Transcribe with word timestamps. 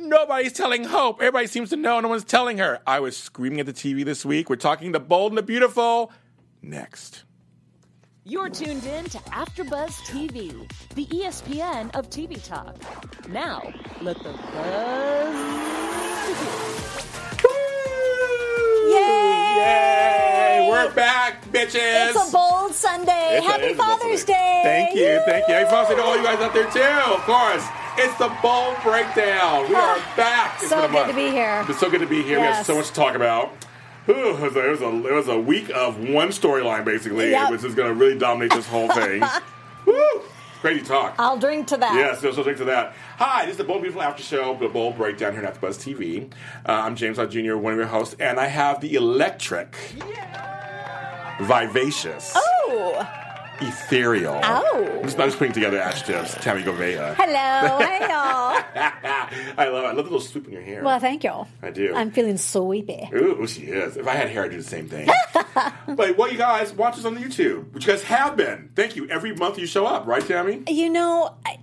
Nobody's 0.00 0.54
telling 0.54 0.84
Hope. 0.84 1.20
Everybody 1.20 1.46
seems 1.46 1.70
to 1.70 1.76
know. 1.76 2.00
No 2.00 2.08
one's 2.08 2.24
telling 2.24 2.58
her. 2.58 2.80
I 2.86 3.00
was 3.00 3.16
screaming 3.16 3.60
at 3.60 3.66
the 3.66 3.72
TV 3.72 4.04
this 4.04 4.24
week. 4.24 4.48
We're 4.48 4.56
talking 4.56 4.92
the 4.92 5.00
bold 5.00 5.32
and 5.32 5.38
the 5.38 5.42
beautiful. 5.42 6.10
Next. 6.62 7.24
You're 8.24 8.48
tuned 8.48 8.84
in 8.84 9.04
to 9.06 9.18
AfterBuzz 9.18 9.92
TV, 10.06 10.70
the 10.94 11.06
ESPN 11.06 11.94
of 11.94 12.08
TV 12.10 12.42
talk. 12.42 12.76
Now, 13.28 13.72
let 14.00 14.16
the 14.18 14.32
buzz 14.32 15.34
begin. 16.28 17.50
Yay! 18.92 20.19
We're 20.70 20.92
back, 20.94 21.44
bitches. 21.46 22.10
It's 22.10 22.28
a 22.28 22.32
bold 22.32 22.72
Sunday. 22.74 23.38
It's 23.38 23.46
Happy 23.46 23.72
a 23.72 23.74
Father's 23.74 24.20
Sunday. 24.20 24.32
Day. 24.32 24.60
Thank 24.62 24.94
you, 24.96 25.20
thank 25.26 25.48
you. 25.48 25.54
Happy 25.54 25.68
Father's 25.68 25.88
Day 25.90 25.96
to 25.96 26.02
all 26.02 26.16
you 26.16 26.22
guys 26.22 26.38
out 26.38 26.54
there 26.54 26.70
too. 26.70 27.12
Of 27.12 27.20
course, 27.22 27.66
it's 27.98 28.16
the 28.18 28.28
bold 28.40 28.76
breakdown. 28.84 29.68
We 29.68 29.74
are 29.74 29.96
back. 30.16 30.58
It's 30.60 30.68
So 30.68 30.82
good 30.82 30.92
month. 30.92 31.08
to 31.10 31.16
be 31.16 31.30
here. 31.30 31.64
It's 31.68 31.80
so 31.80 31.90
good 31.90 32.00
to 32.00 32.06
be 32.06 32.22
here. 32.22 32.38
We 32.38 32.44
have 32.46 32.64
so 32.64 32.76
much 32.76 32.86
to 32.88 32.92
talk 32.92 33.16
about. 33.16 33.48
Whew, 34.06 34.36
it, 34.36 34.40
was 34.40 34.54
a, 34.56 34.66
it, 34.66 34.70
was 34.70 34.80
a, 34.80 35.06
it 35.08 35.12
was 35.12 35.28
a 35.28 35.38
week 35.40 35.70
of 35.74 35.98
one 36.08 36.28
storyline 36.28 36.84
basically, 36.84 37.30
Yep. 37.30 37.50
which 37.50 37.64
is 37.64 37.74
going 37.74 37.88
to 37.88 37.94
really 37.94 38.16
dominate 38.18 38.52
this 38.52 38.66
whole 38.68 38.88
thing. 38.90 39.22
Woo! 39.86 40.22
Crazy 40.60 40.84
talk. 40.84 41.14
I'll 41.18 41.38
drink 41.38 41.66
to 41.68 41.76
that. 41.78 41.94
Yes, 41.94 42.20
so, 42.20 42.32
so 42.32 42.42
drink 42.42 42.58
to 42.58 42.64
that. 42.66 42.94
Hi, 43.16 43.44
this 43.46 43.52
is 43.52 43.56
the 43.58 43.64
Bold 43.64 43.80
Beautiful 43.80 44.02
After 44.02 44.22
Show, 44.22 44.56
the 44.58 44.68
Bold 44.68 44.96
Breakdown 44.96 45.32
here 45.32 45.42
at 45.42 45.58
AfterBuzz 45.58 45.78
TV. 45.96 46.30
Uh, 46.68 46.72
I'm 46.84 46.96
James 46.96 47.16
Lott 47.18 47.30
Jr., 47.30 47.56
one 47.56 47.72
of 47.72 47.78
your 47.78 47.88
hosts, 47.88 48.14
and 48.20 48.38
I 48.38 48.46
have 48.46 48.80
the 48.82 48.94
electric, 48.94 49.74
vivacious, 51.40 52.32
Oh, 52.36 53.06
ethereal. 53.60 54.40
Oh. 54.42 54.90
I'm 54.98 55.02
just, 55.04 55.18
I'm 55.18 55.28
just 55.28 55.38
putting 55.38 55.52
together 55.52 55.78
adjectives. 55.80 56.34
Tami 56.36 56.62
Goveia. 56.62 57.14
hello. 57.16 57.78
hey, 57.78 57.98
y'all. 58.00 58.10
I 59.58 59.68
love 59.68 59.84
it. 59.84 59.86
I 59.86 59.92
love 59.92 59.96
the 59.96 60.02
little 60.04 60.20
swoop 60.20 60.46
in 60.46 60.52
your 60.52 60.62
hair. 60.62 60.82
Well, 60.82 60.98
thank 60.98 61.24
you. 61.24 61.30
All. 61.30 61.48
I 61.62 61.70
do. 61.70 61.94
I'm 61.94 62.10
feeling 62.10 62.38
sweepy. 62.38 63.08
Ooh, 63.14 63.46
she 63.46 63.62
is. 63.62 63.96
If 63.96 64.06
I 64.06 64.14
had 64.14 64.28
hair, 64.28 64.44
I'd 64.44 64.50
do 64.50 64.56
the 64.56 64.62
same 64.62 64.88
thing. 64.88 65.08
but 65.88 66.16
what 66.16 66.32
you 66.32 66.38
guys 66.38 66.72
watch 66.72 66.96
us 66.98 67.04
on 67.04 67.14
the 67.14 67.20
YouTube, 67.20 67.72
which 67.72 67.86
you 67.86 67.92
guys 67.92 68.02
have 68.04 68.36
been. 68.36 68.70
Thank 68.74 68.96
you. 68.96 69.08
Every 69.08 69.34
month 69.34 69.58
you 69.58 69.66
show 69.66 69.84
up, 69.86 70.06
right, 70.06 70.22
Tami? 70.22 70.68
You 70.70 70.88
know, 70.90 71.34
I, 71.44 71.58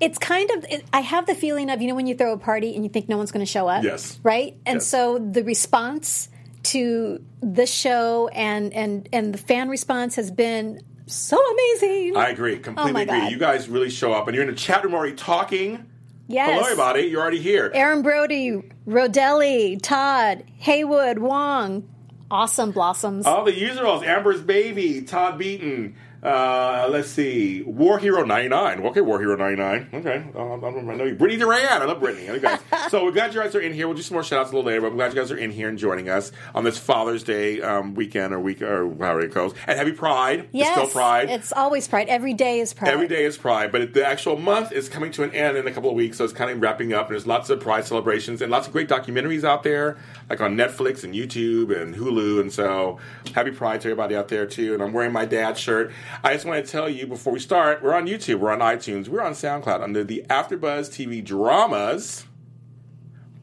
it's 0.00 0.18
kind 0.18 0.50
of. 0.52 0.64
It, 0.68 0.84
I 0.92 1.00
have 1.00 1.26
the 1.26 1.34
feeling 1.34 1.70
of 1.70 1.80
you 1.82 1.88
know 1.88 1.94
when 1.94 2.06
you 2.06 2.14
throw 2.14 2.32
a 2.32 2.38
party 2.38 2.74
and 2.74 2.84
you 2.84 2.90
think 2.90 3.08
no 3.08 3.16
one's 3.16 3.32
going 3.32 3.44
to 3.44 3.50
show 3.50 3.66
up. 3.68 3.82
Yes. 3.84 4.20
Right. 4.22 4.56
And 4.66 4.76
Yes. 4.76 4.86
so 4.86 5.18
the 5.18 5.42
response 5.42 6.28
to 6.64 7.24
the 7.40 7.66
show 7.66 8.28
and 8.28 8.72
and 8.72 9.08
and 9.12 9.32
the 9.34 9.38
fan 9.38 9.68
response 9.68 10.16
has 10.16 10.30
been 10.30 10.80
so 11.06 11.38
amazing. 11.52 12.16
I 12.16 12.28
agree. 12.30 12.58
Completely 12.58 13.00
Oh 13.02 13.04
agree. 13.04 13.20
God. 13.20 13.30
You 13.30 13.38
guys 13.38 13.68
really 13.68 13.90
show 13.90 14.12
up, 14.12 14.26
and 14.28 14.34
you're 14.34 14.44
in 14.44 14.50
the 14.50 14.56
chat 14.56 14.82
room 14.84 14.94
already 14.94 15.14
talking. 15.14 15.84
yes. 16.28 16.50
Hello, 16.50 16.62
everybody. 16.64 17.02
You're 17.02 17.20
already 17.20 17.40
here. 17.40 17.70
Aaron 17.74 18.02
Brody, 18.02 18.62
Rodelli, 18.86 19.78
Todd, 19.82 20.44
Haywood, 20.58 21.18
Wong, 21.18 21.88
awesome 22.30 22.70
blossoms. 22.70 23.26
All 23.26 23.44
the 23.44 23.52
usuals: 23.52 24.02
Amber's 24.04 24.40
baby, 24.40 25.02
Todd 25.02 25.38
Beaton. 25.38 25.94
Uh, 26.24 26.88
let's 26.90 27.08
see, 27.10 27.62
War 27.64 27.98
Hero 27.98 28.24
99. 28.24 28.80
Okay, 28.86 29.02
War 29.02 29.20
Hero 29.20 29.36
99. 29.36 29.90
Okay, 29.92 30.24
uh, 30.34 30.54
I 30.54 30.94
know 30.96 31.04
you. 31.04 31.14
Brittany 31.14 31.38
Duran. 31.38 31.82
I 31.82 31.84
love 31.84 32.00
Brittany. 32.00 32.30
Okay, 32.30 32.56
so 32.88 33.04
we're 33.04 33.10
glad 33.12 33.34
you 33.34 33.42
guys 33.42 33.54
are 33.54 33.60
in 33.60 33.74
here. 33.74 33.86
We'll 33.86 33.96
do 33.96 34.02
some 34.02 34.14
more 34.14 34.24
shout 34.24 34.40
outs 34.40 34.50
a 34.50 34.54
little 34.54 34.66
later, 34.66 34.80
but 34.80 34.86
I'm 34.86 34.96
glad 34.96 35.12
you 35.12 35.20
guys 35.20 35.30
are 35.30 35.36
in 35.36 35.50
here 35.50 35.68
and 35.68 35.76
joining 35.78 36.08
us 36.08 36.32
on 36.54 36.64
this 36.64 36.78
Father's 36.78 37.22
Day 37.22 37.60
um, 37.60 37.94
weekend 37.94 38.32
or 38.32 38.40
week 38.40 38.62
or 38.62 38.88
however 38.98 39.20
it 39.20 39.34
goes. 39.34 39.52
And 39.66 39.78
happy 39.78 39.92
Pride. 39.92 40.48
yes, 40.52 40.68
It's 40.78 40.90
still 40.90 41.00
Pride. 41.02 41.28
It's 41.28 41.52
always 41.52 41.86
Pride. 41.86 42.08
Every 42.08 42.32
day 42.32 42.60
is 42.60 42.72
Pride. 42.72 42.90
Every 42.90 43.06
day 43.08 43.24
is 43.26 43.36
Pride, 43.36 43.70
but 43.70 43.92
the 43.92 44.06
actual 44.06 44.38
month 44.38 44.72
is 44.72 44.88
coming 44.88 45.12
to 45.12 45.24
an 45.24 45.30
end 45.32 45.58
in 45.58 45.66
a 45.66 45.72
couple 45.72 45.90
of 45.90 45.96
weeks, 45.96 46.16
so 46.16 46.24
it's 46.24 46.32
kind 46.32 46.50
of 46.50 46.58
wrapping 46.62 46.94
up. 46.94 47.08
And 47.08 47.12
there's 47.16 47.26
lots 47.26 47.50
of 47.50 47.60
Pride 47.60 47.84
celebrations 47.84 48.40
and 48.40 48.50
lots 48.50 48.66
of 48.66 48.72
great 48.72 48.88
documentaries 48.88 49.44
out 49.44 49.62
there, 49.62 49.98
like 50.30 50.40
on 50.40 50.56
Netflix 50.56 51.04
and 51.04 51.14
YouTube 51.14 51.78
and 51.78 51.94
Hulu. 51.94 52.40
And 52.40 52.50
so, 52.50 52.98
happy 53.34 53.50
Pride 53.50 53.82
to 53.82 53.88
everybody 53.88 54.16
out 54.16 54.28
there 54.28 54.46
too. 54.46 54.72
And 54.72 54.82
I'm 54.82 54.94
wearing 54.94 55.12
my 55.12 55.26
dad's 55.26 55.60
shirt. 55.60 55.92
I 56.22 56.34
just 56.34 56.44
want 56.44 56.64
to 56.64 56.70
tell 56.70 56.88
you 56.88 57.06
before 57.06 57.32
we 57.32 57.40
start, 57.40 57.82
we're 57.82 57.94
on 57.94 58.06
YouTube, 58.06 58.38
we're 58.38 58.52
on 58.52 58.60
iTunes, 58.60 59.08
we're 59.08 59.22
on 59.22 59.32
SoundCloud 59.32 59.82
under 59.82 60.04
the 60.04 60.24
AfterBuzz 60.28 60.90
TV 60.90 61.24
dramas. 61.24 62.26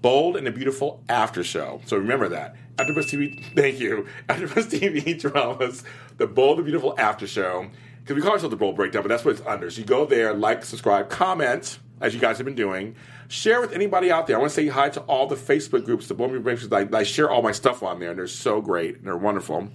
Bold 0.01 0.35
and 0.35 0.47
the 0.47 0.51
Beautiful 0.51 1.03
After 1.09 1.43
Show. 1.43 1.81
So 1.85 1.97
remember 1.97 2.27
that. 2.29 2.55
AfterBuzz 2.77 3.09
TV, 3.11 3.43
thank 3.55 3.79
you. 3.79 4.07
AfterBuzz 4.29 4.71
TV 4.71 5.19
dramas, 5.31 5.83
the 6.17 6.25
Bold 6.27 6.57
and 6.57 6.65
Beautiful 6.65 6.95
After 6.97 7.27
Show. 7.27 7.69
Because 7.99 8.15
we 8.15 8.21
call 8.21 8.31
ourselves 8.31 8.51
the 8.51 8.57
Bold 8.57 8.75
Breakdown, 8.75 9.03
but 9.03 9.09
that's 9.09 9.23
what 9.23 9.35
it's 9.35 9.45
under. 9.45 9.69
So 9.69 9.81
you 9.81 9.85
go 9.85 10.05
there, 10.05 10.33
like, 10.33 10.65
subscribe, 10.65 11.09
comment, 11.09 11.77
as 11.99 12.15
you 12.15 12.19
guys 12.19 12.37
have 12.37 12.45
been 12.45 12.55
doing. 12.55 12.95
Share 13.27 13.61
with 13.61 13.73
anybody 13.73 14.11
out 14.11 14.25
there. 14.25 14.37
I 14.37 14.39
want 14.39 14.49
to 14.49 14.55
say 14.55 14.67
hi 14.67 14.89
to 14.89 15.01
all 15.01 15.27
the 15.27 15.35
Facebook 15.35 15.85
groups, 15.85 16.07
the 16.07 16.15
Bold 16.15 16.31
and 16.31 16.43
Beautiful 16.43 16.69
Breakdown. 16.69 16.95
I, 16.95 16.99
I 17.01 17.03
share 17.03 17.29
all 17.29 17.43
my 17.43 17.51
stuff 17.51 17.83
on 17.83 17.99
there, 17.99 18.09
and 18.09 18.17
they're 18.17 18.27
so 18.27 18.59
great, 18.59 18.97
and 18.97 19.05
they're 19.05 19.17
wonderful. 19.17 19.69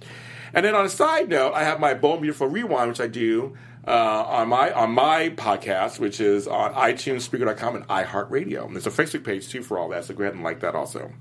And 0.53 0.65
then 0.65 0.75
on 0.75 0.85
a 0.85 0.89
side 0.89 1.29
note, 1.29 1.53
I 1.53 1.63
have 1.63 1.79
my 1.79 1.93
and 1.93 2.21
Beautiful 2.21 2.47
Rewind, 2.47 2.89
which 2.89 3.01
I 3.01 3.07
do 3.07 3.57
uh, 3.87 4.23
on 4.27 4.49
my 4.49 4.71
on 4.71 4.91
my 4.91 5.29
podcast, 5.29 5.99
which 5.99 6.19
is 6.19 6.47
on 6.47 6.73
iTunes, 6.73 7.27
Spreaker.com, 7.27 7.75
and 7.75 7.87
iHeartRadio. 7.87 8.65
And 8.65 8.75
there's 8.75 8.87
a 8.87 8.91
Facebook 8.91 9.23
page 9.23 9.49
too 9.49 9.63
for 9.63 9.77
all 9.77 9.89
that, 9.89 10.05
so 10.05 10.13
go 10.13 10.23
ahead 10.23 10.33
and 10.33 10.43
like 10.43 10.59
that 10.61 10.75
also. 10.75 11.11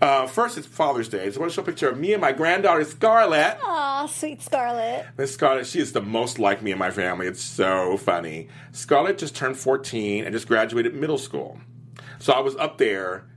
Uh, 0.00 0.26
first, 0.26 0.58
it's 0.58 0.66
Father's 0.66 1.08
Day. 1.08 1.30
So 1.30 1.36
I 1.36 1.40
want 1.42 1.52
to 1.52 1.54
show 1.54 1.62
a 1.62 1.64
picture 1.64 1.88
of 1.88 1.96
me 1.96 2.12
and 2.12 2.20
my 2.20 2.32
granddaughter 2.32 2.82
Scarlett. 2.82 3.56
Aw, 3.62 4.06
sweet 4.06 4.42
Scarlett. 4.42 5.06
Miss 5.16 5.32
Scarlett, 5.32 5.64
she 5.64 5.78
is 5.78 5.92
the 5.92 6.00
most 6.00 6.40
like 6.40 6.60
me 6.60 6.72
in 6.72 6.78
my 6.78 6.90
family. 6.90 7.28
It's 7.28 7.40
so 7.40 7.96
funny. 7.96 8.48
Scarlett 8.72 9.16
just 9.16 9.36
turned 9.36 9.56
14 9.56 10.24
and 10.24 10.32
just 10.32 10.48
graduated 10.48 10.96
middle 10.96 11.18
school. 11.18 11.60
So 12.18 12.32
I 12.32 12.40
was 12.40 12.56
up 12.56 12.78
there 12.78 13.28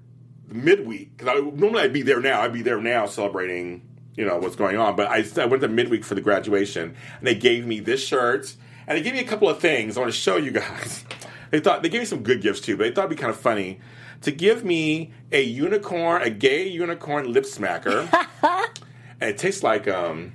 midweek 0.48 1.18
because 1.18 1.44
normally 1.54 1.84
I'd 1.84 1.94
be 1.94 2.02
there 2.02 2.20
now. 2.20 2.42
I'd 2.42 2.54
be 2.54 2.64
there 2.64 2.82
now 2.82 3.06
celebrating, 3.06 3.88
you 4.16 4.26
know, 4.26 4.38
what's 4.38 4.56
going 4.56 4.78
on. 4.78 4.96
But 4.96 5.08
I, 5.08 5.26
I 5.42 5.46
went 5.46 5.62
to 5.62 5.68
midweek 5.68 6.04
for 6.06 6.16
the 6.16 6.22
graduation, 6.22 6.96
and 7.20 7.28
they 7.28 7.36
gave 7.36 7.66
me 7.66 7.80
this 7.80 8.06
shirt 8.06 8.56
and 8.88 8.98
they 8.98 9.02
gave 9.02 9.14
me 9.14 9.20
a 9.20 9.24
couple 9.26 9.50
of 9.50 9.60
things 9.60 9.98
I 9.98 10.00
want 10.02 10.14
to 10.14 10.18
show 10.20 10.38
you 10.38 10.52
guys. 10.52 11.06
They 11.52 11.60
thought 11.60 11.84
they 11.84 11.90
gave 11.90 12.02
me 12.02 12.06
some 12.06 12.24
good 12.24 12.42
gifts 12.42 12.60
too, 12.60 12.76
but 12.76 12.84
they 12.86 12.92
thought 12.92 13.06
it'd 13.06 13.18
be 13.18 13.22
kind 13.22 13.30
of 13.30 13.40
funny 13.40 13.80
to 14.22 14.32
give 14.32 14.66
me 14.66 15.14
a 15.32 15.42
unicorn, 15.42 16.24
a 16.24 16.30
gay 16.30 16.68
unicorn 16.68 17.32
lip 17.32 17.46
smacker, 17.46 18.10
and 19.22 19.30
it 19.30 19.38
tastes 19.38 19.64
like 19.64 19.88
um. 19.88 20.34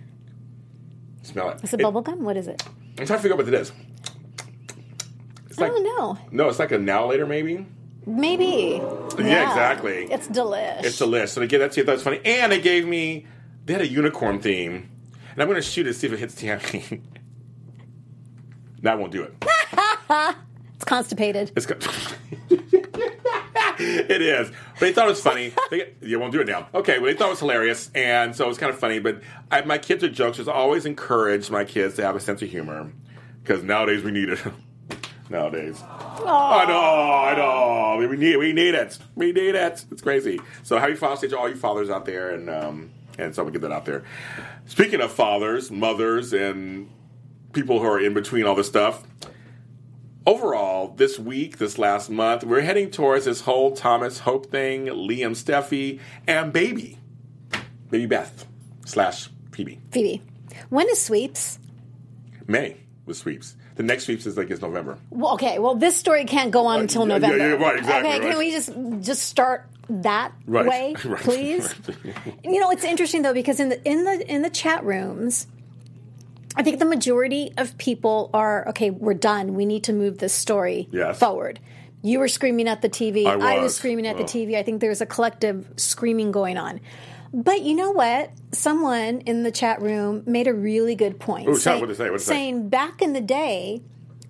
Smell 1.22 1.50
it. 1.50 1.64
Is 1.64 1.74
it 1.74 1.80
It- 1.80 1.82
bubble 1.82 2.00
gum? 2.00 2.22
What 2.22 2.36
is 2.36 2.46
it? 2.48 2.62
I'm 2.98 3.06
trying 3.06 3.18
to 3.18 3.22
figure 3.22 3.32
out 3.34 3.38
what 3.38 3.48
it 3.48 3.54
is. 3.54 3.72
It's 5.48 5.58
I 5.60 5.68
don't 5.68 5.82
know. 5.84 6.16
no, 6.30 6.48
it's 6.48 6.58
like 6.58 6.72
a 6.72 6.78
now 6.78 7.06
later 7.06 7.26
maybe. 7.26 7.66
Maybe. 8.06 8.80
Yeah, 9.18 9.48
exactly. 9.48 10.04
It's 10.10 10.28
delish. 10.28 10.84
It's 10.84 11.00
a 11.00 11.06
list. 11.06 11.34
So 11.34 11.40
they 11.40 11.46
gave 11.48 11.60
that 11.60 11.72
to 11.72 11.80
you. 11.80 11.82
I 11.82 11.86
thought 11.86 11.92
it 11.92 11.94
was 11.96 12.02
funny, 12.04 12.20
and 12.24 12.50
they 12.52 12.60
gave 12.60 12.86
me 12.86 13.26
they 13.64 13.72
had 13.72 13.82
a 13.82 13.88
unicorn 13.88 14.40
theme, 14.40 14.90
and 15.32 15.42
I'm 15.42 15.48
going 15.48 15.60
to 15.60 15.62
shoot 15.62 15.86
it 15.86 15.94
see 15.94 16.06
if 16.06 16.12
it 16.12 16.18
hits 16.18 16.34
Tami. 16.34 17.00
that 18.82 18.98
won't 18.98 19.12
do 19.12 19.22
it. 19.22 19.44
It's 20.80 20.86
constipated. 20.86 21.52
It's 21.54 21.66
got. 21.66 21.76
it 23.78 24.22
is. 24.22 24.48
But 24.48 24.80
they 24.80 24.94
thought 24.94 25.04
it 25.04 25.10
was 25.10 25.20
funny. 25.20 25.52
They, 25.70 25.92
you 26.00 26.18
won't 26.18 26.32
do 26.32 26.40
it 26.40 26.46
now. 26.46 26.70
Okay, 26.72 26.98
well, 26.98 27.12
they 27.12 27.14
thought 27.14 27.26
it 27.26 27.32
was 27.32 27.40
hilarious, 27.40 27.90
and 27.94 28.34
so 28.34 28.46
it 28.46 28.48
was 28.48 28.56
kind 28.56 28.72
of 28.72 28.78
funny. 28.78 28.98
But 28.98 29.20
I, 29.50 29.60
my 29.60 29.76
kids 29.76 30.02
are 30.04 30.08
jokesters. 30.08 30.48
I 30.48 30.54
always 30.54 30.86
encourage 30.86 31.50
my 31.50 31.66
kids 31.66 31.96
to 31.96 32.02
have 32.02 32.16
a 32.16 32.20
sense 32.20 32.40
of 32.40 32.48
humor 32.48 32.90
because 33.42 33.62
nowadays 33.62 34.02
we 34.02 34.10
need 34.10 34.30
it. 34.30 34.40
nowadays. 35.28 35.82
I 35.82 36.64
know, 36.66 36.80
I 36.80 37.34
know. 37.36 38.08
We 38.08 38.16
need, 38.16 38.38
we 38.38 38.54
need 38.54 38.74
it. 38.74 38.98
We 39.14 39.32
need 39.32 39.54
it. 39.54 39.84
It's 39.90 40.00
crazy. 40.00 40.40
So 40.62 40.78
happy 40.78 40.94
Father's 40.94 41.20
Day 41.20 41.28
to 41.28 41.38
all 41.38 41.50
you 41.50 41.56
fathers 41.56 41.90
out 41.90 42.06
there, 42.06 42.30
and 42.30 42.48
um, 42.48 42.90
and 43.20 43.34
so 43.34 43.44
we 43.44 43.52
get 43.52 43.60
that 43.62 43.72
out 43.72 43.84
there. 43.84 44.04
Speaking 44.66 45.00
of 45.00 45.12
fathers, 45.12 45.70
mothers, 45.70 46.32
and 46.32 46.90
people 47.52 47.80
who 47.80 47.86
are 47.86 48.00
in 48.00 48.14
between 48.14 48.44
all 48.46 48.54
this 48.54 48.68
stuff 48.68 49.02
overall, 50.26 50.94
this 50.96 51.18
week, 51.18 51.58
this 51.58 51.78
last 51.78 52.10
month, 52.10 52.44
we're 52.44 52.60
heading 52.60 52.90
towards 52.90 53.24
this 53.24 53.40
whole 53.40 53.74
Thomas 53.74 54.20
Hope 54.20 54.50
thing, 54.50 54.86
Liam 54.86 55.32
Steffi, 55.32 56.00
and 56.26 56.52
baby, 56.52 56.98
baby 57.90 58.06
Beth 58.06 58.46
slash 58.84 59.28
Phoebe. 59.52 59.80
Phoebe. 59.90 60.22
When 60.68 60.88
is 60.88 61.00
sweeps? 61.00 61.58
May 62.46 62.76
with 63.06 63.16
sweeps. 63.16 63.56
The 63.76 63.82
next 63.82 64.04
sweeps 64.04 64.26
is 64.26 64.36
like 64.36 64.50
is 64.50 64.60
November. 64.60 64.98
Well, 65.10 65.32
okay. 65.34 65.58
Well, 65.58 65.74
this 65.74 65.96
story 65.96 66.24
can't 66.26 66.50
go 66.50 66.66
on 66.66 66.80
until 66.80 67.08
yeah, 67.08 67.14
yeah, 67.14 67.18
November. 67.18 67.48
yeah, 67.48 67.66
right, 67.70 67.78
exactly, 67.78 68.10
Okay, 68.10 68.18
right. 68.20 68.28
can 68.30 68.38
we 68.38 68.50
just 68.50 68.72
just 69.00 69.22
start 69.22 69.66
that 70.02 70.32
Right, 70.46 70.66
way, 70.66 70.94
right, 71.04 71.20
please? 71.20 71.74
You 72.44 72.58
know, 72.60 72.70
it's 72.70 72.84
interesting 72.84 73.22
though 73.22 73.34
because 73.34 73.60
in 73.60 73.68
the 73.68 73.82
in 73.88 74.04
the 74.04 74.24
in 74.32 74.42
the 74.42 74.50
chat 74.50 74.84
rooms, 74.84 75.46
I 76.56 76.62
think 76.62 76.78
the 76.78 76.84
majority 76.84 77.52
of 77.56 77.76
people 77.78 78.30
are 78.34 78.68
okay. 78.70 78.90
We're 78.90 79.14
done. 79.14 79.54
We 79.54 79.66
need 79.66 79.84
to 79.84 79.92
move 79.92 80.18
this 80.18 80.32
story 80.32 80.88
Yes. 80.92 81.18
forward. 81.18 81.60
You 82.02 82.18
were 82.18 82.28
screaming 82.28 82.66
at 82.66 82.80
the 82.82 82.88
TV. 82.88 83.26
I 83.26 83.36
was. 83.36 83.62
was. 83.62 83.76
screaming 83.76 84.06
at 84.06 84.16
the 84.16 84.22
Oh. 84.22 84.26
TV. 84.26 84.56
I 84.56 84.62
think 84.62 84.80
there's 84.80 85.00
a 85.00 85.06
collective 85.06 85.68
screaming 85.76 86.32
going 86.32 86.56
on. 86.56 86.80
But 87.32 87.62
you 87.62 87.74
know 87.74 87.90
what? 87.92 88.30
Someone 88.52 89.20
in 89.20 89.42
the 89.44 89.52
chat 89.52 89.80
room 89.80 90.24
made 90.26 90.48
a 90.48 90.54
really 90.54 90.94
good 90.96 91.20
point. 91.20 91.48
Ooh, 91.48 91.56
say? 91.56 91.78
They 91.84 91.94
say? 91.94 92.18
saying 92.18 92.68
back 92.70 93.00
in 93.02 93.12
the 93.12 93.20
day, 93.20 93.82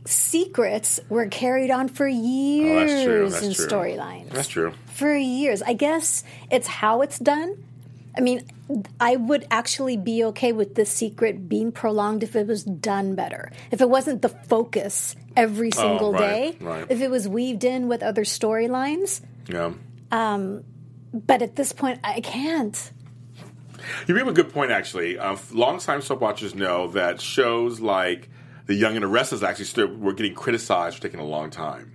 secrets 0.04 1.00
were 1.08 1.26
carried 1.26 1.70
on 1.70 1.88
for 1.88 2.06
years 2.08 2.90
Oh, 2.90 2.94
that's 2.94 3.04
true. 3.04 3.28
That's 3.30 3.42
in 3.60 3.68
storylines. 3.68 4.30
That's 4.30 4.48
true. 4.48 4.72
For 4.94 5.14
years. 5.14 5.62
I 5.62 5.72
guess 5.74 6.24
it's 6.50 6.66
how 6.66 7.02
it's 7.02 7.18
done. 7.18 7.62
I 8.16 8.20
mean, 8.22 8.42
I 8.98 9.16
would 9.16 9.46
actually 9.50 9.96
be 9.96 10.24
okay 10.24 10.52
with 10.52 10.74
this 10.74 10.90
secret 10.90 11.48
being 11.48 11.70
prolonged 11.70 12.22
if 12.22 12.34
it 12.34 12.46
was 12.46 12.64
done 12.64 13.14
better. 13.14 13.52
If 13.70 13.80
it 13.80 13.88
wasn't 13.88 14.22
the 14.22 14.28
focus 14.30 15.14
every 15.36 15.70
single 15.70 16.08
Oh, 16.08 16.12
right, 16.12 16.58
day. 16.58 16.64
right. 16.64 16.86
If 16.88 17.00
it 17.00 17.10
was 17.10 17.28
weaved 17.28 17.62
in 17.64 17.86
with 17.88 18.02
other 18.02 18.24
storylines. 18.24 19.20
Yeah. 19.48 19.72
Um, 20.10 20.64
But 21.12 21.42
at 21.42 21.56
this 21.56 21.72
point, 21.72 22.00
I 22.04 22.20
can't. 22.20 22.92
You 24.06 24.14
bring 24.14 24.22
up 24.26 24.30
a 24.30 24.34
good 24.34 24.52
point, 24.52 24.70
actually. 24.70 25.18
Um, 25.18 25.38
longtime 25.52 26.02
soap 26.02 26.20
watchers 26.20 26.54
know 26.54 26.88
that 26.88 27.20
shows 27.20 27.80
like 27.80 28.28
The 28.70 28.76
Young 28.76 28.94
and 28.94 29.02
the 29.02 29.08
Restless 29.08 29.42
actually 29.42 29.64
still 29.64 29.88
were 29.88 30.12
getting 30.12 30.32
criticized 30.32 30.94
for 30.94 31.02
taking 31.02 31.18
a 31.18 31.24
long 31.24 31.50
time. 31.50 31.90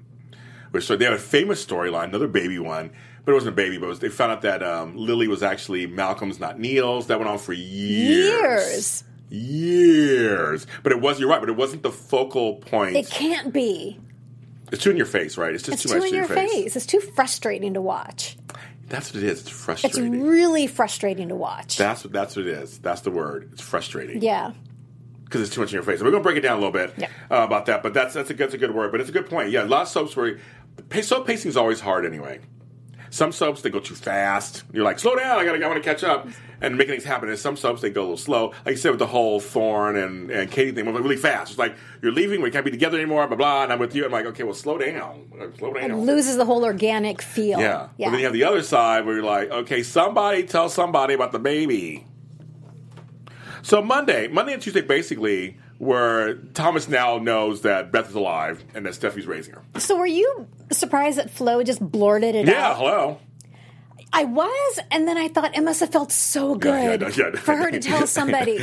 Which 0.71 0.83
so 0.83 0.97
they 0.97 1.05
have 1.05 1.13
a 1.13 1.17
famous 1.17 1.65
storyline, 1.65 2.09
another 2.09 2.27
baby 2.27 2.59
one, 2.59 2.91
but 3.23 3.31
it 3.31 3.33
wasn't 3.33 3.53
a 3.53 3.55
baby. 3.55 3.77
But 3.77 3.87
was, 3.87 3.99
they 3.99 4.09
found 4.09 4.33
out 4.33 4.41
that 4.41 4.61
um, 4.61 4.97
Lily 4.97 5.29
was 5.29 5.41
actually 5.41 5.87
Malcolm's, 5.87 6.37
not 6.37 6.59
Neil's. 6.59 7.07
That 7.07 7.17
went 7.17 7.29
on 7.29 7.37
for 7.37 7.53
years, 7.53 8.35
Years. 8.41 9.03
years. 9.29 10.67
But 10.83 10.91
it 10.91 10.99
was 10.99 11.17
you're 11.17 11.29
right. 11.29 11.39
But 11.39 11.47
it 11.47 11.55
wasn't 11.55 11.81
the 11.81 11.91
focal 11.91 12.55
point. 12.55 12.97
It 12.97 13.09
can't 13.09 13.53
be. 13.53 13.97
it's 14.69 14.83
too 14.83 14.91
in 14.91 14.97
your 14.97 15.05
face, 15.05 15.37
right? 15.37 15.53
It's 15.53 15.63
just 15.63 15.75
It's 15.75 15.83
too 15.83 15.97
too 15.97 15.99
much 15.99 16.09
in 16.09 16.15
your 16.15 16.27
face. 16.27 16.75
It's 16.75 16.85
too 16.85 16.99
frustrating 16.99 17.75
to 17.75 17.81
watch. 17.81 18.37
That's 18.89 19.13
what 19.13 19.23
it 19.23 19.29
is. 19.29 19.39
It's 19.39 19.49
frustrating. 19.49 20.13
It's 20.13 20.23
really 20.25 20.67
frustrating 20.67 21.29
to 21.29 21.35
watch. 21.35 21.77
that's 21.77 22.03
what 22.03 22.11
that's 22.11 22.35
what 22.35 22.45
it 22.45 22.51
is. 22.51 22.79
That's 22.79 22.99
the 22.99 23.11
word. 23.11 23.51
It's 23.53 23.61
frustrating. 23.61 24.21
yeah. 24.21 24.51
Because 25.25 25.41
it's 25.41 25.53
too 25.53 25.61
much 25.61 25.71
in 25.71 25.75
your 25.75 25.83
face. 25.83 25.99
We're 26.01 26.11
going 26.11 26.23
to 26.23 26.27
break 26.27 26.37
it 26.37 26.41
down 26.41 26.53
a 26.53 26.61
little 26.61 26.71
bit 26.71 26.93
Yeah. 26.97 27.07
uh, 27.29 27.43
about 27.43 27.65
that, 27.65 27.83
but 27.83 27.93
that's 27.93 28.13
that's 28.13 28.29
a 28.29 28.33
that's 28.33 28.53
a 28.53 28.57
good 28.57 28.73
word. 28.73 28.91
But 28.91 29.01
it's 29.01 29.09
a 29.09 29.13
good 29.13 29.27
point. 29.29 29.49
Yeah, 29.51 29.63
a 29.63 29.65
lot 29.65 29.83
of 29.83 29.87
soaps 29.89 30.15
where 30.15 30.39
soap 31.01 31.27
pacing 31.27 31.49
is 31.49 31.57
always 31.57 31.79
hard 31.81 32.05
anyway. 32.05 32.39
Some 33.11 33.31
soaps 33.31 33.61
they 33.61 33.69
go 33.69 33.79
too 33.79 33.95
fast. 33.95 34.63
You're 34.73 34.83
like, 34.83 34.99
slow 34.99 35.15
down. 35.15 35.39
I 35.39 35.45
gotta, 35.45 35.63
I 35.63 35.67
want 35.69 35.81
to 35.81 35.89
catch 35.89 36.03
up 36.03 36.27
and 36.59 36.75
making 36.77 36.93
things 36.95 37.05
happen. 37.05 37.29
And 37.29 37.39
some 37.39 37.55
soaps 37.55 37.81
they 37.81 37.89
go 37.89 38.01
a 38.01 38.03
little 38.03 38.17
slow. 38.17 38.49
Like 38.65 38.73
you 38.73 38.75
said 38.75 38.89
with 38.89 38.99
the 38.99 39.07
whole 39.07 39.39
Thorn 39.39 39.95
and 39.95 40.29
and 40.29 40.51
Katie 40.51 40.71
thing, 40.71 40.85
went 40.85 40.99
really 40.99 41.15
fast. 41.15 41.51
It's 41.51 41.59
like 41.59 41.75
you're 42.01 42.11
leaving. 42.11 42.41
We 42.41 42.51
can't 42.51 42.65
be 42.65 42.71
together 42.71 42.97
anymore. 42.97 43.25
Blah 43.27 43.37
blah. 43.37 43.63
And 43.63 43.71
I'm 43.71 43.79
with 43.79 43.95
you. 43.95 44.05
I'm 44.05 44.11
like, 44.11 44.25
okay, 44.25 44.43
well, 44.43 44.53
slow 44.53 44.77
down. 44.77 45.31
Slow 45.57 45.71
down. 45.73 45.91
It 45.91 45.95
loses 45.95 46.35
the 46.35 46.43
whole 46.45 46.65
organic 46.65 47.21
feel. 47.21 47.59
Yeah. 47.59 47.87
Yeah. 47.97 48.07
But 48.07 48.11
then 48.11 48.19
you 48.19 48.25
have 48.25 48.33
the 48.33 48.43
other 48.43 48.63
side 48.63 49.05
where 49.05 49.15
you're 49.15 49.23
like, 49.23 49.49
okay, 49.49 49.81
somebody 49.81 50.43
tell 50.43 50.67
somebody 50.67 51.13
about 51.13 51.31
the 51.31 51.39
baby. 51.39 52.05
So 53.65 53.81
Monday, 53.81 54.27
Monday 54.27 54.53
and 54.53 54.61
Tuesday, 54.61 54.81
basically, 54.81 55.57
where 55.79 56.35
Thomas 56.35 56.87
now 56.87 57.17
knows 57.17 57.61
that 57.61 57.91
Beth 57.91 58.07
is 58.09 58.13
alive 58.13 58.63
and 58.75 58.85
that 58.85 58.93
Steffi's 58.93 59.25
raising 59.25 59.55
her. 59.55 59.63
so 59.79 59.97
were 59.97 60.05
you 60.05 60.47
surprised 60.71 61.17
that 61.17 61.31
Flo 61.31 61.63
just 61.63 61.79
blurted 61.81 62.35
it 62.35 62.45
Yeah, 62.45 62.67
out? 62.69 62.77
hello. 62.77 63.19
I 64.13 64.23
was, 64.25 64.79
and 64.91 65.07
then 65.07 65.17
I 65.17 65.29
thought 65.29 65.57
it 65.57 65.63
must 65.63 65.79
have 65.79 65.91
felt 65.91 66.11
so 66.11 66.53
Yeah, 66.53 66.95
good 66.97 67.01
yeah, 67.17 67.31
yeah. 67.33 67.39
for 67.39 67.55
her 67.55 67.71
to 67.71 67.79
tell 67.79 68.05
somebody. 68.19 68.59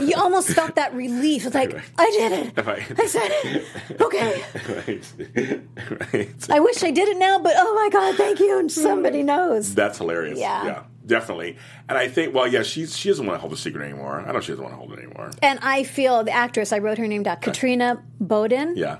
you 0.00 0.14
almost 0.16 0.48
felt 0.48 0.74
that 0.74 0.92
relief. 0.94 1.46
It's 1.46 1.54
like, 1.54 1.72
I 1.98 2.10
did 2.10 2.32
it. 2.56 2.66
Right. 2.66 3.00
I 3.00 3.06
said 3.06 3.30
it. 3.30 3.66
Okay. 4.00 4.42
right. 4.84 5.62
right. 6.12 6.50
I 6.50 6.58
wish 6.58 6.82
I 6.82 6.90
did 6.90 7.08
it 7.08 7.18
now, 7.18 7.38
but 7.38 7.52
oh 7.56 7.72
my 7.76 7.88
God, 7.92 8.16
thank 8.16 8.40
you. 8.40 8.58
And 8.58 8.70
somebody 8.70 9.22
knows. 9.22 9.76
That's 9.76 9.96
hilarious. 9.98 10.40
Yeah. 10.40 10.82
Definitely. 11.06 11.56
And 11.88 11.96
I 11.96 12.08
think, 12.08 12.34
well, 12.34 12.46
yeah, 12.46 12.62
she's 12.62 12.96
she 12.96 13.08
doesn't 13.08 13.24
want 13.26 13.36
to 13.36 13.40
hold 13.40 13.52
the 13.52 13.56
secret 13.56 13.84
anymore. 13.84 14.20
I 14.20 14.32
know 14.32 14.40
she 14.40 14.52
doesn't 14.52 14.62
want 14.62 14.74
to 14.74 14.78
hold 14.78 14.92
it 14.92 14.98
anymore. 15.02 15.30
And 15.42 15.58
I 15.62 15.82
feel 15.84 16.22
the 16.24 16.30
actress, 16.32 16.72
I 16.72 16.78
wrote 16.78 16.98
her 16.98 17.06
name 17.08 17.22
down, 17.22 17.38
Katrina 17.38 18.02
Bowden. 18.20 18.74
Yeah. 18.76 18.98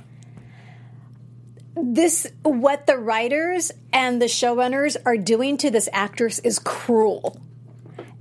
This, 1.76 2.26
what 2.42 2.86
the 2.86 2.98
writers 2.98 3.70
and 3.92 4.20
the 4.20 4.26
showrunners 4.26 4.96
are 5.06 5.16
doing 5.16 5.56
to 5.58 5.70
this 5.70 5.88
actress 5.92 6.38
is 6.40 6.58
cruel. 6.58 7.40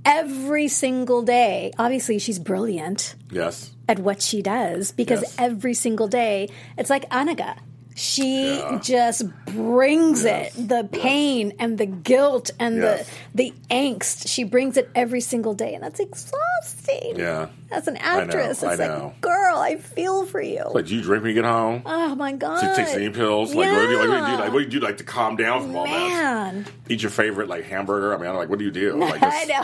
Every 0.04 0.68
single 0.68 1.22
day, 1.22 1.72
obviously, 1.78 2.18
she's 2.18 2.38
brilliant 2.38 3.16
Yes. 3.30 3.72
at 3.88 3.98
what 3.98 4.22
she 4.22 4.40
does 4.40 4.92
because 4.92 5.22
Yes. 5.22 5.34
every 5.38 5.74
single 5.74 6.08
day, 6.08 6.48
it's 6.78 6.88
like 6.90 7.08
Annika. 7.10 7.56
She 8.00 8.56
Yeah. 8.56 8.78
just 8.82 9.24
brings 9.44 10.24
Yes. 10.24 10.56
it 10.56 10.68
the 10.68 10.84
pain 10.90 11.52
and 11.58 11.76
the 11.76 11.84
guilt 11.84 12.50
and 12.58 12.78
Yes. 12.78 13.06
the 13.34 13.50
the 13.50 13.54
angst. 13.70 14.26
She 14.26 14.42
brings 14.42 14.76
it 14.78 14.88
every 14.94 15.20
single 15.20 15.52
day, 15.54 15.74
and 15.74 15.84
that's 15.84 16.00
exhausting. 16.00 17.16
Yeah. 17.16 17.46
As 17.70 17.86
an 17.88 17.96
actress, 17.98 18.62
I 18.64 18.70
it's 18.72 18.80
know. 18.80 19.12
like, 19.12 19.20
girl, 19.20 19.58
I 19.58 19.76
feel 19.76 20.24
for 20.26 20.40
you. 20.40 20.64
Like, 20.74 20.86
do 20.86 20.96
you 20.96 21.02
drink 21.02 21.22
when 21.24 21.34
you 21.36 21.42
get 21.42 21.48
home? 21.48 21.82
oh 21.84 22.14
my 22.14 22.32
god! 22.32 22.60
do 22.60 22.66
you 22.68 22.74
take 22.74 22.88
sleeping 22.88 23.12
pills? 23.12 23.54
Like, 23.54 23.70
what 23.70 23.86
do 23.86 23.90
you, 23.92 23.98
like, 23.98 24.08
what 24.08 24.14
do 24.26 24.30
you 24.30 24.36
do? 24.36 24.42
Like, 24.42 24.52
what 24.52 24.58
do 24.58 24.64
you 24.64 24.70
do? 24.70 24.80
Like, 24.80 24.96
to 24.96 25.04
calm 25.04 25.36
down 25.36 25.62
from 25.62 25.76
all 25.76 25.84
that? 25.84 26.54
Eat 26.88 27.02
your 27.02 27.10
favorite 27.10 27.48
like 27.48 27.64
hamburger. 27.64 28.14
I 28.14 28.18
mean, 28.18 28.30
I'm 28.30 28.36
like, 28.36 28.48
what 28.48 28.58
do 28.58 28.64
you 28.64 28.70
do? 28.70 28.96
Like, 28.96 29.22
I 29.22 29.44
know. 29.44 29.62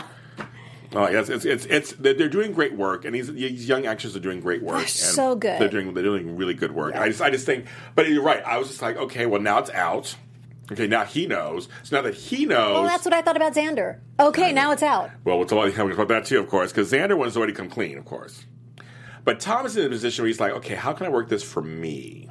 Oh, 0.93 1.09
yes, 1.09 1.29
it's 1.29 1.43
it's 1.45 1.65
it's 1.65 1.91
they're 1.93 2.13
they're 2.13 2.29
doing 2.29 2.53
great 2.53 2.73
work, 2.75 3.03
and 3.03 3.13
these, 3.13 3.31
these 3.31 3.67
young 3.67 3.85
actors 3.85 4.15
are 4.15 4.19
doing 4.19 4.39
great 4.39 4.63
work. 4.63 4.75
They're 4.75 4.81
and 4.83 4.89
so 4.89 5.35
good. 5.35 5.59
They're 5.59 5.69
doing 5.69 5.93
they're 5.93 6.03
doing 6.03 6.37
really 6.37 6.53
good 6.53 6.71
work. 6.73 6.95
I 6.95 7.09
just 7.09 7.21
I 7.21 7.29
just 7.29 7.45
think, 7.45 7.65
but 7.95 8.07
you're 8.07 8.23
right. 8.23 8.41
I 8.45 8.57
was 8.57 8.69
just 8.69 8.81
like, 8.81 8.95
okay, 8.97 9.25
well 9.25 9.41
now 9.41 9.59
it's 9.59 9.69
out. 9.71 10.15
Okay, 10.71 10.87
now 10.87 11.05
he 11.05 11.27
knows. 11.27 11.69
So 11.83 11.95
now 11.95 12.01
that 12.01 12.13
he 12.13 12.45
knows, 12.45 12.73
Well, 12.73 12.83
that's 12.83 13.05
what 13.05 13.13
I 13.13 13.21
thought 13.21 13.37
about 13.37 13.53
Xander. 13.53 13.99
Okay, 14.19 14.51
now 14.51 14.71
it's 14.71 14.83
out. 14.83 15.11
well, 15.23 15.37
we'll 15.37 15.47
talk 15.47 15.77
about 15.77 16.07
that 16.09 16.25
too, 16.25 16.39
of 16.39 16.49
course, 16.49 16.71
because 16.71 16.91
Xander 16.91 17.17
one's 17.17 17.37
already 17.37 17.53
come 17.53 17.69
clean, 17.69 17.97
of 17.97 18.05
course. 18.05 18.45
But 19.23 19.39
Thomas 19.39 19.73
is 19.73 19.77
in 19.77 19.85
a 19.85 19.89
position 19.89 20.23
where 20.23 20.27
he's 20.27 20.39
like, 20.39 20.53
okay, 20.53 20.75
how 20.75 20.93
can 20.93 21.05
I 21.05 21.09
work 21.09 21.29
this 21.29 21.43
for 21.43 21.61
me? 21.61 22.29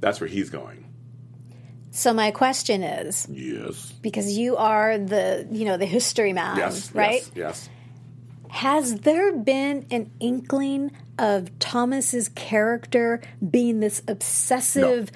That's 0.00 0.20
where 0.20 0.28
he's 0.28 0.50
going. 0.50 0.91
So 1.94 2.12
my 2.14 2.30
question 2.30 2.82
is, 2.82 3.28
Yes. 3.30 3.92
because 4.00 4.36
you 4.36 4.56
are 4.56 4.96
the 4.98 5.46
you 5.52 5.64
know 5.66 5.76
the 5.76 5.84
history 5.86 6.32
man, 6.32 6.56
Yes. 6.56 6.90
right? 6.94 7.20
Yes. 7.34 7.68
yes. 7.68 7.68
Has 8.48 8.96
there 9.00 9.32
been 9.36 9.86
an 9.90 10.10
inkling 10.18 10.90
of 11.18 11.56
Thomas's 11.58 12.28
character 12.30 13.20
being 13.50 13.80
this 13.80 14.02
obsessive? 14.08 15.10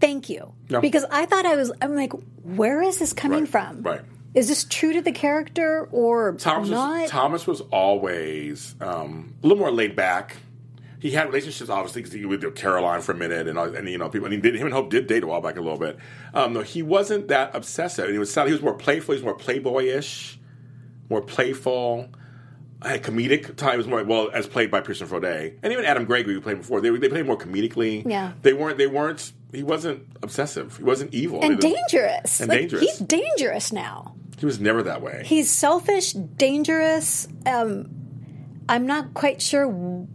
Thank 0.00 0.28
you. 0.28 0.52
No. 0.68 0.80
Because 0.80 1.04
I 1.10 1.26
thought 1.26 1.46
I 1.46 1.56
was. 1.56 1.72
I'm 1.80 1.94
like, 1.96 2.12
where 2.42 2.82
is 2.82 2.98
this 2.98 3.12
coming 3.12 3.40
Right, 3.40 3.48
from? 3.48 3.82
right. 3.82 4.00
Is 4.34 4.48
this 4.48 4.64
true 4.64 4.92
to 4.94 5.02
the 5.02 5.12
character 5.12 5.88
or 5.92 6.32
Thomas 6.34 6.68
not? 6.70 7.00
was, 7.02 7.10
Thomas 7.10 7.46
was 7.46 7.60
always 7.70 8.74
um, 8.80 9.34
a 9.42 9.46
little 9.46 9.58
more 9.62 9.70
laid 9.70 9.94
back. 9.94 10.36
He 11.02 11.10
had 11.10 11.26
relationships, 11.26 11.68
obviously, 11.68 12.02
because 12.02 12.12
he 12.14 12.24
with 12.24 12.54
Caroline 12.54 13.00
for 13.00 13.10
a 13.10 13.16
minute, 13.16 13.48
and, 13.48 13.58
and 13.58 13.88
you 13.88 13.98
know, 13.98 14.08
people. 14.08 14.26
And 14.26 14.34
he 14.34 14.40
did 14.40 14.54
him 14.54 14.68
and 14.68 14.72
Hope 14.72 14.88
did 14.88 15.08
date 15.08 15.24
a 15.24 15.26
while 15.26 15.40
back 15.40 15.56
a 15.56 15.60
little 15.60 15.76
bit. 15.76 15.98
Um, 16.32 16.52
no, 16.52 16.60
he 16.60 16.80
wasn't 16.80 17.26
that 17.26 17.56
obsessive. 17.56 18.04
And 18.04 18.12
he 18.12 18.20
was 18.20 18.32
he 18.32 18.52
was 18.52 18.62
more 18.62 18.74
playful. 18.74 19.16
He 19.16 19.20
was 19.20 19.24
more 19.24 19.36
playboyish, 19.36 20.36
more 21.10 21.20
playful. 21.20 22.08
I 22.80 22.90
had 22.90 23.02
comedic 23.02 23.56
time. 23.56 23.72
He 23.72 23.76
was 23.78 23.88
more 23.88 24.04
well 24.04 24.30
as 24.32 24.46
played 24.46 24.70
by 24.70 24.80
Pierson 24.80 25.08
Fodé, 25.08 25.58
and 25.64 25.72
even 25.72 25.84
Adam 25.84 26.04
Gregory, 26.04 26.34
who 26.34 26.40
played 26.40 26.58
before. 26.58 26.80
They 26.80 26.90
they 26.90 27.08
played 27.08 27.26
more 27.26 27.36
comedically. 27.36 28.08
Yeah. 28.08 28.34
they 28.42 28.52
weren't. 28.52 28.78
They 28.78 28.86
weren't. 28.86 29.32
He 29.50 29.64
wasn't 29.64 30.06
obsessive. 30.22 30.76
He 30.76 30.84
wasn't 30.84 31.12
evil. 31.12 31.42
and 31.42 31.58
dangerous. 31.58 32.38
And 32.40 32.48
Like, 32.48 32.60
dangerous. 32.60 32.82
He's 32.82 32.98
dangerous 32.98 33.72
now. 33.72 34.14
He 34.38 34.46
was 34.46 34.60
never 34.60 34.84
that 34.84 35.02
way. 35.02 35.24
He's 35.26 35.50
selfish, 35.50 36.12
dangerous. 36.12 37.26
Um, 37.44 37.90
I'm 38.68 38.86
not 38.86 39.14
quite 39.14 39.42
sure. 39.42 40.06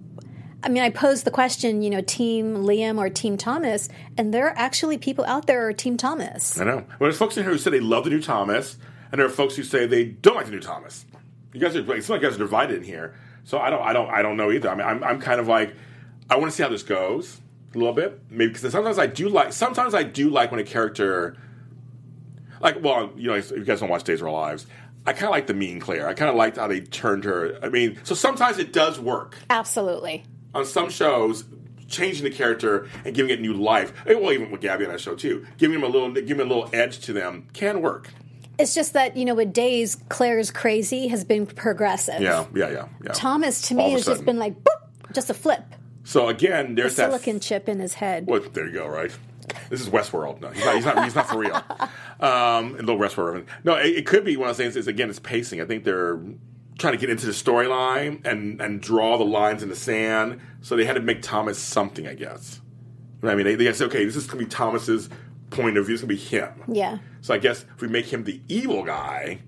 I 0.63 0.69
mean, 0.69 0.81
I 0.81 0.89
posed 0.89 1.23
the 1.23 1.31
question, 1.31 1.81
you 1.81 1.89
know, 1.89 2.01
Team 2.01 2.63
Liam 2.63 2.97
or 2.97 3.09
Team 3.09 3.37
Thomas, 3.37 3.89
and 4.17 4.33
there 4.33 4.47
are 4.47 4.57
actually 4.57 4.97
people 4.97 5.23
out 5.25 5.45
there 5.45 5.61
who 5.61 5.67
are 5.67 5.73
Team 5.73 5.97
Thomas. 5.97 6.59
I 6.59 6.63
know. 6.63 6.77
Well, 6.77 6.85
there's 7.01 7.17
folks 7.17 7.37
in 7.37 7.43
here 7.43 7.51
who 7.51 7.59
say 7.59 7.69
they 7.69 7.79
love 7.79 8.05
the 8.05 8.09
new 8.09 8.21
Thomas, 8.21 8.77
and 9.11 9.19
there 9.19 9.27
are 9.27 9.31
folks 9.31 9.55
who 9.55 9.63
say 9.63 9.85
they 9.85 10.05
don't 10.05 10.35
like 10.35 10.45
the 10.45 10.51
new 10.51 10.59
Thomas. 10.59 11.05
You 11.53 11.59
guys 11.59 11.75
are 11.75 11.83
like, 11.83 12.01
some 12.01 12.15
of 12.15 12.21
you 12.21 12.27
guys 12.27 12.35
are 12.35 12.39
divided 12.39 12.77
in 12.77 12.83
here. 12.83 13.15
So 13.43 13.59
I 13.59 13.69
don't, 13.69 13.81
I 13.81 13.93
don't, 13.93 14.09
I 14.09 14.21
don't 14.21 14.35
know 14.35 14.51
either. 14.51 14.69
I 14.69 14.75
mean, 14.75 14.85
I'm, 14.85 15.03
I'm 15.03 15.21
kind 15.21 15.39
of 15.39 15.47
like, 15.47 15.75
I 16.29 16.37
want 16.37 16.51
to 16.51 16.55
see 16.55 16.63
how 16.63 16.69
this 16.69 16.83
goes 16.83 17.39
a 17.73 17.77
little 17.77 17.93
bit, 17.93 18.19
maybe 18.29 18.51
because 18.51 18.71
sometimes 18.71 18.99
I 18.99 19.07
do 19.07 19.29
like, 19.29 19.53
sometimes 19.53 19.93
I 19.93 20.03
do 20.03 20.29
like 20.29 20.51
when 20.51 20.59
a 20.59 20.65
character, 20.65 21.37
like, 22.59 22.83
well, 22.83 23.11
you 23.15 23.29
know, 23.29 23.35
if 23.35 23.51
you 23.51 23.63
guys 23.63 23.79
don't 23.79 23.89
watch 23.89 24.03
Days 24.03 24.21
of 24.21 24.27
Our 24.27 24.33
Lives, 24.33 24.67
I 25.05 25.13
kind 25.13 25.25
of 25.25 25.31
like 25.31 25.47
the 25.47 25.53
mean 25.53 25.79
Claire. 25.79 26.09
I 26.09 26.13
kind 26.13 26.29
of 26.29 26.35
liked 26.35 26.57
how 26.57 26.67
they 26.67 26.81
turned 26.81 27.23
her. 27.23 27.57
I 27.63 27.69
mean, 27.69 27.99
so 28.03 28.15
sometimes 28.15 28.57
it 28.57 28.73
does 28.73 28.99
work. 28.99 29.37
Absolutely. 29.49 30.25
On 30.57 30.65
some 30.65 30.89
shows 30.89 31.45
changing 31.87 32.23
the 32.23 32.29
character 32.29 32.87
and 33.05 33.15
giving 33.15 33.31
it 33.31 33.39
new 33.39 33.53
life. 33.53 33.93
Well, 34.05 34.31
even 34.33 34.51
with 34.51 34.61
Gabby 34.61 34.85
on 34.85 34.91
that 34.91 34.99
show 34.99 35.15
too, 35.15 35.45
giving 35.57 35.79
them 35.79 35.89
a 35.89 35.91
little, 35.91 36.11
giving 36.11 36.41
a 36.45 36.49
little 36.49 36.69
edge 36.73 36.99
to 37.01 37.13
them 37.13 37.47
can 37.53 37.81
work. 37.81 38.09
It's 38.59 38.73
just 38.73 38.93
that 38.93 39.15
you 39.15 39.23
know, 39.23 39.35
with 39.35 39.53
days, 39.53 39.97
Claire's 40.09 40.51
crazy 40.51 41.07
has 41.07 41.23
been 41.23 41.45
progressive. 41.45 42.21
Yeah, 42.21 42.45
yeah, 42.55 42.69
yeah, 42.71 42.87
yeah. 43.03 43.11
Thomas 43.13 43.61
to 43.69 43.75
me 43.75 43.91
has 43.91 44.05
just 44.05 44.25
been 44.25 44.39
like 44.39 44.55
boop, 44.63 45.13
just 45.13 45.29
a 45.29 45.33
flip, 45.33 45.63
So 46.03 46.27
again, 46.27 46.73
there's 46.73 46.95
that 46.95 47.11
silicon 47.11 47.39
chip 47.39 47.69
in 47.69 47.79
his 47.79 47.93
head. 47.93 48.25
Well, 48.25 48.41
there 48.53 48.65
you 48.65 48.73
go. 48.73 48.87
Right. 48.87 49.11
This 49.69 49.79
is 49.79 49.89
Westworld. 49.89 50.41
No, 50.41 50.49
he's 50.49 50.65
not. 50.65 50.75
He's 50.75 50.85
not, 50.85 51.03
he's 51.03 51.15
not 51.15 51.29
for 51.29 51.37
real. 51.37 51.61
Um, 52.19 52.73
a 52.73 52.77
little 52.77 52.97
Westworld. 52.97 53.45
No, 53.63 53.75
it, 53.75 53.97
it 53.97 54.05
could 54.07 54.25
be 54.25 54.37
one 54.37 54.49
of 54.49 54.57
those 54.57 54.63
things. 54.63 54.75
Is 54.75 54.87
again, 54.87 55.07
it's 55.07 55.19
pacing. 55.19 55.61
I 55.61 55.65
think 55.65 55.83
they're 55.83 56.19
trying 56.77 56.93
to 56.93 56.99
get 56.99 57.09
into 57.09 57.25
the 57.25 57.31
storyline 57.31 58.25
and 58.25 58.61
and 58.61 58.81
draw 58.81 59.17
the 59.17 59.25
lines 59.25 59.63
in 59.63 59.69
the 59.69 59.75
sand. 59.75 60.39
So 60.61 60.75
they 60.75 60.85
had 60.85 60.93
to 60.93 61.01
make 61.01 61.21
Thomas 61.21 61.57
something. 61.59 62.07
I 62.07 62.13
guess. 62.13 62.61
You 63.21 63.29
know 63.29 63.33
what 63.33 63.41
I 63.41 63.43
mean, 63.43 63.57
they, 63.57 63.65
they 63.65 63.73
said, 63.73 63.87
okay, 63.87 64.05
this 64.05 64.15
is 64.15 64.27
going 64.27 64.37
to 64.37 64.45
be 64.45 64.49
Thomas's 64.49 65.09
point 65.49 65.75
of 65.75 65.87
view. 65.87 65.95
It's 65.95 66.03
going 66.03 66.15
to 66.15 66.21
be 66.23 66.29
him. 66.37 66.63
Yeah. 66.67 66.99
So 67.21 67.33
I 67.33 67.39
guess 67.39 67.65
if 67.75 67.81
we 67.81 67.87
make 67.87 68.05
him 68.05 68.25
the 68.25 68.39
evil 68.47 68.83
guy, 68.83 69.39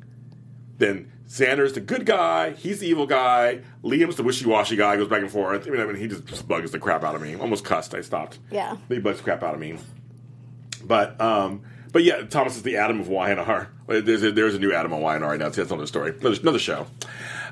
then 0.80 1.12
Xander's 1.28 1.74
the 1.74 1.80
good 1.80 2.04
guy. 2.08 2.52
He's 2.54 2.80
the 2.80 2.88
evil 2.88 3.06
guy. 3.06 3.62
Liam's 3.84 4.16
the 4.16 4.24
wishy-washy 4.24 4.76
guy. 4.76 4.96
Goes 4.98 5.08
back 5.08 5.22
and 5.22 5.30
forth. 5.30 5.68
I 5.68 5.70
mean, 5.70 5.82
I 5.82 5.86
mean, 5.86 5.98
he 5.98 6.08
just, 6.08 6.26
just 6.26 6.48
bugs 6.48 6.72
the 6.72 6.80
crap 6.80 7.04
out 7.04 7.14
of 7.14 7.22
me. 7.22 7.36
Almost 7.36 7.64
cussed. 7.64 7.94
I 7.94 8.02
stopped. 8.02 8.40
Yeah. 8.50 8.78
He 8.88 8.98
bugs 8.98 9.18
the 9.20 9.24
crap 9.24 9.44
out 9.44 9.54
of 9.54 9.60
me. 9.60 9.78
But 10.84 11.22
um, 11.22 11.62
but 11.92 12.04
yeah, 12.04 12.24
Thomas 12.24 12.56
is 12.56 12.64
the 12.64 12.78
Adam 12.78 13.00
of 13.00 13.08
Y&R. 13.08 13.70
There's 13.88 14.24
a, 14.24 14.32
there's 14.32 14.56
a 14.56 14.60
new 14.60 14.74
Adam 14.74 14.94
of 14.94 15.00
Y&R 15.00 15.20
right 15.20 15.40
now. 15.40 15.50
That's 15.50 15.72
another 15.72 15.88
story. 15.88 16.12
Another, 16.20 16.40
another 16.42 16.60
show. 16.60 16.88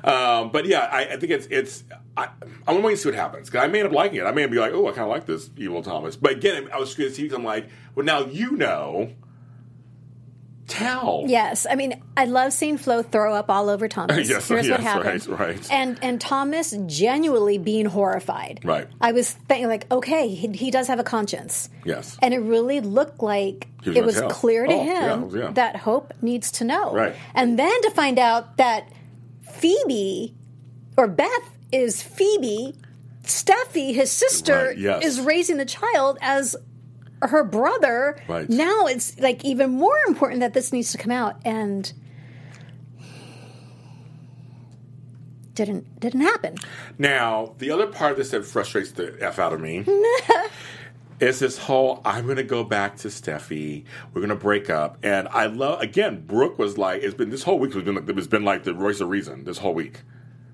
Um, 0.04 0.50
but 0.52 0.66
yeah, 0.66 0.88
I, 0.90 1.06
I 1.14 1.16
think 1.16 1.32
it's 1.32 1.46
it's. 1.50 1.84
I, 2.16 2.28
I'm 2.66 2.76
to 2.76 2.80
wait 2.82 2.92
and 2.92 2.98
see 3.00 3.08
what 3.08 3.14
happens. 3.16 3.50
'Cause 3.50 3.62
I 3.62 3.66
may 3.66 3.80
end 3.80 3.88
up 3.88 3.94
liking 3.94 4.18
it. 4.20 4.24
I 4.24 4.32
may 4.32 4.46
be 4.46 4.58
like, 4.58 4.72
oh, 4.72 4.86
I 4.86 4.90
kind 4.90 5.02
of 5.02 5.08
like 5.08 5.26
this 5.26 5.50
evil 5.56 5.82
Thomas. 5.82 6.16
But 6.16 6.32
again, 6.32 6.68
I 6.72 6.78
was 6.78 6.94
curious 6.94 7.16
to 7.16 7.22
see. 7.22 7.28
'cause 7.28 7.36
I'm 7.38 7.44
like, 7.44 7.68
well, 7.94 8.04
now 8.06 8.24
you 8.26 8.52
know. 8.52 9.12
Tell. 10.68 11.24
Yes, 11.26 11.66
I 11.68 11.74
mean, 11.74 12.00
I 12.16 12.26
love 12.26 12.52
seeing 12.52 12.76
Flo 12.78 13.02
throw 13.02 13.34
up 13.34 13.48
all 13.50 13.68
over 13.68 13.88
Thomas. 13.88 14.16
Yes, 14.28 14.46
Here's 14.48 14.68
what 14.68 14.80
yes, 14.80 14.82
happened. 14.82 15.26
right, 15.28 15.38
right. 15.56 15.72
And 15.72 15.98
and 16.02 16.20
Thomas 16.20 16.76
genuinely 16.86 17.56
being 17.58 17.86
horrified. 17.86 18.60
Right. 18.62 18.86
I 19.00 19.12
was 19.12 19.30
thinking 19.32 19.68
like, 19.68 19.90
okay, 19.90 20.28
he, 20.28 20.48
he 20.48 20.70
does 20.70 20.86
have 20.88 20.98
a 20.98 21.04
conscience. 21.04 21.70
Yes. 21.84 22.18
And 22.22 22.34
it 22.34 22.40
really 22.40 22.80
looked 22.80 23.22
like 23.22 23.66
was 23.86 23.96
it 23.96 24.04
was 24.04 24.16
tell. 24.20 24.28
clear 24.30 24.66
to 24.66 24.72
Oh, 24.72 24.84
him 24.84 25.30
yeah, 25.36 25.40
yeah. 25.44 25.50
that 25.52 25.76
Hope 25.76 26.12
needs 26.22 26.52
to 26.52 26.64
know. 26.64 26.92
Right. 26.92 27.16
And 27.34 27.58
then 27.58 27.80
to 27.82 27.90
find 27.92 28.18
out 28.18 28.58
that 28.58 28.92
Phoebe 29.50 30.34
or 30.96 31.06
Beth 31.08 31.28
is 31.72 32.02
Phoebe, 32.02 32.74
Steffi, 33.24 33.94
his 33.94 34.10
sister, 34.10 34.68
Right, 34.68 34.78
yes. 34.78 35.04
is 35.04 35.20
raising 35.20 35.56
the 35.56 35.64
child 35.66 36.18
as 36.20 36.56
her 37.22 37.44
brother. 37.44 38.18
Right. 38.28 38.48
Now 38.48 38.86
it's 38.86 39.18
like 39.18 39.44
even 39.44 39.70
more 39.70 39.98
important 40.06 40.40
that 40.40 40.54
this 40.54 40.72
needs 40.72 40.92
to 40.92 40.98
come 40.98 41.12
out 41.12 41.40
and 41.44 41.92
didn't 45.54 45.98
didn't 46.00 46.20
happen. 46.20 46.56
Now, 46.98 47.54
the 47.58 47.70
other 47.70 47.88
part 47.88 48.12
of 48.12 48.18
this 48.18 48.30
that 48.30 48.44
frustrates 48.44 48.92
the 48.92 49.16
F 49.20 49.38
out 49.38 49.52
of 49.52 49.60
me 49.60 49.84
is 51.20 51.40
this 51.40 51.58
whole 51.58 52.00
I'm 52.04 52.24
going 52.24 52.36
to 52.36 52.44
go 52.44 52.62
back 52.62 52.96
to 52.98 53.08
Steffi. 53.08 53.84
We're 54.12 54.20
going 54.20 54.28
to 54.28 54.36
break 54.36 54.70
up. 54.70 54.98
And 55.02 55.26
I 55.28 55.46
love, 55.46 55.80
again, 55.80 56.24
Brooke 56.24 56.58
was 56.58 56.78
like, 56.78 57.02
it's 57.02 57.14
been 57.14 57.30
this 57.30 57.42
whole 57.42 57.58
week 57.58 57.74
has 57.74 57.82
been 57.82 57.96
like, 57.96 58.08
it's 58.08 58.26
been 58.28 58.44
like 58.44 58.64
the 58.64 58.72
voice 58.72 59.00
of 59.00 59.08
reason 59.08 59.44
this 59.44 59.58
whole 59.58 59.74
week. 59.74 60.02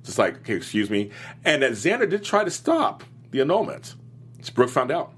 Just 0.05 0.19
like, 0.19 0.37
okay, 0.39 0.55
excuse 0.55 0.91
me. 0.91 1.11
And 1.45 1.63
that 1.63 1.73
Xander 1.73 2.09
did 2.09 2.25
try 2.25 2.45
to 2.45 2.51
stop 2.51 3.05
the 3.31 3.41
annulment. 3.41 3.95
So 4.43 4.53
Brooke 4.53 4.71
found 4.71 4.91
out. 4.91 5.13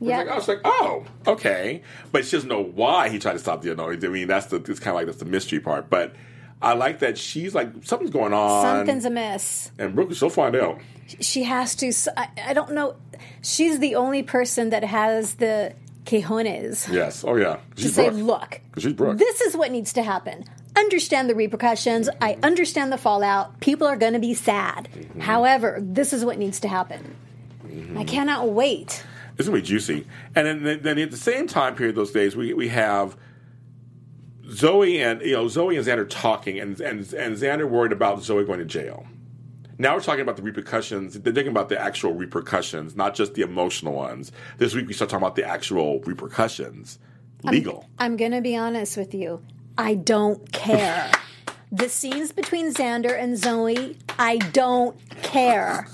Yeah. 0.00 0.18
Like, 0.18 0.28
I 0.28 0.34
was 0.36 0.48
like, 0.48 0.60
oh, 0.64 1.04
okay. 1.26 1.82
But 2.12 2.24
she 2.24 2.36
doesn't 2.36 2.48
know 2.48 2.62
why 2.62 3.08
he 3.08 3.18
tried 3.18 3.32
to 3.34 3.38
stop 3.38 3.62
the 3.62 3.70
annulment. 3.70 4.04
I 4.04 4.08
mean, 4.08 4.28
that's 4.28 4.46
the, 4.46 4.56
it's 4.56 4.78
kind 4.80 4.88
of 4.90 4.94
like, 4.94 5.06
that's 5.06 5.18
the 5.18 5.24
mystery 5.24 5.60
part. 5.60 5.90
But 5.90 6.14
I 6.62 6.74
like 6.74 7.00
that 7.00 7.18
she's 7.18 7.54
like, 7.54 7.70
something's 7.84 8.10
going 8.10 8.32
on. 8.32 8.62
Something's 8.62 9.04
amiss. 9.04 9.70
and 9.78 9.94
Brooke, 9.94 10.12
she'll 10.14 10.30
find 10.30 10.54
out. 10.56 10.80
She 11.20 11.44
has 11.44 11.74
to. 11.76 11.92
I 12.36 12.52
don't 12.52 12.72
know. 12.72 12.96
She's 13.42 13.78
the 13.78 13.94
only 13.94 14.22
person 14.22 14.70
that 14.70 14.84
has 14.84 15.34
the 15.34 15.72
quejones 16.04 16.92
Yes. 16.92 17.24
Oh, 17.26 17.36
yeah. 17.36 17.58
to 17.76 17.82
She's 17.82 17.94
say, 17.94 18.10
look, 18.10 18.60
she's 18.76 18.92
Brooke. 18.92 19.18
this 19.18 19.40
is 19.40 19.56
what 19.56 19.70
needs 19.70 19.92
to 19.94 20.02
happen. 20.02 20.44
Understand 20.76 21.28
the 21.30 21.34
repercussions. 21.34 22.08
I 22.20 22.38
understand 22.42 22.92
the 22.92 22.98
fallout. 22.98 23.58
People 23.60 23.86
are 23.86 23.96
going 23.96 24.12
to 24.12 24.18
be 24.18 24.34
sad. 24.34 24.88
Mm-hmm. 24.94 25.20
However, 25.20 25.78
this 25.80 26.12
is 26.12 26.24
what 26.24 26.38
needs 26.38 26.60
to 26.60 26.68
happen. 26.68 27.16
I 27.96 28.04
cannot 28.04 28.50
wait. 28.50 29.02
It's 29.38 29.48
gonna 29.48 29.60
be 29.60 29.66
juicy. 29.66 30.06
And 30.34 30.66
then, 30.66 30.82
then 30.82 30.98
at 30.98 31.10
the 31.10 31.16
same 31.16 31.46
time 31.46 31.74
period, 31.74 31.94
those 31.94 32.10
days, 32.10 32.36
we 32.36 32.52
we 32.54 32.68
have 32.68 33.16
Zoe 34.50 35.00
and 35.00 35.20
you 35.22 35.32
know 35.34 35.48
Zoe 35.48 35.76
and 35.76 35.86
Xander 35.86 36.08
talking, 36.08 36.58
and 36.58 36.80
and 36.80 37.12
and 37.12 37.36
Xander 37.36 37.68
worried 37.68 37.92
about 37.92 38.22
Zoe 38.22 38.44
going 38.44 38.58
to 38.58 38.64
jail. 38.64 39.06
Now 39.80 39.94
we're 39.94 40.02
talking 40.02 40.22
about 40.22 40.36
the 40.36 40.42
repercussions. 40.42 41.18
They're 41.20 41.32
thinking 41.32 41.52
about 41.52 41.68
the 41.68 41.80
actual 41.80 42.12
repercussions, 42.12 42.96
not 42.96 43.14
just 43.14 43.34
the 43.34 43.42
emotional 43.42 43.92
ones. 43.92 44.32
This 44.56 44.74
week 44.74 44.88
we 44.88 44.92
start 44.92 45.10
talking 45.10 45.24
about 45.24 45.36
the 45.36 45.44
actual 45.44 46.00
repercussions, 46.00 46.98
legal. 47.44 47.88
I'm 47.98 48.16
going 48.16 48.32
to 48.32 48.40
be 48.40 48.56
honest 48.56 48.96
with 48.96 49.14
you. 49.14 49.40
I 49.76 49.94
don't 49.94 50.50
care. 50.50 51.12
the 51.72 51.88
scenes 51.88 52.32
between 52.32 52.74
Xander 52.74 53.16
and 53.16 53.38
Zoe, 53.38 53.96
I 54.18 54.38
don't 54.38 54.98
care. 55.22 55.86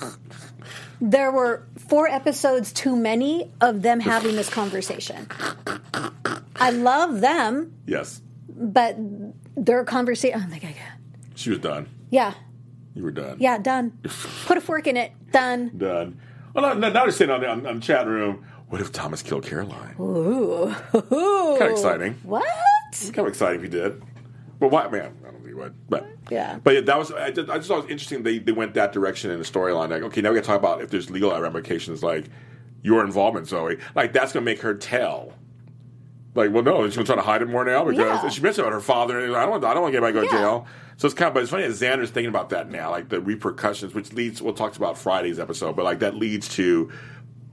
There 1.02 1.30
were 1.30 1.66
four 1.88 2.08
episodes 2.08 2.72
too 2.72 2.96
many 2.96 3.50
of 3.60 3.82
them 3.82 4.00
having 4.00 4.36
this 4.36 4.48
conversation. 4.50 5.26
I 6.56 6.70
love 6.70 7.20
them, 7.20 7.74
yes, 7.86 8.20
but 8.48 8.96
their 9.56 9.84
conversation. 9.84 10.40
Oh 10.44 10.48
my 10.50 10.58
god! 10.58 10.74
she 11.34 11.50
was 11.50 11.58
done. 11.58 11.88
Yeah, 12.10 12.34
You 12.94 13.02
were 13.02 13.10
done. 13.10 13.36
yeah, 13.40 13.58
done. 13.58 13.98
Put 14.46 14.56
a 14.56 14.60
fork 14.60 14.86
in 14.86 14.96
it. 14.96 15.12
Done. 15.32 15.72
Done. 15.76 16.20
Oh, 16.54 16.62
well, 16.62 16.76
now, 16.76 16.88
now 16.90 17.02
they're 17.02 17.10
sitting 17.10 17.34
on 17.34 17.40
the 17.40 17.48
on, 17.48 17.66
on 17.66 17.74
the 17.76 17.80
chat 17.80 18.06
room. 18.06 18.44
What 18.68 18.80
if 18.80 18.92
Thomas 18.92 19.22
killed 19.22 19.44
Caroline? 19.44 19.94
Ooh, 20.00 20.74
Kind 20.92 21.04
of 21.62 21.70
exciting. 21.70 22.14
What? 22.22 22.44
kind 23.02 23.18
of 23.18 23.26
exciting 23.26 23.56
if 23.56 23.62
he 23.64 23.68
did. 23.68 24.00
But 24.60 24.68
why, 24.70 24.86
man? 24.88 25.12
I 25.54 25.60
don't 25.60 25.74
think 25.74 25.88
he 25.88 25.88
would. 25.88 25.88
But 25.88 26.06
Yeah. 26.30 26.58
But 26.62 26.74
yeah, 26.74 26.80
that 26.82 26.98
was. 26.98 27.12
I 27.12 27.30
just, 27.30 27.50
I 27.50 27.56
just 27.56 27.68
thought 27.68 27.78
it 27.78 27.82
was 27.84 27.90
interesting. 27.90 28.22
They 28.22 28.38
they 28.38 28.52
went 28.52 28.74
that 28.74 28.92
direction 28.92 29.30
in 29.30 29.38
the 29.38 29.44
storyline. 29.44 29.90
Like, 29.90 30.02
okay, 30.02 30.20
now 30.20 30.30
we 30.30 30.36
got 30.36 30.42
to 30.42 30.46
talk 30.46 30.58
about 30.58 30.80
if 30.82 30.90
there's 30.90 31.10
legal 31.10 31.30
ramifications, 31.38 32.02
like 32.02 32.26
your 32.82 33.04
involvement, 33.04 33.48
Zoe. 33.48 33.78
Like 33.94 34.12
that's 34.12 34.32
going 34.32 34.44
to 34.44 34.50
make 34.50 34.60
her 34.60 34.74
tell. 34.74 35.32
Like, 36.34 36.52
well, 36.52 36.62
no, 36.64 36.84
she's 36.86 36.96
going 36.96 37.06
to 37.06 37.12
try 37.12 37.16
to 37.16 37.24
hide 37.26 37.42
it 37.42 37.48
more 37.48 37.64
now 37.64 37.84
because 37.84 37.98
Yeah. 38.24 38.28
she 38.28 38.42
mentioned 38.42 38.66
about 38.66 38.74
her 38.74 38.80
father. 38.80 39.20
And 39.20 39.36
I 39.36 39.42
don't, 39.42 39.50
want- 39.52 39.64
I 39.64 39.72
don't 39.72 39.84
want 39.84 39.94
anybody 39.94 40.14
to 40.14 40.20
go 40.22 40.28
to 40.28 40.34
Yeah. 40.34 40.40
jail. 40.42 40.66
So 40.96 41.06
it's 41.06 41.14
kind 41.14 41.28
of, 41.28 41.34
but 41.34 41.42
it's 41.44 41.50
funny 41.50 41.62
that 41.66 41.72
Xander's 41.72 42.10
thinking 42.10 42.28
about 42.28 42.50
that 42.50 42.70
now, 42.70 42.90
like 42.90 43.08
the 43.08 43.20
repercussions, 43.20 43.94
which 43.94 44.12
leads. 44.12 44.42
We'll 44.42 44.52
talk 44.54 44.76
about 44.76 44.98
Friday's 44.98 45.38
episode, 45.38 45.76
but 45.76 45.84
like 45.84 46.00
that 46.00 46.16
leads 46.16 46.48
to 46.56 46.90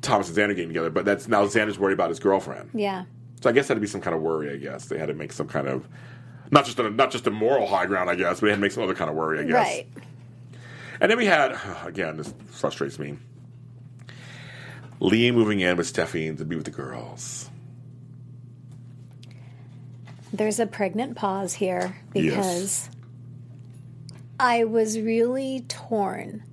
Thomas 0.02 0.30
and 0.30 0.38
Xander 0.38 0.56
getting 0.56 0.70
together. 0.70 0.90
But 0.90 1.06
that's 1.06 1.28
now 1.28 1.46
Xander's 1.46 1.78
worried 1.78 1.94
about 1.94 2.10
his 2.10 2.20
girlfriend. 2.20 2.72
Yeah. 2.74 3.06
So 3.42 3.50
I 3.50 3.54
guess 3.54 3.68
that'd 3.68 3.82
be 3.82 3.88
some 3.88 4.02
kind 4.02 4.16
of 4.16 4.22
worry. 4.22 4.52
I 4.52 4.58
guess 4.58 4.86
they 4.86 4.98
had 5.00 5.08
to 5.08 5.14
make 5.16 5.32
some 5.32 5.48
kind 5.48 5.68
of 5.68 5.88
not 6.52 6.66
just 6.66 6.78
a, 6.80 6.90
not 6.90 7.12
just 7.12 7.26
a 7.28 7.32
moral 7.32 7.66
high 7.68 7.86
ground. 7.86 8.10
I 8.10 8.16
guess, 8.16 8.40
but 8.40 8.48
it 8.48 8.50
had 8.52 8.56
to 8.58 8.62
make 8.62 8.72
some 8.72 8.84
other 8.84 8.94
kind 8.96 9.10
of 9.10 9.16
worry. 9.16 9.40
I 9.40 9.44
guess. 9.44 9.54
Right. 9.54 9.88
And 11.00 11.10
then 11.10 11.18
we 11.18 11.26
had 11.26 11.58
again. 11.86 12.18
This 12.18 12.34
frustrates 12.48 13.00
me. 13.00 13.18
Lee 15.00 15.32
moving 15.32 15.60
in 15.62 15.78
with 15.78 15.92
Steffi 15.92 16.38
to 16.38 16.46
be 16.46 16.56
with 16.56 16.66
the 16.66 16.72
girls. 16.72 17.50
There's 20.34 20.60
a 20.60 20.66
pregnant 20.68 21.16
pause 21.18 21.54
here 21.54 21.98
Yes. 22.14 22.24
because 22.24 22.90
I 24.40 24.64
was 24.64 25.00
really 25.00 25.66
torn. 25.68 26.44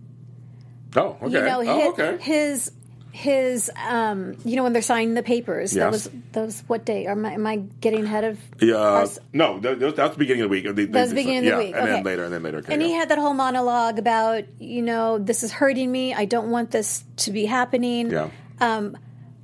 Oh, 0.97 1.17
okay. 1.23 1.27
You 1.29 1.43
know, 1.45 1.61
his, 1.61 1.69
oh, 1.69 1.91
okay. 1.93 2.19
his 2.23 2.73
his 3.19 3.69
um 3.89 4.37
you 4.45 4.55
know 4.55 4.63
when 4.63 4.73
they're 4.73 4.81
signing 4.83 5.15
the 5.15 5.23
papers 5.25 5.73
that 5.73 5.81
Yes. 5.81 5.93
was 5.93 6.11
that 6.33 6.45
was 6.45 6.63
what 6.69 6.85
day 6.85 7.07
am 7.07 7.27
I, 7.27 7.33
am 7.33 7.47
I 7.49 7.57
getting 7.81 8.05
ahead 8.05 8.23
of 8.23 8.39
Yeah, 8.61 8.77
ours? 8.77 9.19
no, 9.33 9.59
that, 9.59 9.81
that 9.81 9.97
was 9.97 10.13
the 10.13 10.19
beginning 10.19 10.43
of 10.45 10.51
the 10.51 10.55
week. 10.57 10.65
They- 10.77 10.85
That 10.85 11.01
was 11.01 11.11
the 11.11 11.17
beginning 11.17 11.39
of 11.39 11.45
yeah, 11.45 11.57
the 11.59 11.65
week. 11.65 11.75
and 11.75 11.83
okay. 11.83 11.93
then 11.95 12.05
later, 12.05 12.25
and 12.25 12.33
then 12.33 12.43
later. 12.45 12.59
Okay, 12.59 12.73
and 12.75 12.81
he 12.81 12.93
had 12.93 13.09
that 13.11 13.19
whole 13.19 13.35
monologue 13.35 13.99
about, 13.99 14.45
you 14.61 14.83
know, 14.83 15.19
this 15.19 15.43
is 15.43 15.51
hurting 15.51 15.91
me. 15.91 16.15
I 16.15 16.27
don't 16.27 16.51
want 16.51 16.71
this 16.71 17.03
to 17.25 17.33
be 17.33 17.45
happening. 17.47 18.11
yeah, 18.13 18.31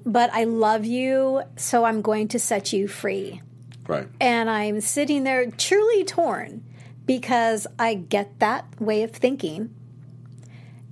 But 0.06 0.30
I 0.32 0.44
love 0.44 0.84
you, 0.84 1.42
so 1.56 1.84
I'm 1.84 2.02
going 2.02 2.28
to 2.28 2.38
set 2.38 2.72
you 2.72 2.86
free. 2.88 3.40
right. 3.88 4.06
And 4.20 4.48
I'm 4.50 4.80
sitting 4.82 5.24
there 5.24 5.50
truly 5.50 6.04
torn 6.04 6.62
because 7.06 7.66
I 7.78 7.94
get 7.94 8.38
that 8.38 8.66
way 8.80 9.02
of 9.02 9.10
thinking. 9.12 9.70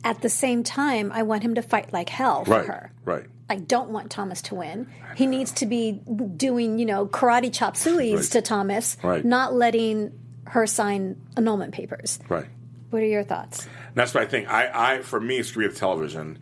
At 0.05 0.21
the 0.23 0.29
same 0.29 0.63
time, 0.65 1.13
I 1.13 1.23
want 1.23 1.43
him 1.43 1.55
to 1.55 1.63
fight 1.63 1.93
like 1.93 2.09
hell 2.09 2.45
for 2.45 2.51
Right, 2.53 2.67
her. 2.67 2.93
right. 3.05 3.25
I 3.49 3.57
don't 3.57 3.91
want 3.91 4.11
Thomas 4.11 4.43
to 4.43 4.55
win. 4.55 4.87
He 5.15 5.27
needs 5.27 5.53
to 5.53 5.67
be 5.67 5.93
doing, 6.37 6.79
you 6.79 6.87
know, 6.87 7.07
karate 7.07 7.53
chop 7.53 7.75
sueys 7.75 8.15
Right. 8.17 8.25
to 8.33 8.43
Thomas, 8.43 8.97
Right. 9.03 9.25
not 9.25 9.55
letting 9.55 10.13
her 10.47 10.67
sign 10.67 11.17
annulment 11.37 11.73
papers. 11.73 12.19
Right. 12.29 12.47
What 12.91 13.03
are 13.03 13.07
your 13.07 13.23
thoughts? 13.25 13.69
That's 13.95 14.13
what 14.15 14.23
I 14.23 14.27
think. 14.27 14.49
I, 14.53 14.71
I 14.97 15.03
for 15.03 15.21
me, 15.21 15.37
it's 15.39 15.55
reality 15.57 15.79
television. 15.79 16.39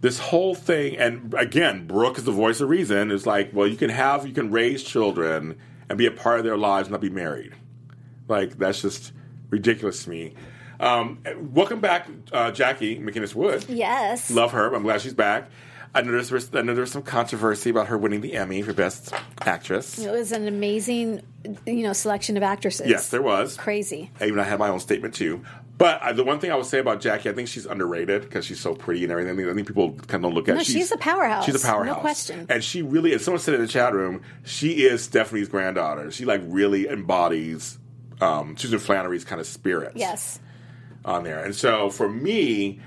This 0.00 0.18
whole 0.18 0.54
thing, 0.54 0.96
and 0.96 1.32
again, 1.38 1.86
Brooke 1.86 2.18
is 2.18 2.24
the 2.24 2.32
voice 2.32 2.60
of 2.60 2.68
reason. 2.68 3.10
Is 3.12 3.24
like, 3.26 3.50
well, 3.52 3.66
you 3.68 3.76
can 3.76 3.90
have, 3.90 4.26
you 4.26 4.32
can 4.32 4.50
raise 4.50 4.82
children 4.82 5.56
and 5.88 5.96
be 5.96 6.06
a 6.06 6.10
part 6.10 6.38
of 6.38 6.44
their 6.44 6.56
lives, 6.58 6.88
and 6.88 6.92
not 6.92 7.00
be 7.00 7.08
married. 7.10 7.52
Like 8.28 8.58
that's 8.58 8.82
just 8.82 9.12
ridiculous 9.50 10.04
to 10.04 10.10
me. 10.10 10.34
Um, 10.82 11.18
welcome 11.52 11.80
back, 11.80 12.08
uh, 12.32 12.50
Jackie 12.50 12.98
MacInnes 12.98 13.34
Wood. 13.36 13.64
Yes. 13.68 14.30
Love 14.32 14.50
her. 14.50 14.74
I'm 14.74 14.82
glad 14.82 15.00
she's 15.00 15.14
back. 15.14 15.48
I 15.94 16.02
know 16.02 16.20
there's 16.20 16.54
I 16.54 16.62
know 16.62 16.74
there's 16.74 16.90
some 16.90 17.02
controversy 17.02 17.70
about 17.70 17.88
her 17.88 17.98
winning 17.98 18.20
the 18.22 18.34
Emmy 18.34 18.62
for 18.62 18.72
Best 18.72 19.14
Actress. 19.42 19.98
It 19.98 20.10
was 20.10 20.32
an 20.32 20.48
amazing, 20.48 21.22
you 21.66 21.82
know, 21.82 21.92
selection 21.92 22.36
of 22.36 22.42
actresses. 22.42 22.88
Yes, 22.88 23.10
there 23.10 23.22
was. 23.22 23.56
Crazy. 23.56 24.10
I 24.18 24.26
even 24.26 24.40
I 24.40 24.44
had 24.44 24.58
my 24.58 24.70
own 24.70 24.80
statement 24.80 25.14
too. 25.14 25.44
But 25.76 26.00
uh, 26.00 26.12
the 26.14 26.24
one 26.24 26.40
thing 26.40 26.50
I 26.50 26.56
would 26.56 26.66
say 26.66 26.78
about 26.78 27.00
Jackie, 27.00 27.28
I 27.28 27.32
think 27.32 27.48
she's 27.48 27.66
underrated 27.66 28.22
because 28.22 28.44
she's 28.46 28.60
so 28.60 28.74
pretty 28.74 29.02
and 29.02 29.12
everything. 29.12 29.48
I 29.48 29.52
think, 29.52 29.66
people 29.66 29.92
kind 30.06 30.24
of 30.24 30.32
look 30.32 30.48
at. 30.48 30.56
No, 30.56 30.62
she's 30.62 30.92
a 30.92 30.96
powerhouse. 30.96 31.44
She's 31.44 31.62
a 31.62 31.66
powerhouse, 31.66 31.96
No 31.96 32.00
question. 32.00 32.46
And 32.48 32.64
she 32.64 32.82
really, 32.82 33.12
as 33.12 33.24
someone 33.24 33.40
said 33.40 33.54
in 33.54 33.60
the 33.60 33.68
chat 33.68 33.92
room, 33.92 34.22
she 34.44 34.84
is 34.84 35.02
Stephanie's 35.04 35.48
granddaughter. 35.48 36.10
She 36.10 36.24
like 36.24 36.40
really 36.44 36.88
embodies 36.88 37.78
um, 38.20 38.56
Susan 38.56 38.78
Flannery's 38.78 39.24
kind 39.24 39.40
of 39.40 39.46
spirit. 39.46 39.92
Yes. 39.94 40.40
On 41.04 41.24
there. 41.24 41.42
And 41.44 41.54
so 41.54 41.90
for 41.90 42.08
me, 42.08 42.80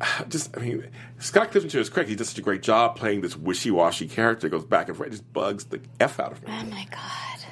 just 0.28 0.56
I 0.56 0.60
mean, 0.60 0.88
Scott 1.18 1.50
Clifton 1.50 1.70
to 1.70 1.78
his 1.78 1.88
credit, 1.88 2.10
he 2.10 2.16
does 2.16 2.28
such 2.28 2.38
a 2.38 2.42
great 2.42 2.62
job 2.62 2.96
playing 2.96 3.20
this 3.20 3.36
wishy-washy 3.36 4.08
character. 4.08 4.48
Goes 4.48 4.64
back 4.64 4.88
and 4.88 4.96
forth, 4.96 5.08
it 5.08 5.12
just 5.12 5.32
bugs 5.32 5.64
the 5.64 5.80
f 6.00 6.20
out 6.20 6.32
of 6.32 6.42
me. 6.42 6.52
Oh 6.52 6.64
my 6.64 6.86
god. 6.90 7.46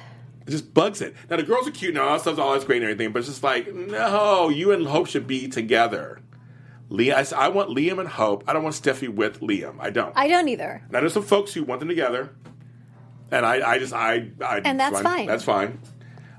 It 0.47 0.51
just 0.51 0.73
bugs 0.73 1.01
it. 1.01 1.15
Now 1.29 1.37
the 1.37 1.43
girls 1.43 1.67
are 1.67 1.71
cute 1.71 1.95
and 1.95 1.97
all 1.97 2.13
that 2.13 2.21
stuff's 2.21 2.37
all 2.37 2.53
that's 2.53 2.65
great 2.65 2.83
and 2.83 2.91
everything, 2.91 3.11
but 3.11 3.19
it's 3.19 3.27
just 3.27 3.43
like 3.43 3.73
no, 3.73 4.49
you 4.49 4.71
and 4.71 4.85
Hope 4.85 5.07
should 5.07 5.27
be 5.27 5.47
together. 5.47 6.19
Liam, 6.91 7.33
I, 7.33 7.45
I 7.45 7.47
want 7.47 7.69
Liam 7.69 7.99
and 7.99 8.07
Hope. 8.07 8.43
I 8.47 8.53
don't 8.53 8.61
want 8.61 8.75
Steffi 8.75 9.09
with 9.09 9.41
Liam. 9.41 9.77
I 9.79 9.89
don't. 9.89 10.13
I 10.15 10.27
don't 10.27 10.47
either. 10.47 10.83
now 10.91 10.99
there's 10.99 11.13
some 11.13 11.23
folks 11.23 11.51
who 11.51 11.63
want 11.63 11.79
them 11.79 11.89
together, 11.89 12.29
and 13.31 13.43
I, 13.43 13.71
I 13.71 13.79
just 13.79 13.91
I, 13.91 14.29
I 14.39 14.61
And 14.63 14.79
that's 14.79 15.01
fine. 15.01 15.25
That's 15.25 15.43
fine. 15.43 15.79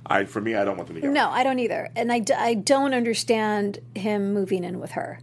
I 0.08 0.24
for 0.24 0.40
me, 0.40 0.54
I 0.54 0.64
don't 0.64 0.76
want 0.76 0.88
them 0.88 0.96
together. 0.96 1.12
No, 1.12 1.28
I 1.30 1.42
don't 1.44 1.58
either. 1.58 1.90
And 1.96 2.12
I, 2.12 2.18
d- 2.20 2.34
I 2.34 2.54
don't 2.54 2.94
understand 2.94 3.78
him 3.94 4.32
moving 4.32 4.64
in 4.64 4.78
with 4.80 4.92
her. 4.92 5.20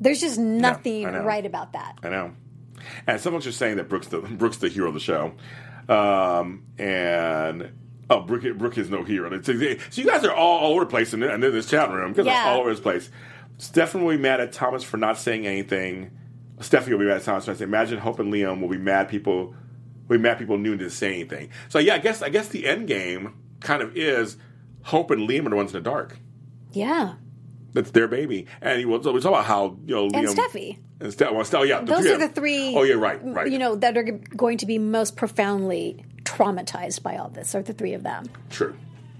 There's 0.00 0.20
just 0.20 0.38
nothing 0.38 1.02
know. 1.02 1.22
right 1.24 1.44
about 1.46 1.72
that. 1.74 1.98
I 2.02 2.08
know. 2.08 2.32
And 3.06 3.20
someone's 3.20 3.44
just 3.44 3.58
saying 3.58 3.76
that 3.76 3.88
Brooks 3.88 4.08
the 4.08 4.18
Brooks 4.20 4.56
the 4.56 4.68
hero 4.68 4.88
of 4.88 4.94
the 4.94 5.00
show, 5.00 5.32
um, 5.88 6.64
and 6.78 7.70
oh, 8.10 8.20
Brooke, 8.20 8.56
Brooke 8.58 8.78
is 8.78 8.90
no 8.90 9.04
hero. 9.04 9.40
So 9.42 9.52
you 9.52 9.76
guys 10.04 10.24
are 10.24 10.32
all, 10.32 10.58
all 10.58 10.72
over 10.72 10.80
the 10.84 10.90
place 10.90 11.12
and 11.12 11.22
in, 11.22 11.30
in 11.44 11.52
this 11.52 11.68
chat 11.70 11.90
room 11.90 12.12
because 12.12 12.26
Yeah. 12.26 12.44
all 12.48 12.60
over 12.60 12.70
this 12.70 12.80
place. 12.80 13.10
Stefan 13.58 14.02
will 14.04 14.16
be 14.16 14.20
mad 14.20 14.40
at 14.40 14.52
Thomas 14.52 14.82
for 14.82 14.96
not 14.96 15.18
saying 15.18 15.46
anything. 15.46 16.10
Stephanie 16.60 16.94
will 16.94 17.00
be 17.00 17.06
mad 17.06 17.18
at 17.18 17.22
Thomas 17.24 17.44
for 17.44 17.52
not 17.52 17.58
saying. 17.58 17.68
Imagine 17.68 17.98
Hope 17.98 18.18
and 18.18 18.32
Liam 18.32 18.60
will 18.60 18.68
be 18.68 18.78
mad 18.78 19.08
people. 19.08 19.54
Will 20.08 20.16
be 20.16 20.22
mad 20.22 20.38
people 20.38 20.58
knew 20.58 20.76
didn't 20.76 20.90
say 20.92 21.12
anything. 21.14 21.50
So 21.68 21.78
yeah, 21.78 21.94
I 21.94 21.98
guess 21.98 22.22
I 22.22 22.28
guess 22.28 22.48
the 22.48 22.66
end 22.66 22.88
game 22.88 23.34
kind 23.62 23.82
of 23.82 23.96
is 23.96 24.36
Hope 24.82 25.10
and 25.10 25.28
Liam 25.28 25.46
are 25.46 25.50
the 25.50 25.56
ones 25.56 25.74
in 25.74 25.82
the 25.82 25.88
dark. 25.90 26.18
Yeah. 26.72 27.14
That's 27.72 27.90
their 27.92 28.08
baby. 28.08 28.46
And 28.60 28.78
he 28.78 28.84
was, 28.84 29.06
we 29.06 29.20
talk 29.20 29.30
about 29.30 29.44
how 29.44 29.76
you 29.86 29.94
know 29.94 30.08
Liam, 30.08 30.28
And 30.28 30.28
Steffi. 30.28 30.78
and 31.00 31.12
Ste- 31.12 31.20
well, 31.32 31.44
Ste- 31.44 31.66
yeah, 31.68 31.80
Those 31.80 32.06
are 32.06 32.18
the 32.18 32.28
three. 32.28 32.76
Oh, 32.76 32.82
you're 32.82 32.98
right, 32.98 33.18
right. 33.24 33.50
You 33.50 33.58
know, 33.58 33.76
that 33.76 33.96
are 33.96 34.02
going 34.02 34.58
to 34.58 34.66
be 34.66 34.78
most 34.78 35.16
profoundly 35.16 36.04
traumatized 36.24 37.02
by 37.02 37.16
all 37.16 37.28
this, 37.28 37.54
are 37.54 37.62
the 37.62 37.72
three 37.72 37.94
of 37.94 38.02
them. 38.02 38.26
True. 38.50 38.76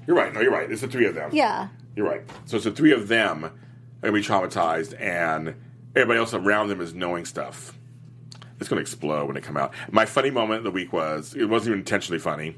You're 0.07 0.17
right. 0.17 0.33
No, 0.35 0.41
you're 0.41 0.53
right. 0.53 0.71
It's 0.71 0.81
the 0.83 0.89
three 0.89 1.07
of 1.07 1.15
them. 1.15 1.31
Yeah. 1.33 1.69
You're 1.97 2.09
right. 2.09 2.23
So 2.47 2.57
it's 2.57 2.65
the 2.65 2.73
three 2.73 2.93
of 2.93 3.09
them 3.09 3.45
are 3.45 3.51
going 4.11 4.21
to 4.23 4.29
be 4.29 4.35
traumatized, 4.35 4.99
and 5.01 5.55
everybody 5.95 6.19
else 6.19 6.35
around 6.35 6.69
them 6.69 6.81
is 6.81 6.93
knowing 6.95 7.25
stuff. 7.25 7.79
It's 8.61 8.69
going 8.69 8.79
to 8.79 8.83
explode 8.83 9.27
when 9.27 9.37
it 9.37 9.43
come 9.43 9.57
out. 9.57 9.73
My 9.91 10.05
funny 10.07 10.31
moment 10.31 10.59
of 10.59 10.65
the 10.65 10.71
week 10.71 10.93
was 10.93 11.35
it 11.35 11.47
wasn't 11.47 11.69
even 11.71 11.79
intentionally 11.81 12.19
funny. 12.19 12.57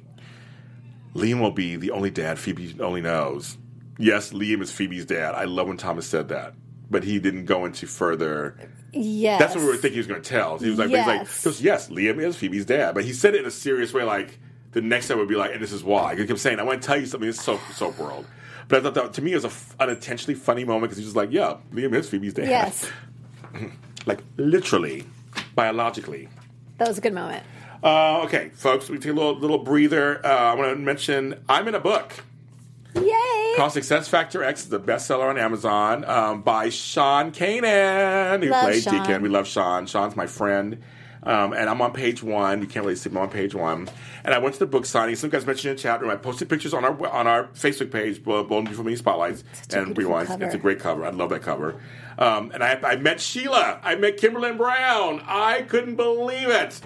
Liam 1.14 1.40
will 1.40 1.50
be 1.50 1.76
the 1.76 1.90
only 1.92 2.10
dad 2.10 2.38
Phoebe 2.38 2.76
only 2.80 3.00
knows. 3.00 3.56
Yes, 3.98 4.32
Liam 4.32 4.60
is 4.62 4.70
Phoebe's 4.72 5.06
dad. 5.06 5.34
I 5.34 5.44
love 5.44 5.68
when 5.68 5.76
Thomas 5.76 6.06
said 6.06 6.28
that, 6.28 6.54
but 6.90 7.04
he 7.04 7.18
didn't 7.20 7.44
go 7.44 7.64
into 7.64 7.86
further. 7.86 8.56
Yes. 8.92 9.38
That's 9.40 9.54
what 9.54 9.62
we 9.62 9.66
were 9.68 9.74
thinking 9.74 9.92
he 9.92 9.98
was 9.98 10.06
going 10.06 10.22
to 10.22 10.28
tell. 10.28 10.58
He 10.58 10.68
was 10.70 10.78
like, 10.78 10.88
he 10.88 10.96
was 10.96 11.06
like, 11.06 11.20
Yes. 11.20 11.42
he 11.42 11.48
goes, 11.48 11.62
yes, 11.62 11.88
Liam 11.88 12.18
is 12.20 12.36
Phoebe's 12.36 12.64
dad, 12.64 12.94
but 12.94 13.04
he 13.04 13.12
said 13.12 13.34
it 13.34 13.40
in 13.40 13.46
a 13.46 13.50
serious 13.50 13.92
way, 13.92 14.02
like 14.02 14.38
the 14.72 14.80
next 14.80 15.08
time 15.08 15.18
would 15.18 15.28
be 15.28 15.36
like, 15.36 15.52
and 15.52 15.62
this 15.62 15.72
is 15.72 15.84
why. 15.84 16.16
He 16.16 16.26
kept 16.26 16.40
saying, 16.40 16.58
I 16.58 16.64
want 16.64 16.82
to 16.82 16.86
tell 16.86 16.98
you 16.98 17.06
something. 17.06 17.28
It's 17.28 17.40
soap, 17.42 17.60
soap 17.74 17.96
world. 17.98 18.26
But 18.66 18.80
I 18.80 18.82
thought 18.82 18.94
that 18.94 19.12
to 19.14 19.22
me 19.22 19.32
it 19.32 19.36
was 19.36 19.44
a 19.44 19.48
f- 19.48 19.76
unintentionally 19.78 20.34
funny 20.34 20.64
moment 20.64 20.84
because 20.90 20.98
he 20.98 21.04
was 21.04 21.14
like, 21.14 21.30
yeah, 21.30 21.58
Liam 21.72 21.94
is 21.94 22.08
Phoebe's 22.08 22.34
dad. 22.34 22.48
Yes. 22.48 22.90
like 24.06 24.20
literally, 24.36 25.04
biologically. 25.54 26.28
That 26.78 26.88
was 26.88 26.98
a 26.98 27.00
good 27.00 27.12
moment. 27.14 27.44
Uh, 27.84 28.22
okay, 28.24 28.48
folks, 28.54 28.88
we 28.88 28.98
take 28.98 29.12
a 29.12 29.14
little 29.14 29.38
little 29.38 29.58
breather. 29.58 30.24
Uh, 30.24 30.28
I 30.28 30.54
want 30.54 30.70
to 30.70 30.76
mention 30.76 31.44
I'm 31.50 31.68
in 31.68 31.74
a 31.74 31.80
book. 31.80 32.14
Yay! 32.94 33.52
Called 33.56 33.72
Success 33.72 34.08
Factor 34.08 34.42
X 34.42 34.62
is 34.62 34.68
the 34.70 34.80
bestseller 34.80 35.28
on 35.28 35.36
Amazon 35.36 36.02
um, 36.06 36.40
by 36.40 36.70
Sean 36.70 37.30
Kanan, 37.30 38.42
who 38.42 38.48
Love 38.48 38.64
played 38.64 38.82
Sean. 38.82 39.02
Deacon. 39.02 39.22
We 39.22 39.28
love 39.28 39.46
Sean. 39.46 39.86
Sean's 39.86 40.16
my 40.16 40.26
friend. 40.26 40.82
Um, 41.24 41.52
and 41.54 41.70
I'm 41.70 41.80
on 41.80 41.92
page 41.92 42.22
one. 42.22 42.60
You 42.60 42.66
can't 42.66 42.84
really 42.84 42.96
see 42.96 43.08
me 43.10 43.16
I'm 43.16 43.22
on 43.22 43.30
page 43.30 43.54
one. 43.54 43.88
And 44.24 44.34
I 44.34 44.38
went 44.38 44.54
to 44.54 44.60
the 44.60 44.66
book 44.66 44.86
signing. 44.86 45.16
Some 45.16 45.30
guys 45.30 45.46
mentioned 45.46 45.70
in 45.70 45.76
the 45.76 45.82
chat 45.82 46.00
room. 46.00 46.10
I 46.10 46.16
posted 46.16 46.48
pictures 46.48 46.72
on 46.72 46.84
our 46.84 47.06
on 47.08 47.26
our 47.26 47.44
Facebook 47.48 47.90
page, 47.90 48.22
Bold 48.24 48.48
Beautiful 48.48 48.84
Mini 48.84 48.96
Spotlights, 48.96 49.44
and 49.74 49.94
Rewinds. 49.94 50.26
cover. 50.26 50.44
It's 50.44 50.54
a 50.54 50.58
great 50.58 50.80
cover. 50.80 51.04
I 51.04 51.10
love 51.10 51.30
that 51.30 51.42
cover. 51.42 51.80
Um, 52.18 52.50
and 52.52 52.62
I, 52.62 52.78
I 52.82 52.96
met 52.96 53.20
Sheila. 53.20 53.80
I 53.82 53.94
met 53.96 54.16
Kimberlin 54.16 54.56
Brown. 54.56 55.22
I 55.26 55.62
couldn't 55.62 55.96
believe 55.96 56.48
it. 56.48 56.80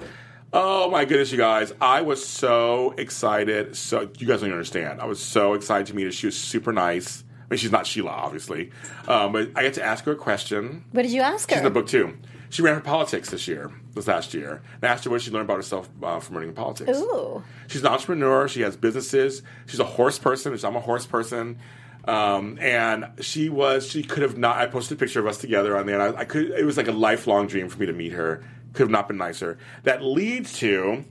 Oh 0.53 0.91
my 0.91 1.05
goodness, 1.05 1.31
you 1.31 1.39
guys! 1.39 1.73
I 1.81 2.01
was 2.03 2.27
so 2.27 2.95
excited. 2.97 3.77
So 3.77 4.11
you 4.19 4.27
guys 4.27 4.41
don't 4.41 4.49
even 4.49 4.53
understand. 4.53 5.01
I 5.01 5.05
was 5.05 5.21
so 5.23 5.55
excited 5.55 5.89
to 5.89 5.95
meet 5.95 6.05
her. 6.05 6.13
She 6.13 6.27
was 6.27 6.39
super 6.39 6.73
nice. 6.73 7.23
I 7.23 7.55
mean, 7.55 7.59
she's 7.59 7.73
not 7.73 7.87
Sheila, 7.87 8.11
obviously, 8.11 8.71
um, 9.07 9.33
but 9.33 9.51
I 9.57 9.63
got 9.63 9.75
to 9.75 9.83
ask 9.83 10.05
her 10.05 10.13
a 10.13 10.17
question. 10.17 10.85
What 10.93 11.03
did 11.03 11.13
you 11.13 11.23
ask 11.23 11.49
her? 11.51 11.57
She's 11.57 11.59
in 11.59 11.65
the 11.65 11.71
book 11.71 11.87
too. 11.87 12.17
She 12.51 12.63
ran 12.63 12.77
for 12.77 12.81
politics 12.81 13.31
this 13.31 13.47
year, 13.47 13.71
this 13.95 14.07
last 14.07 14.33
year. 14.33 14.63
And 14.77 14.85
I 14.85 14.89
asked 14.89 15.05
her 15.05 15.11
what 15.11 15.21
she 15.21 15.31
learned 15.31 15.45
about 15.45 15.57
herself 15.57 15.89
uh, 16.03 16.19
from 16.19 16.37
running 16.37 16.51
in 16.51 16.55
politics. 16.55 16.99
Ooh. 16.99 17.43
She's 17.67 17.83
an 17.83 17.89
entrepreneur. 17.89 18.49
She 18.49 18.63
has 18.63 18.77
businesses. 18.77 19.43
She's 19.67 19.81
a 19.81 19.85
horse 19.85 20.19
person. 20.19 20.53
which 20.53 20.65
I'm 20.65 20.77
a 20.77 20.81
horse 20.81 21.07
person. 21.07 21.59
Um, 22.07 22.59
and 22.59 23.07
she 23.21 23.51
was, 23.51 23.87
she 23.87 24.03
could 24.03 24.23
have 24.23 24.39
not, 24.39 24.57
I 24.57 24.67
posted 24.67 24.97
a 24.97 24.99
picture 24.99 25.21
of 25.21 25.27
us 25.27 25.37
together 25.37 25.77
on 25.77 25.85
there. 25.85 26.01
And 26.01 26.17
I, 26.17 26.21
I 26.21 26.25
could, 26.25 26.51
it 26.53 26.65
was 26.65 26.79
like 26.79 26.89
a 26.89 26.93
lifelong 26.93 27.49
dream 27.49 27.69
for 27.69 27.79
me 27.79 27.85
to 27.85 27.93
meet 27.93 28.13
her. 28.13 28.43
Could 28.79 28.85
have 28.85 28.91
not 28.93 29.09
been 29.09 29.17
nicer. 29.17 29.59
That 29.83 30.05
leads 30.05 30.53
to, 30.61 31.05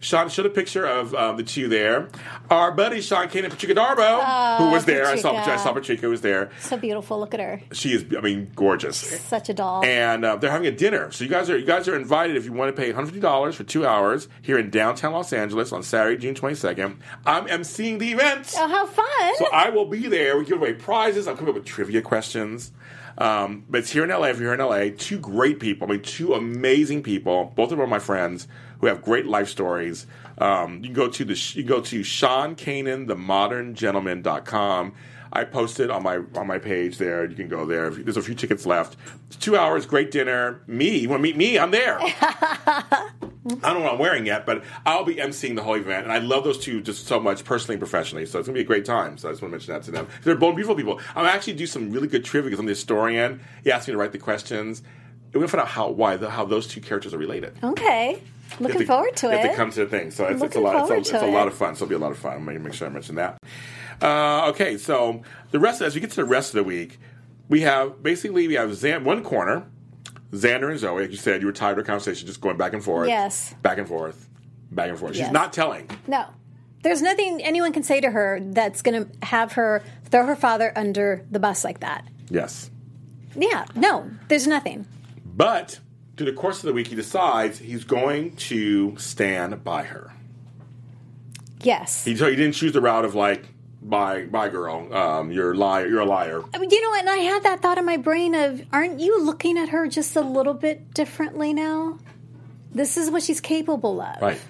Sean 0.00 0.28
showed 0.28 0.44
a 0.44 0.50
picture 0.50 0.84
of 0.84 1.14
um, 1.14 1.38
the 1.38 1.42
two 1.42 1.68
there. 1.68 2.08
Our 2.50 2.70
buddy 2.70 3.00
Sean 3.00 3.30
Kane 3.30 3.44
and 3.46 3.50
Patricia 3.54 3.74
Darbo, 3.74 4.58
who 4.58 4.70
was 4.72 4.84
there. 4.84 5.06
I 5.06 5.16
saw, 5.16 5.30
Patricia. 5.30 5.52
I 5.52 5.56
saw 5.56 5.72
Patricia 5.72 6.06
was 6.10 6.20
there. 6.20 6.50
So 6.60 6.76
beautiful. 6.76 7.18
Look 7.18 7.32
at 7.32 7.40
her. 7.40 7.62
She 7.72 7.94
is, 7.94 8.04
I 8.14 8.20
mean, 8.20 8.50
gorgeous 8.54 8.98
Such 9.22 9.48
a 9.48 9.54
doll. 9.54 9.82
and 9.86 10.22
uh, 10.22 10.36
they're 10.36 10.50
having 10.50 10.66
a 10.66 10.70
dinner. 10.70 11.10
So 11.12 11.24
you 11.24 11.30
guys 11.30 11.48
are 11.48 11.56
you 11.56 11.64
guys 11.64 11.88
are 11.88 11.96
invited 11.96 12.36
if 12.36 12.44
you 12.44 12.52
want 12.52 12.76
to 12.76 12.78
pay 12.78 12.88
one 12.88 12.96
hundred 12.96 13.06
fifty 13.06 13.20
dollars 13.20 13.54
for 13.54 13.64
two 13.64 13.86
hours 13.86 14.28
here 14.42 14.58
in 14.58 14.68
downtown 14.68 15.14
Los 15.14 15.32
Angeles 15.32 15.72
on 15.72 15.82
Saturday, 15.82 16.20
June 16.20 16.34
twenty 16.34 16.56
second. 16.56 16.98
I'm 17.24 17.46
emceeing 17.46 17.98
the 18.00 18.12
event, 18.12 18.52
oh, 18.58 18.68
how 18.68 18.84
fun! 18.84 19.36
so 19.38 19.46
I 19.50 19.70
will 19.70 19.86
be 19.86 20.08
there. 20.08 20.36
We 20.36 20.44
give 20.44 20.58
away 20.58 20.74
prizes. 20.74 21.26
I'm 21.26 21.36
coming 21.38 21.50
up 21.50 21.54
with 21.54 21.64
trivia 21.64 22.02
questions. 22.02 22.70
Um, 23.18 23.64
but 23.68 23.78
it's 23.78 23.90
here 23.90 24.04
in 24.04 24.10
LA. 24.10 24.26
If 24.26 24.40
you're 24.40 24.54
here 24.54 24.60
in 24.60 24.90
LA, 24.90 24.94
two 24.96 25.18
great 25.18 25.60
people. 25.60 25.88
I 25.88 25.92
mean, 25.92 26.02
two 26.02 26.34
amazing 26.34 27.02
people. 27.02 27.52
Both 27.54 27.66
of 27.66 27.78
them 27.78 27.82
are 27.82 27.86
my 27.86 27.98
friends 27.98 28.48
who 28.80 28.86
have 28.86 29.02
great 29.02 29.26
life 29.26 29.48
stories. 29.48 30.06
Um, 30.38 30.76
you 30.76 30.84
can 30.84 30.94
go 30.94 31.08
to 31.08 31.24
the 31.24 31.34
you 31.54 31.62
can 31.62 31.68
go 31.68 31.80
to 31.80 32.02
Sean 32.02 32.56
Kanan, 35.32 35.42
the 35.42 35.44
modern 35.44 35.44
I 35.44 35.44
posted 35.44 35.90
on 35.90 36.02
my 36.02 36.20
on 36.36 36.46
my 36.46 36.58
page 36.58 36.98
there. 36.98 37.24
You 37.24 37.36
can 37.36 37.48
go 37.48 37.66
there. 37.66 37.90
There's 37.90 38.16
a 38.16 38.22
few 38.22 38.34
tickets 38.34 38.66
left. 38.66 38.96
It's 39.26 39.36
two 39.36 39.56
hours, 39.56 39.86
great 39.86 40.10
dinner. 40.10 40.60
Me, 40.66 40.98
you 40.98 41.08
want 41.08 41.20
to 41.20 41.22
meet 41.22 41.36
me? 41.36 41.58
I'm 41.58 41.70
there. 41.70 41.98
I 42.00 43.10
don't 43.46 43.74
know 43.74 43.80
what 43.80 43.92
I'm 43.94 43.98
wearing 43.98 44.26
yet, 44.26 44.46
but 44.46 44.62
I'll 44.86 45.04
be 45.04 45.16
emceeing 45.16 45.56
the 45.56 45.62
whole 45.62 45.74
event, 45.74 46.04
and 46.04 46.12
I 46.12 46.18
love 46.18 46.44
those 46.44 46.58
two 46.58 46.80
just 46.80 47.06
so 47.06 47.18
much, 47.18 47.44
personally 47.44 47.74
and 47.74 47.80
professionally. 47.80 48.26
So 48.26 48.38
it's 48.38 48.46
gonna 48.48 48.54
be 48.54 48.60
a 48.60 48.64
great 48.64 48.84
time. 48.84 49.18
So 49.18 49.28
I 49.28 49.32
just 49.32 49.42
want 49.42 49.50
to 49.52 49.56
mention 49.56 49.74
that 49.74 49.82
to 49.84 49.90
them. 49.90 50.06
They're 50.22 50.36
both 50.36 50.54
beautiful 50.54 50.76
people. 50.76 51.00
I'm 51.16 51.26
actually 51.26 51.54
do 51.54 51.66
some 51.66 51.90
really 51.90 52.08
good 52.08 52.24
trivia 52.24 52.50
because 52.50 52.60
I'm 52.60 52.66
the 52.66 52.72
historian. 52.72 53.40
He 53.64 53.72
asked 53.72 53.88
me 53.88 53.92
to 53.92 53.98
write 53.98 54.12
the 54.12 54.18
questions. 54.18 54.80
And 54.80 55.34
we're 55.34 55.40
gonna 55.40 55.48
find 55.48 55.62
out 55.62 55.68
how 55.68 55.90
why 55.90 56.16
the, 56.16 56.30
how 56.30 56.44
those 56.44 56.66
two 56.66 56.80
characters 56.80 57.14
are 57.14 57.18
related. 57.18 57.58
okay. 57.64 58.22
Looking 58.60 58.86
forward 58.86 59.16
to 59.16 59.30
if 59.32 59.44
it. 59.44 59.48
they 59.50 59.54
come 59.54 59.70
to 59.70 59.80
the 59.84 59.86
thing. 59.90 60.10
So 60.10 60.26
it's, 60.26 60.42
it's 60.42 60.56
a 60.56 60.60
lot. 60.60 60.76
It's, 60.82 60.90
a, 60.90 60.94
it's 60.94 61.10
to 61.10 61.24
a 61.24 61.30
lot 61.30 61.48
of 61.48 61.54
fun. 61.54 61.74
So 61.74 61.84
it'll 61.84 61.90
be 61.90 61.94
a 61.94 61.98
lot 61.98 62.10
of 62.12 62.18
fun. 62.18 62.36
I'm 62.36 62.44
gonna 62.44 62.58
make 62.58 62.74
sure 62.74 62.86
I 62.86 62.90
mention 62.90 63.16
that. 63.16 63.38
Uh, 64.00 64.48
okay, 64.50 64.76
so 64.78 65.22
the 65.50 65.60
rest 65.60 65.80
as 65.80 65.94
we 65.94 66.00
get 66.00 66.10
to 66.10 66.16
the 66.16 66.24
rest 66.24 66.50
of 66.50 66.56
the 66.56 66.64
week, 66.64 66.98
we 67.48 67.60
have 67.62 68.02
basically 68.02 68.48
we 68.48 68.54
have 68.54 68.74
Zan, 68.74 69.04
one 69.04 69.22
corner, 69.22 69.66
Xander 70.32 70.70
and 70.70 70.78
Zoe. 70.78 71.02
Like 71.02 71.10
you 71.10 71.16
said, 71.16 71.40
you 71.40 71.46
were 71.46 71.52
tired 71.52 71.78
of 71.78 71.86
conversation, 71.86 72.26
just 72.26 72.40
going 72.40 72.56
back 72.56 72.72
and 72.72 72.82
forth. 72.82 73.08
Yes. 73.08 73.54
back 73.62 73.78
and 73.78 73.86
forth, 73.86 74.28
back 74.70 74.88
and 74.88 74.98
forth. 74.98 75.12
She's 75.12 75.20
Yes. 75.20 75.32
not 75.32 75.52
telling. 75.52 75.88
No. 76.06 76.26
There's 76.82 77.00
nothing 77.00 77.40
anyone 77.42 77.72
can 77.72 77.84
say 77.84 78.00
to 78.00 78.10
her 78.10 78.40
that's 78.42 78.82
going 78.82 79.04
to 79.04 79.26
have 79.26 79.52
her 79.52 79.84
throw 80.06 80.26
her 80.26 80.34
father 80.34 80.72
under 80.74 81.24
the 81.30 81.38
bus 81.38 81.62
like 81.62 81.78
that. 81.80 82.04
Yes. 82.28 82.70
Yeah, 83.36 83.66
no, 83.76 84.10
there's 84.26 84.48
nothing. 84.48 84.86
But 85.24 85.78
through 86.16 86.26
the 86.26 86.32
course 86.32 86.58
of 86.58 86.64
the 86.64 86.72
week, 86.72 86.88
he 86.88 86.94
decides 86.94 87.58
he's 87.58 87.84
going 87.84 88.36
to 88.36 88.96
stand 88.98 89.64
by 89.64 89.84
her. 89.84 90.12
Yes. 91.62 92.04
He, 92.04 92.16
so 92.16 92.28
he 92.28 92.36
didn't 92.36 92.54
choose 92.54 92.72
the 92.72 92.80
route 92.80 93.04
of 93.04 93.14
like, 93.14 93.46
bye, 93.80 94.24
bye, 94.24 94.48
girl. 94.48 94.92
Um, 94.92 95.30
you're 95.30 95.52
a 95.52 95.56
liar. 95.56 95.86
You're 95.86 96.00
a 96.00 96.06
liar. 96.06 96.42
I 96.52 96.58
mean, 96.58 96.70
you 96.70 96.82
know? 96.82 96.98
And 96.98 97.08
I 97.08 97.16
had 97.16 97.42
that 97.44 97.62
thought 97.62 97.78
in 97.78 97.84
my 97.84 97.96
brain 97.96 98.34
of, 98.34 98.64
aren't 98.72 99.00
you 99.00 99.24
looking 99.24 99.58
at 99.58 99.70
her 99.70 99.86
just 99.86 100.16
a 100.16 100.20
little 100.20 100.54
bit 100.54 100.92
differently 100.92 101.54
now? 101.54 101.98
This 102.72 102.96
is 102.96 103.10
what 103.10 103.22
she's 103.22 103.40
capable 103.40 104.00
of. 104.00 104.20
Right. 104.20 104.40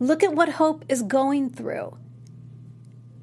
Look 0.00 0.22
at 0.22 0.34
what 0.34 0.48
Hope 0.48 0.84
is 0.88 1.02
going 1.02 1.50
through. 1.50 1.96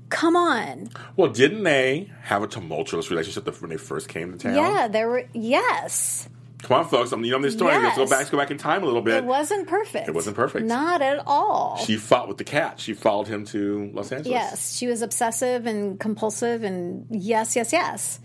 Come 0.09 0.35
on. 0.35 0.89
Well, 1.15 1.31
didn't 1.31 1.63
they 1.63 2.11
have 2.23 2.43
a 2.43 2.47
tumultuous 2.47 3.09
relationship 3.09 3.61
when 3.61 3.69
they 3.69 3.77
first 3.77 4.09
came 4.09 4.31
to 4.31 4.37
town? 4.37 4.55
Yeah, 4.55 4.87
there 4.87 5.07
were, 5.07 5.25
yes. 5.33 6.27
Come 6.63 6.77
on, 6.79 6.87
folks. 6.87 7.11
I 7.11 7.15
mean, 7.15 7.25
you 7.25 7.31
know 7.31 7.41
this 7.41 7.53
story. 7.53 7.73
Let's 7.73 7.97
go 7.97 8.07
back. 8.07 8.29
Go 8.29 8.37
back 8.37 8.51
in 8.51 8.57
time 8.57 8.83
a 8.83 8.85
little 8.85 9.01
bit. 9.01 9.15
It 9.15 9.23
wasn't 9.25 9.67
perfect. 9.67 10.07
It 10.07 10.13
wasn't 10.13 10.35
perfect. 10.35 10.65
Not 10.65 11.01
at 11.01 11.23
all. 11.25 11.77
She 11.77 11.97
fought 11.97 12.27
with 12.27 12.37
the 12.37 12.43
cat. 12.43 12.79
She 12.79 12.93
followed 12.93 13.27
him 13.27 13.45
to 13.47 13.89
Los 13.93 14.11
Angeles. 14.11 14.31
Yes, 14.31 14.77
she 14.77 14.87
was 14.87 15.01
obsessive 15.01 15.65
and 15.65 15.99
compulsive, 15.99 16.63
and 16.63 17.07
yes, 17.09 17.55
yes, 17.55 17.73
yes. 17.73 18.19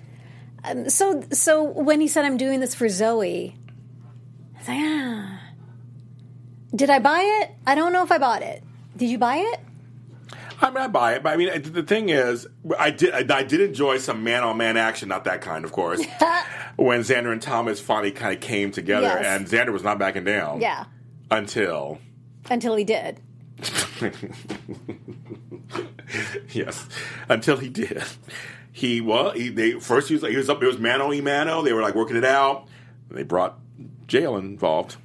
Um, 0.65 0.91
so, 0.91 1.23
so 1.33 1.63
when 1.65 2.01
he 2.01 2.09
said, 2.09 2.25
"I'm 2.25 2.37
doing 2.37 2.61
this 2.61 2.75
for 2.75 2.89
Zoe," 2.89 3.57
I 4.55 4.59
was 4.59 4.69
like, 4.69 4.79
ah. 4.81 5.41
Did 6.75 6.91
I 6.91 6.99
buy 6.99 7.21
it? 7.43 7.53
I 7.67 7.75
don't 7.75 7.93
know 7.93 8.03
if 8.03 8.13
I 8.13 8.19
bought 8.19 8.43
it. 8.43 8.63
Did 8.97 9.09
you 9.09 9.19
buy 9.19 9.37
it? 9.37 9.61
I 10.61 10.69
mean, 10.71 10.79
I 10.79 10.89
buy 10.89 11.15
it, 11.15 11.23
but 11.23 11.33
I 11.33 11.37
mean, 11.37 11.51
the 11.73 11.83
thing 11.83 12.09
is, 12.09 12.47
I 12.79 12.91
did, 12.91 13.13
I 13.31 13.43
did 13.43 13.61
enjoy 13.61 13.99
some 13.99 14.25
man-on-man 14.25 14.77
action, 14.77 15.09
not 15.09 15.25
that 15.25 15.41
kind, 15.43 15.65
of 15.65 15.73
course. 15.73 16.01
when 16.77 17.01
Xander 17.01 17.33
and 17.33 17.43
Thomas 17.43 17.81
finally 17.81 18.11
kind 18.13 18.35
of 18.35 18.41
came 18.41 18.71
together, 18.71 19.07
Yes. 19.07 19.27
and 19.27 19.47
Xander 19.47 19.73
was 19.73 19.83
not 19.83 19.99
backing 19.99 20.25
down. 20.25 20.61
Yeah, 20.61 20.85
Until, 21.31 21.99
until 22.49 22.75
he 22.77 22.85
did. 22.85 23.21
yes, 26.53 26.89
until 27.29 27.57
he 27.57 27.69
did. 27.69 28.03
He 28.73 29.01
well, 29.01 29.31
he, 29.31 29.49
they 29.49 29.73
first 29.81 30.09
he 30.09 30.15
was 30.15 30.23
like 30.23 30.33
he 30.33 30.37
was 30.37 30.51
up. 30.51 30.63
It 30.63 30.67
was 30.67 30.79
mano 30.79 31.09
y 31.09 31.21
mano. 31.21 31.63
They 31.63 31.73
were 31.73 31.81
like 31.83 31.95
working 31.95 32.17
it 32.17 32.25
out. 32.25 32.69
They 33.11 33.23
brought 33.23 33.59
jail 34.07 34.37
involved 34.37 34.97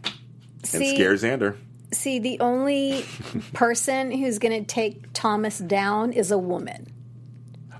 and 0.59 0.65
See, 0.67 0.93
scared 0.95 1.19
Xander. 1.19 1.55
See, 1.91 2.19
the 2.19 2.39
only 2.39 3.05
person 3.53 4.11
who's 4.11 4.39
going 4.39 4.63
to 4.63 4.65
take 4.67 5.11
Thomas 5.13 5.57
down 5.59 6.13
is 6.13 6.31
a 6.31 6.37
woman, 6.37 6.91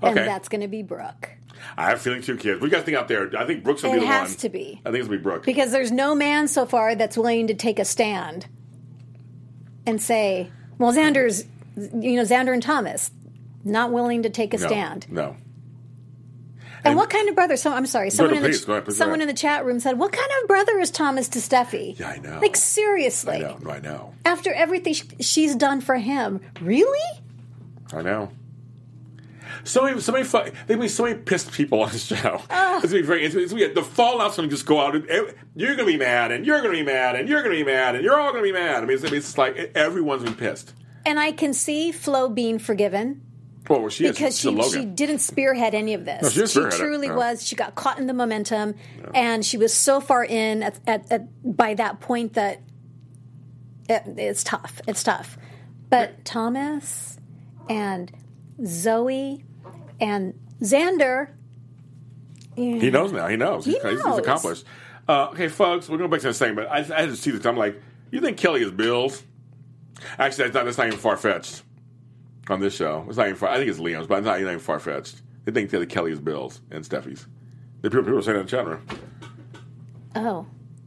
and 0.02 0.18
Okay. 0.18 0.24
that's 0.26 0.48
going 0.48 0.60
to 0.62 0.68
be 0.68 0.82
Brooke. 0.82 1.30
I 1.76 1.90
have 1.90 1.98
a 1.98 2.00
feeling 2.00 2.22
two 2.22 2.36
kids. 2.36 2.58
Do 2.60 2.66
you 2.66 2.72
guys 2.72 2.82
think 2.82 2.96
out 2.96 3.06
there? 3.08 3.30
I 3.38 3.44
think 3.46 3.62
Brooks 3.62 3.82
will 3.84 3.90
It 3.90 3.94
be 3.94 4.00
the 4.00 4.06
has 4.06 4.30
one. 4.30 4.36
to 4.38 4.48
be. 4.48 4.80
I 4.84 4.90
think 4.90 4.98
it's 5.00 5.06
gonna 5.08 5.18
be 5.18 5.22
Brooke. 5.22 5.44
because 5.44 5.70
there's 5.70 5.92
no 5.92 6.14
man 6.14 6.48
so 6.48 6.66
far 6.66 6.94
that's 6.96 7.16
willing 7.16 7.46
to 7.46 7.54
take 7.54 7.78
a 7.78 7.84
stand 7.84 8.46
and 9.86 10.02
say, 10.02 10.50
"Well, 10.78 10.92
Xander's, 10.92 11.44
you 11.76 12.16
know, 12.16 12.22
Xander 12.24 12.52
and 12.52 12.62
Thomas, 12.62 13.12
not 13.64 13.92
willing 13.92 14.24
to 14.24 14.30
take 14.30 14.52
a 14.54 14.58
no, 14.58 14.66
stand." 14.66 15.06
No. 15.08 15.36
And, 16.84 16.96
what 16.96 17.10
kind 17.10 17.28
of 17.28 17.34
brother? 17.34 17.56
So 17.56 17.72
I'm 17.72 17.86
sorry. 17.86 18.10
Someone 18.10 18.36
in 18.36 18.42
the 18.42 18.48
please, 18.48 18.64
go 18.64 18.72
ahead, 18.72 18.84
please 18.84 18.94
go 18.94 18.98
someone 18.98 19.20
ahead. 19.20 19.28
in 19.28 19.34
the 19.34 19.38
chat 19.40 19.64
room 19.64 19.78
said, 19.80 19.98
"What 19.98 20.12
kind 20.12 20.28
of 20.42 20.48
brother 20.48 20.78
is 20.80 20.90
Thomas 20.90 21.28
to 21.28 21.38
Steffi?" 21.38 21.98
Yeah, 21.98 22.08
I 22.08 22.18
know. 22.18 22.40
Like 22.40 22.56
seriously, 22.56 23.36
I 23.36 23.38
know. 23.38 23.58
I 23.68 23.80
know. 23.80 24.14
after 24.24 24.52
everything 24.52 24.94
sh- 24.94 25.04
she's 25.20 25.54
done 25.54 25.80
for 25.80 25.96
him, 25.96 26.40
really? 26.60 26.98
I 27.92 28.02
know. 28.02 28.30
So 29.64 29.84
many, 29.84 30.00
so 30.00 30.10
many, 30.10 30.24
fu- 30.24 30.50
there'll 30.66 30.88
so 30.88 31.04
many 31.04 31.14
pissed 31.16 31.52
people 31.52 31.82
on 31.82 31.90
this 31.92 32.06
show. 32.06 32.42
It's 32.50 32.86
gonna 32.86 32.88
be 32.88 33.02
very. 33.02 33.24
It's, 33.24 33.34
it's 33.34 33.52
gonna 33.52 33.68
be, 33.68 33.74
the 33.74 33.82
fallout's 33.82 34.36
gonna 34.36 34.48
just 34.48 34.66
go 34.66 34.80
out. 34.80 34.96
and 34.96 35.34
You're 35.54 35.76
gonna 35.76 35.86
be 35.86 35.96
mad, 35.96 36.32
and 36.32 36.44
you're 36.44 36.60
gonna 36.62 36.72
be 36.74 36.82
mad, 36.82 37.14
and 37.14 37.28
you're 37.28 37.42
gonna 37.42 37.54
be 37.54 37.64
mad, 37.64 37.94
and 37.94 38.02
you're 38.04 38.18
all 38.18 38.32
gonna 38.32 38.42
be 38.42 38.52
mad. 38.52 38.82
I 38.82 38.86
mean, 38.86 38.98
it's, 38.98 39.04
it's 39.04 39.38
like 39.38 39.72
everyone's 39.76 40.24
been 40.24 40.34
pissed. 40.34 40.74
And 41.06 41.20
I 41.20 41.32
can 41.32 41.52
see 41.52 41.92
Flo 41.92 42.28
being 42.28 42.58
forgiven 42.58 43.22
Well, 43.68 43.88
she 43.88 44.06
is. 44.06 44.16
because 44.16 44.38
she, 44.38 44.62
she 44.70 44.84
didn't 44.84 45.18
spearhead 45.18 45.74
any 45.74 45.94
of 45.94 46.04
this. 46.04 46.36
No, 46.36 46.46
she 46.46 46.60
it, 46.60 46.72
truly 46.72 47.08
no. 47.08 47.16
was. 47.16 47.46
She 47.46 47.54
got 47.54 47.74
caught 47.74 47.98
in 47.98 48.06
the 48.06 48.12
momentum, 48.12 48.74
and 49.14 49.44
she 49.44 49.56
was 49.56 49.72
so 49.72 50.00
far 50.00 50.24
in 50.24 50.62
at, 50.62 50.80
at, 50.86 51.10
at 51.12 51.56
by 51.56 51.74
that 51.74 52.00
point 52.00 52.34
that 52.34 52.60
it, 53.88 54.02
it's 54.16 54.42
tough. 54.42 54.80
It's 54.88 55.02
tough. 55.02 55.38
But 55.90 56.24
Thomas 56.24 57.18
and 57.68 58.10
Zoe 58.64 59.44
and 60.00 60.34
Xander, 60.60 61.28
He 62.56 62.90
knows 62.90 63.12
now. 63.12 63.28
He 63.28 63.36
knows. 63.36 63.64
He 63.64 63.72
he's, 63.72 63.82
he's 63.82 64.18
accomplished. 64.18 64.64
Uh, 65.08 65.28
okay, 65.30 65.48
folks, 65.48 65.88
we're 65.88 65.98
going 65.98 66.10
back 66.10 66.20
to 66.20 66.28
the 66.28 66.34
same, 66.34 66.54
but 66.54 66.68
I, 66.68 66.78
I 66.78 67.02
had 67.02 67.10
to 67.10 67.16
see 67.16 67.30
this. 67.30 67.44
I'm 67.44 67.56
like, 67.56 67.80
you 68.10 68.20
think 68.20 68.38
Kelly 68.38 68.62
is 68.62 68.70
Bills? 68.70 69.22
Actually, 70.18 70.44
that's 70.44 70.54
not, 70.54 70.64
that's 70.64 70.78
not 70.78 70.86
even 70.88 70.98
far 70.98 71.16
fetched 71.16 71.62
on 72.48 72.60
this 72.60 72.74
show. 72.74 73.04
It's 73.08 73.16
not 73.16 73.26
even 73.26 73.36
far. 73.36 73.50
I 73.50 73.56
think 73.56 73.68
it's 73.70 73.78
Liam's, 73.78 74.06
but 74.06 74.18
it's 74.18 74.26
not 74.26 74.40
even 74.40 74.58
far 74.58 74.78
fetched. 74.78 75.22
They 75.44 75.52
think 75.52 75.70
that 75.70 75.88
Kelly 75.88 76.12
is 76.12 76.20
Bills 76.20 76.60
and 76.70 76.84
Steffi's. 76.84 77.26
The 77.82 77.90
people, 77.90 78.04
people 78.04 78.18
are 78.18 78.22
saying 78.22 78.34
that 78.36 78.40
in 78.40 78.46
the 78.46 78.50
chat 78.50 78.66
room. 78.66 78.86
oh 80.14 80.46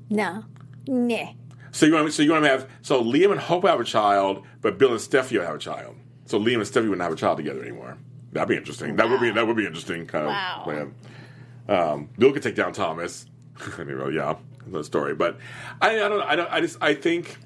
no, 0.10 0.44
nah. 0.88 1.26
So 1.72 1.86
you 1.86 1.94
want 1.94 2.12
so 2.14 2.24
you 2.24 2.32
want 2.32 2.46
to 2.46 2.50
have 2.50 2.70
so 2.82 3.04
Liam 3.04 3.32
and 3.32 3.40
Hope 3.40 3.66
have 3.66 3.80
a 3.80 3.84
child, 3.84 4.46
but 4.62 4.78
Bill 4.78 4.92
and 4.92 5.00
Steffi 5.00 5.42
have 5.44 5.56
a 5.56 5.60
child. 5.60 5.96
So 6.26 6.40
Liam 6.40 6.56
and 6.56 6.64
Steffi 6.64 6.84
wouldn't 6.84 7.02
have 7.02 7.12
a 7.12 7.16
child 7.18 7.38
together 7.38 7.62
anymore. 7.62 7.98
That'd 8.32 8.50
be 8.50 8.56
interesting. 8.58 8.96
That 8.96 9.10
would 9.10 9.20
be 9.22 9.32
that 9.32 9.46
would 9.46 9.58
be 9.58 9.66
interesting 9.66 10.06
kind 10.06 10.28
Wow. 10.28 10.56
of 10.58 10.64
plan. 10.64 10.96
Um, 11.68 12.10
Bill 12.18 12.32
could 12.32 12.44
take 12.44 12.56
down 12.56 12.74
Thomas. 12.74 13.26
I 13.78 13.84
mean, 13.84 13.98
well, 13.98 14.12
yeah, 14.12 14.36
another 14.66 14.84
story. 14.84 15.16
But 15.16 15.38
I, 15.82 15.92
I 15.96 16.10
don't. 16.10 16.22
I 16.22 16.36
don't. 16.36 16.52
I 16.52 16.62
just. 16.62 16.78
I 16.82 16.94
think. 16.94 17.38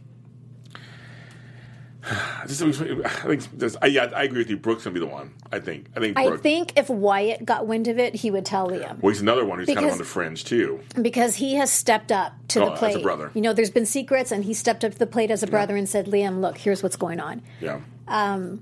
I 2.12 2.44
just, 2.48 2.62
I 2.64 2.72
think. 2.72 3.58
Just, 3.60 3.78
I, 3.82 3.88
yeah, 3.88 4.10
I 4.16 4.24
agree 4.24 4.40
with 4.40 4.50
you. 4.50 4.58
Brooks 4.58 4.84
gonna 4.84 4.94
be 4.94 5.00
the 5.00 5.06
one. 5.08 5.34
I 5.52 5.60
think. 5.60 5.88
I 5.96 6.00
think. 6.00 6.18
I 6.18 6.38
think 6.38 6.74
if 6.78 6.90
Wyatt 6.90 7.46
got 7.46 7.68
wind 7.68 7.88
of 7.88 8.00
it, 8.00 8.16
he 8.16 8.32
would 8.32 8.46
tell 8.46 8.70
Liam. 8.70 9.02
Well, 9.02 9.12
he's 9.12 9.22
another 9.22 9.46
one 9.46 9.60
who's 9.60 9.68
kind 9.68 9.80
of 9.80 9.84
Because- 9.84 9.92
on 9.94 9.98
the 10.00 10.04
fringe 10.06 10.44
too. 10.46 10.80
because 11.02 11.36
he 11.36 11.56
has 11.56 11.72
stepped 11.72 12.12
up 12.12 12.34
to 12.50 12.62
Oh, 12.62 12.66
the 12.68 12.72
as 12.72 12.78
a 12.78 12.80
plate. 12.80 13.04
brother. 13.04 13.32
You 13.34 13.42
know, 13.42 13.54
there's 13.54 13.70
been 13.70 13.86
secrets, 13.86 14.32
and 14.32 14.44
he 14.46 14.54
stepped 14.54 14.84
up 14.86 14.94
to 14.94 14.98
the 15.00 15.08
plate 15.08 15.32
as 15.32 15.44
a 15.44 15.48
brother 15.48 15.76
and 15.76 15.88
said, 15.90 16.06
"Liam, 16.08 16.40
look, 16.42 16.58
here's 16.58 16.82
what's 16.82 16.96
going 16.96 17.20
on." 17.20 17.42
Yeah. 17.60 17.80
Um, 18.08 18.62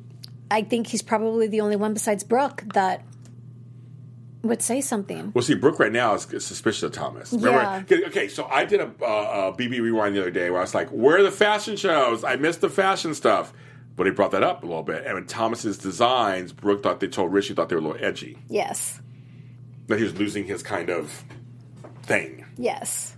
I 0.49 0.63
think 0.63 0.87
he's 0.87 1.01
probably 1.01 1.47
the 1.47 1.61
only 1.61 1.75
one 1.75 1.93
besides 1.93 2.23
Brooke 2.23 2.63
that 2.73 3.03
would 4.47 4.61
say 4.61 4.81
something. 4.81 5.31
Well, 5.35 5.43
see, 5.43 5.53
Brooke 5.55 5.79
right 5.79 5.91
now 5.91 6.15
is 6.15 6.23
suspicious 6.45 6.83
of 6.83 6.91
Thomas. 6.93 7.31
Remember? 7.33 7.85
Okay, 8.07 8.27
so 8.27 8.45
I 8.45 8.65
did 8.65 8.79
a, 8.81 8.85
uh, 9.03 9.51
a 9.53 9.57
BB 9.57 9.79
rewind 9.81 10.15
the 10.15 10.21
other 10.21 10.31
day 10.31 10.49
where 10.49 10.59
I 10.59 10.63
was 10.63 10.73
like, 10.73 10.89
"Where 10.89 11.17
are 11.19 11.23
the 11.23 11.31
fashion 11.31 11.75
shows? 11.75 12.23
I 12.23 12.35
missed 12.37 12.61
the 12.61 12.69
fashion 12.69 13.13
stuff." 13.13 13.53
But 13.95 14.05
he 14.05 14.11
brought 14.11 14.31
that 14.31 14.43
up 14.43 14.63
a 14.63 14.65
little 14.67 14.83
bit, 14.83 15.05
and 15.05 15.15
with 15.15 15.27
Thomas's 15.27 15.77
designs, 15.77 16.53
Brooke 16.53 16.83
thought 16.83 16.99
they 16.99 17.07
told 17.07 17.33
Rich 17.33 17.45
she 17.45 17.53
thought 17.55 17.69
they 17.69 17.75
were 17.75 17.81
a 17.81 17.85
little 17.87 18.05
edgy. 18.05 18.37
Yes, 18.47 19.01
That 19.87 19.97
he 19.97 20.03
was 20.03 20.17
losing 20.19 20.45
his 20.45 20.61
kind 20.61 20.89
of 20.91 21.23
thing. 22.03 22.45
yes, 22.57 23.15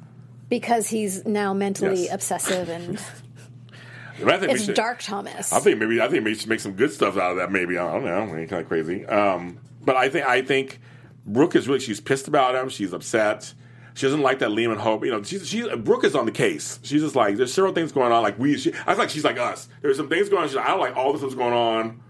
because 0.47 0.87
he's 0.87 1.25
now 1.25 1.53
mentally 1.53 2.03
Yes. 2.05 2.13
obsessive 2.13 2.69
and 2.69 2.97
I 4.25 4.37
think 4.37 4.51
it's 4.53 4.65
should- 4.65 4.75
dark 4.75 5.01
Thomas. 5.01 5.51
I 5.53 5.59
think 5.59 5.79
maybe 5.79 6.01
I 6.01 6.07
think 6.07 6.23
we 6.25 6.33
should 6.35 6.49
make 6.49 6.59
some 6.61 6.73
good 6.73 6.91
stuff 6.91 7.17
out 7.17 7.31
of 7.31 7.37
that. 7.37 7.51
Maybe 7.51 7.77
I 7.77 7.91
don't 7.91 8.05
know, 8.05 8.25
maybe 8.25 8.47
kind 8.47 8.61
of 8.61 8.67
crazy. 8.67 9.05
Um, 9.05 9.59
but 9.83 9.95
I 9.95 10.09
think 10.09 10.25
I 10.25 10.41
think 10.41 10.79
Brooke 11.25 11.55
is 11.55 11.67
really 11.67 11.79
she's 11.79 11.99
pissed 12.01 12.27
about 12.27 12.55
him. 12.55 12.69
She's 12.69 12.93
upset. 12.93 13.53
She 13.95 14.05
doesn't 14.05 14.21
like 14.21 14.39
that 14.39 14.49
Liam 14.49 14.71
and 14.71 14.79
Hope. 14.79 15.03
You 15.03 15.11
know, 15.11 15.23
she's 15.23 15.47
she's 15.47 15.67
Brooke 15.77 16.03
is 16.05 16.15
on 16.15 16.25
the 16.25 16.31
case. 16.31 16.79
She's 16.83 17.01
just 17.01 17.15
like 17.15 17.35
there's 17.37 17.53
several 17.53 17.73
things 17.73 17.91
going 17.91 18.11
on. 18.11 18.23
Like 18.23 18.39
we, 18.39 18.57
she, 18.57 18.71
I 18.85 18.93
feel 18.93 18.97
like 18.97 19.09
she's 19.09 19.23
like 19.25 19.37
us. 19.37 19.67
There's 19.81 19.97
some 19.97 20.07
things 20.09 20.29
going 20.29 20.43
on. 20.43 20.47
She's 20.47 20.55
like, 20.55 20.65
I 20.65 20.69
don't 20.69 20.79
like 20.79 20.95
all 20.95 21.11
this 21.13 21.21
that's 21.21 21.35
going 21.35 21.53
on. 21.53 22.01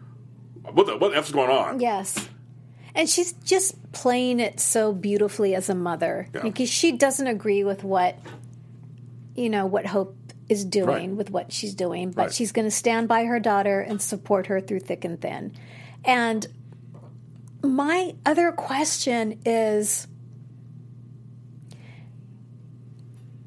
What 0.71 0.85
the 0.87 0.97
what 0.97 1.11
the 1.11 1.17
f's 1.17 1.31
going 1.31 1.49
on? 1.49 1.79
Yes. 1.79 2.29
And 2.95 3.09
she's 3.09 3.33
just 3.33 3.91
playing 3.91 4.39
it 4.39 4.59
so 4.59 4.93
beautifully 4.93 5.55
as 5.55 5.69
a 5.69 5.75
mother 5.75 6.27
Yeah. 6.33 6.41
because 6.41 6.69
she 6.69 6.91
doesn't 6.91 7.27
agree 7.27 7.63
with 7.63 7.83
what 7.83 8.17
you 9.35 9.49
know 9.49 9.65
what 9.65 9.85
Hope 9.85 10.15
is 10.49 10.65
doing 10.65 10.87
Right. 10.87 11.09
with 11.11 11.29
what 11.29 11.51
she's 11.53 11.73
doing, 11.75 12.11
but 12.11 12.23
Right. 12.23 12.33
she's 12.33 12.51
going 12.51 12.65
to 12.65 12.71
stand 12.71 13.07
by 13.07 13.25
her 13.25 13.39
daughter 13.39 13.79
and 13.81 14.01
support 14.01 14.47
her 14.47 14.59
through 14.59 14.79
thick 14.81 15.05
and 15.05 15.19
thin. 15.21 15.53
And 16.03 16.45
my 17.63 18.15
other 18.25 18.51
question 18.51 19.39
is 19.45 20.07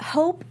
Hope 0.01 0.45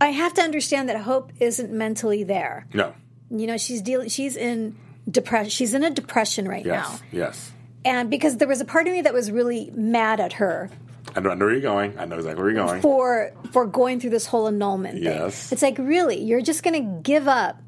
I 0.00 0.08
have 0.10 0.34
to 0.34 0.42
understand 0.42 0.88
that 0.88 0.98
Hope 1.00 1.32
isn't 1.40 1.70
mentally 1.72 2.24
there. 2.24 2.66
No. 2.72 2.94
You 3.30 3.46
know, 3.46 3.56
she's 3.56 3.82
dealing 3.82 4.08
she's 4.08 4.36
in 4.36 4.76
depression 5.10 5.50
she's 5.50 5.74
in 5.74 5.84
a 5.84 5.90
depression 5.90 6.48
right 6.48 6.64
Yes. 6.64 6.88
now. 6.88 6.98
Yes. 7.12 7.52
And 7.84 8.08
because 8.10 8.38
there 8.38 8.48
was 8.48 8.60
a 8.62 8.64
part 8.64 8.86
of 8.86 8.92
me 8.94 9.02
that 9.02 9.12
was 9.12 9.30
really 9.30 9.70
mad 9.74 10.20
at 10.20 10.34
her 10.34 10.70
I 11.14 11.20
know, 11.20 11.30
I 11.30 11.34
know 11.34 11.44
where 11.44 11.52
you're 11.52 11.60
going. 11.60 11.96
I 11.98 12.06
know 12.06 12.16
exactly 12.16 12.42
where 12.42 12.50
you're 12.52 12.66
going. 12.66 12.80
for 12.80 13.32
for 13.52 13.66
going 13.66 14.00
through 14.00 14.10
this 14.10 14.26
whole 14.26 14.46
annulment 14.48 14.94
thing. 14.94 15.04
Yes. 15.04 15.52
It's 15.52 15.62
like 15.62 15.76
really, 15.78 16.20
you're 16.24 16.40
just 16.40 16.62
going 16.64 16.82
to 16.82 17.00
give 17.02 17.28
up 17.28 17.60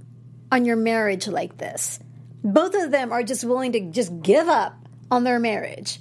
on 0.51 0.65
your 0.65 0.77
marriage 0.77 1.29
like 1.29 1.59
this. 1.59 2.01
Both 2.53 2.75
of 2.75 2.91
them 2.93 3.13
are 3.13 3.23
just 3.23 3.45
willing 3.45 3.73
to 3.73 3.81
just 3.91 4.23
give 4.23 4.49
up 4.49 4.75
on 5.11 5.25
their 5.25 5.39
marriage. 5.39 6.01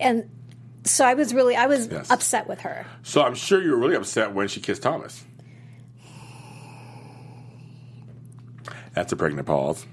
and 0.00 0.28
so 0.84 1.04
I 1.04 1.14
was 1.14 1.34
really 1.34 1.54
I 1.56 1.66
was 1.66 1.88
Yes. 1.88 2.10
upset 2.10 2.48
with 2.48 2.60
her. 2.60 2.86
So 3.02 3.22
I'm 3.22 3.34
sure 3.34 3.60
you 3.62 3.72
were 3.72 3.76
really 3.78 3.96
upset 3.96 4.32
when 4.32 4.48
she 4.48 4.60
kissed 4.60 4.82
Thomas. 4.82 5.24
That's 8.94 9.12
a 9.12 9.16
pregnant 9.16 9.46
pause. 9.46 9.86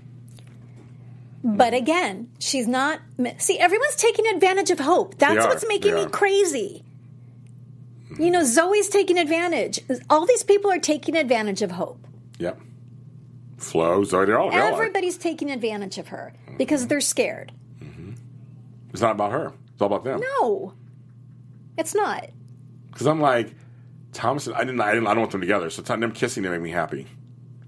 But 1.44 1.74
again, 1.74 2.30
she's 2.40 2.68
not. 2.68 3.00
See, 3.38 3.60
everyone's 3.60 3.96
taking 3.96 4.26
advantage 4.28 4.72
of 4.72 4.80
hope. 4.80 5.18
That's 5.18 5.46
what's 5.46 5.68
making 5.68 5.94
me 5.96 6.06
crazy. 6.08 6.84
You 8.18 8.32
know, 8.32 8.44
Zoe's 8.44 8.88
taking 8.88 9.18
advantage. 9.18 9.80
All 10.10 10.26
these 10.26 10.44
people 10.44 10.72
are 10.72 10.80
taking 10.80 11.16
advantage 11.16 11.62
of 11.62 11.72
hope. 11.72 12.00
Yep. 12.40 12.60
Flo, 13.58 14.04
Zoe, 14.04 14.26
they're 14.26 14.36
they're 14.36 14.40
all 14.40 14.52
Everybody's 14.52 15.18
taking 15.18 15.52
advantage 15.52 15.98
of 15.98 16.10
her 16.10 16.34
because 16.58 16.82
mm-hmm. 16.82 16.90
they're 16.90 17.02
scared. 17.02 17.52
Mm-hmm. 17.82 18.14
It's 18.92 19.02
not 19.02 19.12
about 19.12 19.32
her. 19.32 19.54
It's 19.74 19.82
all 19.82 19.88
about 19.88 20.04
them. 20.04 20.22
No, 20.22 20.74
it's 21.78 21.96
not. 21.96 22.30
Because 22.92 23.08
I'm 23.08 23.22
like, 23.22 23.54
Thomas, 24.14 24.48
I 24.48 24.64
didn't, 24.64 24.80
I 24.82 24.94
didn't, 24.94 25.08
I 25.08 25.14
don't 25.14 25.22
want 25.22 25.32
them 25.32 25.42
together. 25.42 25.70
So 25.70 25.82
them 25.82 26.12
kissing 26.12 26.44
them 26.44 26.54
made 26.54 26.62
me 26.62 26.72
happy. 26.72 27.08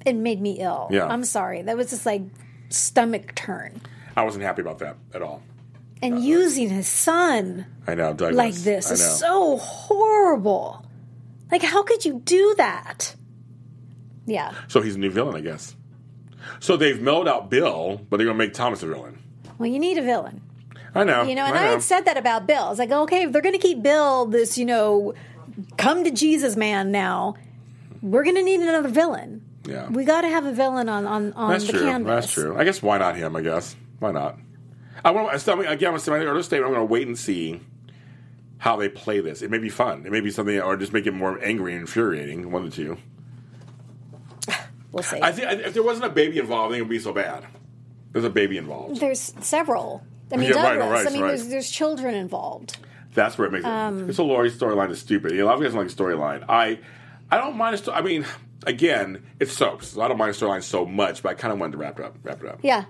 It 0.06 0.16
made 0.16 0.42
me 0.42 0.60
ill. 0.60 0.88
Yeah. 0.90 1.08
I'm 1.08 1.26
sorry. 1.26 1.62
That 1.62 1.76
was 1.76 1.90
just 1.90 2.06
like 2.06 2.22
stomach 2.70 3.36
turn. 3.36 3.82
I 4.16 4.24
wasn't 4.24 4.44
happy 4.44 4.62
about 4.62 4.80
that 4.80 4.98
at 5.14 5.22
all. 5.22 5.44
And 6.02 6.16
uh, 6.16 6.20
using 6.20 6.70
his 6.70 6.88
son 6.88 7.66
I 7.86 7.96
know, 7.96 8.14
Douglas. 8.14 8.36
like 8.36 8.54
this 8.56 8.92
is 8.92 9.20
so 9.20 9.58
horrible. 9.58 10.86
Like, 11.52 11.64
how 11.64 11.84
could 11.84 12.04
you 12.06 12.20
do 12.20 12.56
that? 12.58 13.16
Yeah. 14.26 14.54
So 14.68 14.82
he's 14.82 14.96
a 14.96 15.00
new 15.00 15.10
villain, 15.10 15.36
I 15.36 15.42
guess. 15.42 15.76
So 16.60 16.78
they've 16.78 17.02
mellowed 17.02 17.28
out 17.28 17.50
Bill, 17.50 18.02
but 18.10 18.18
they're 18.18 18.26
going 18.26 18.38
to 18.38 18.44
make 18.44 18.54
Thomas 18.54 18.84
a 18.84 18.88
villain. 18.88 19.22
Well, 19.58 19.68
you 19.68 19.80
need 19.80 19.98
a 19.98 20.02
villain. 20.02 20.42
I 20.94 21.04
know. 21.04 21.24
You 21.24 21.36
know, 21.36 21.46
and 21.46 21.56
I 21.58 21.68
I, 21.68 21.72
had 21.72 21.84
said 21.84 22.02
that 22.06 22.18
about 22.18 22.48
Bill. 22.48 22.64
I 22.64 22.70
was 22.70 22.80
like, 22.80 22.92
okay, 22.92 23.24
if 23.24 23.32
they're 23.32 23.42
going 23.42 23.54
to 23.54 23.60
keep 23.62 23.84
Bill 23.84 24.26
this, 24.26 24.58
you 24.58 24.66
know, 24.66 25.14
come 25.78 26.04
to 26.04 26.12
Jesus 26.12 26.56
man 26.56 26.92
now, 26.92 27.36
we're 28.02 28.24
going 28.24 28.36
to 28.36 28.44
need 28.44 28.62
another 28.62 28.90
villain. 28.90 29.44
Yeah. 29.66 29.90
We 29.90 30.06
got 30.06 30.22
to 30.22 30.30
have 30.30 30.46
a 30.46 30.54
villain 30.54 30.88
on 30.90 31.06
on, 31.06 31.34
on 31.34 31.52
That's 31.52 31.68
the 31.68 31.74
true. 31.74 31.82
canvas. 31.82 32.26
That's 32.26 32.34
true. 32.34 32.58
I 32.58 32.64
guess 32.64 32.82
why 32.82 32.98
not 32.98 33.16
him? 33.16 33.36
I 33.36 33.42
guess 33.42 33.76
why 34.00 34.12
not? 34.12 34.38
I 35.04 35.12
want. 35.12 35.34
I 35.34 35.38
still, 35.38 35.60
again, 35.62 35.94
I'm 35.94 36.00
saying 36.00 36.20
my 36.20 36.26
earlier 36.26 36.44
statement. 36.44 36.68
I'm 36.70 36.76
going 36.76 36.88
to 36.88 36.92
wait 36.92 37.08
and 37.08 37.18
see 37.18 37.60
how 38.60 38.76
they 38.78 38.90
play 38.90 39.20
this. 39.20 39.42
It 39.42 39.52
may 39.52 39.58
be 39.58 39.70
fun. 39.70 40.06
It 40.06 40.12
may 40.12 40.22
be 40.22 40.32
something, 40.32 40.60
or 40.60 40.78
just 40.78 40.94
make 40.94 41.06
it 41.06 41.14
more 41.14 41.44
angry 41.44 41.74
and 41.74 41.82
infuriating. 41.82 42.50
One 42.52 42.64
of 42.64 42.72
the 42.72 42.76
two. 42.76 42.98
We'll 44.92 45.04
see. 45.04 45.20
I 45.22 45.32
think 45.32 45.62
if 45.66 45.74
there 45.74 45.84
wasn't 45.84 46.06
a 46.06 46.10
baby 46.10 46.40
involved, 46.40 46.70
I 46.72 46.76
think 46.76 46.80
it 46.80 46.84
would 46.84 46.90
be 46.90 47.00
so 47.00 47.14
bad. 47.14 47.46
There's 48.14 48.26
a 48.26 48.30
baby 48.30 48.58
involved. 48.58 49.00
there's 49.00 49.34
several. 49.42 50.04
I 50.32 50.38
mean, 50.38 50.50
Yeah, 50.50 50.56
right, 50.64 50.78
Douglas. 50.80 50.90
right, 51.04 51.08
I 51.08 51.12
mean, 51.12 51.22
right. 51.22 51.28
there's 51.30 51.48
there's 51.48 51.70
children 51.70 52.16
involved. 52.16 52.78
That's 53.14 53.38
where 53.38 53.48
it 53.48 53.52
makes 53.52 53.66
it. 53.66 53.70
Um, 53.70 54.10
it's 54.10 54.18
a 54.18 54.24
Laurie 54.24 54.52
storyline 54.52 54.92
is 54.92 55.00
stupid. 55.00 55.32
A 55.34 55.44
lot 55.46 55.56
of 55.56 55.62
guys 55.62 55.74
don't 55.74 55.82
like 55.84 55.96
storyline. 55.96 56.44
I, 56.48 56.80
I 57.32 57.38
don't 57.38 57.58
mind 57.58 57.76
a 57.76 57.78
story. 57.78 57.98
I 57.98 58.02
mean, 58.02 58.26
again, 58.66 59.24
it's 59.40 59.52
soaps. 59.54 59.88
So 59.90 60.02
I 60.02 60.08
don't 60.08 60.18
mind 60.18 60.32
a 60.32 60.34
storyline 60.34 60.64
so 60.64 60.86
much, 60.86 61.24
but 61.24 61.30
I 61.30 61.34
kind 61.34 61.52
of 61.54 61.60
wanted 61.60 61.74
to 61.74 61.78
wrap 61.80 62.00
it 62.00 62.06
up. 62.06 62.16
Wrap 62.24 62.42
it 62.44 62.48
up. 62.50 62.60
Yeah, 62.62 62.86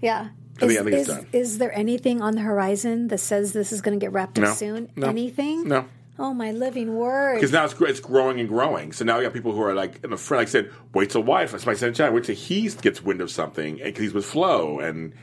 yeah. 0.00 0.28
I 0.62 0.66
think- 0.66 0.72
is, 0.72 0.78
I 0.78 0.82
think 0.84 0.96
it's 0.96 1.08
done. 1.08 1.26
is 1.32 1.58
there 1.58 1.72
anything 1.76 2.20
on 2.22 2.34
the 2.34 2.42
horizon 2.42 3.08
that 3.08 3.18
says 3.18 3.52
this 3.52 3.72
is 3.72 3.80
going 3.80 3.98
to 3.98 4.02
get 4.04 4.12
wrapped 4.12 4.38
up 4.38 4.44
No. 4.44 4.52
soon? 4.52 4.90
No. 4.96 5.08
Anything? 5.08 5.66
No. 5.68 5.86
Oh 6.20 6.34
my 6.34 6.52
living 6.52 6.96
word! 6.96 7.36
Because 7.36 7.50
now 7.50 7.64
it's, 7.64 7.74
it's 7.80 8.00
growing 8.00 8.38
and 8.38 8.48
growing. 8.48 8.92
So 8.92 9.06
now 9.06 9.18
we 9.18 9.24
got 9.24 9.32
people 9.32 9.52
who 9.52 9.62
are 9.62 9.74
like, 9.74 10.04
in 10.04 10.10
the 10.10 10.18
front, 10.18 10.40
like 10.40 10.48
I 10.48 10.50
said, 10.50 10.70
wait 10.92 11.10
till 11.10 11.22
Wyatt. 11.22 11.50
That's 11.50 11.64
my 11.64 11.74
son 11.74 11.94
Chad. 11.94 12.12
Wait 12.12 12.24
till 12.24 12.34
he 12.34 12.68
gets 12.68 13.02
wind 13.02 13.22
of 13.22 13.30
something 13.30 13.76
because 13.76 14.02
he's 14.02 14.12
with 14.12 14.26
Flo. 14.26 14.78
And 14.80 15.14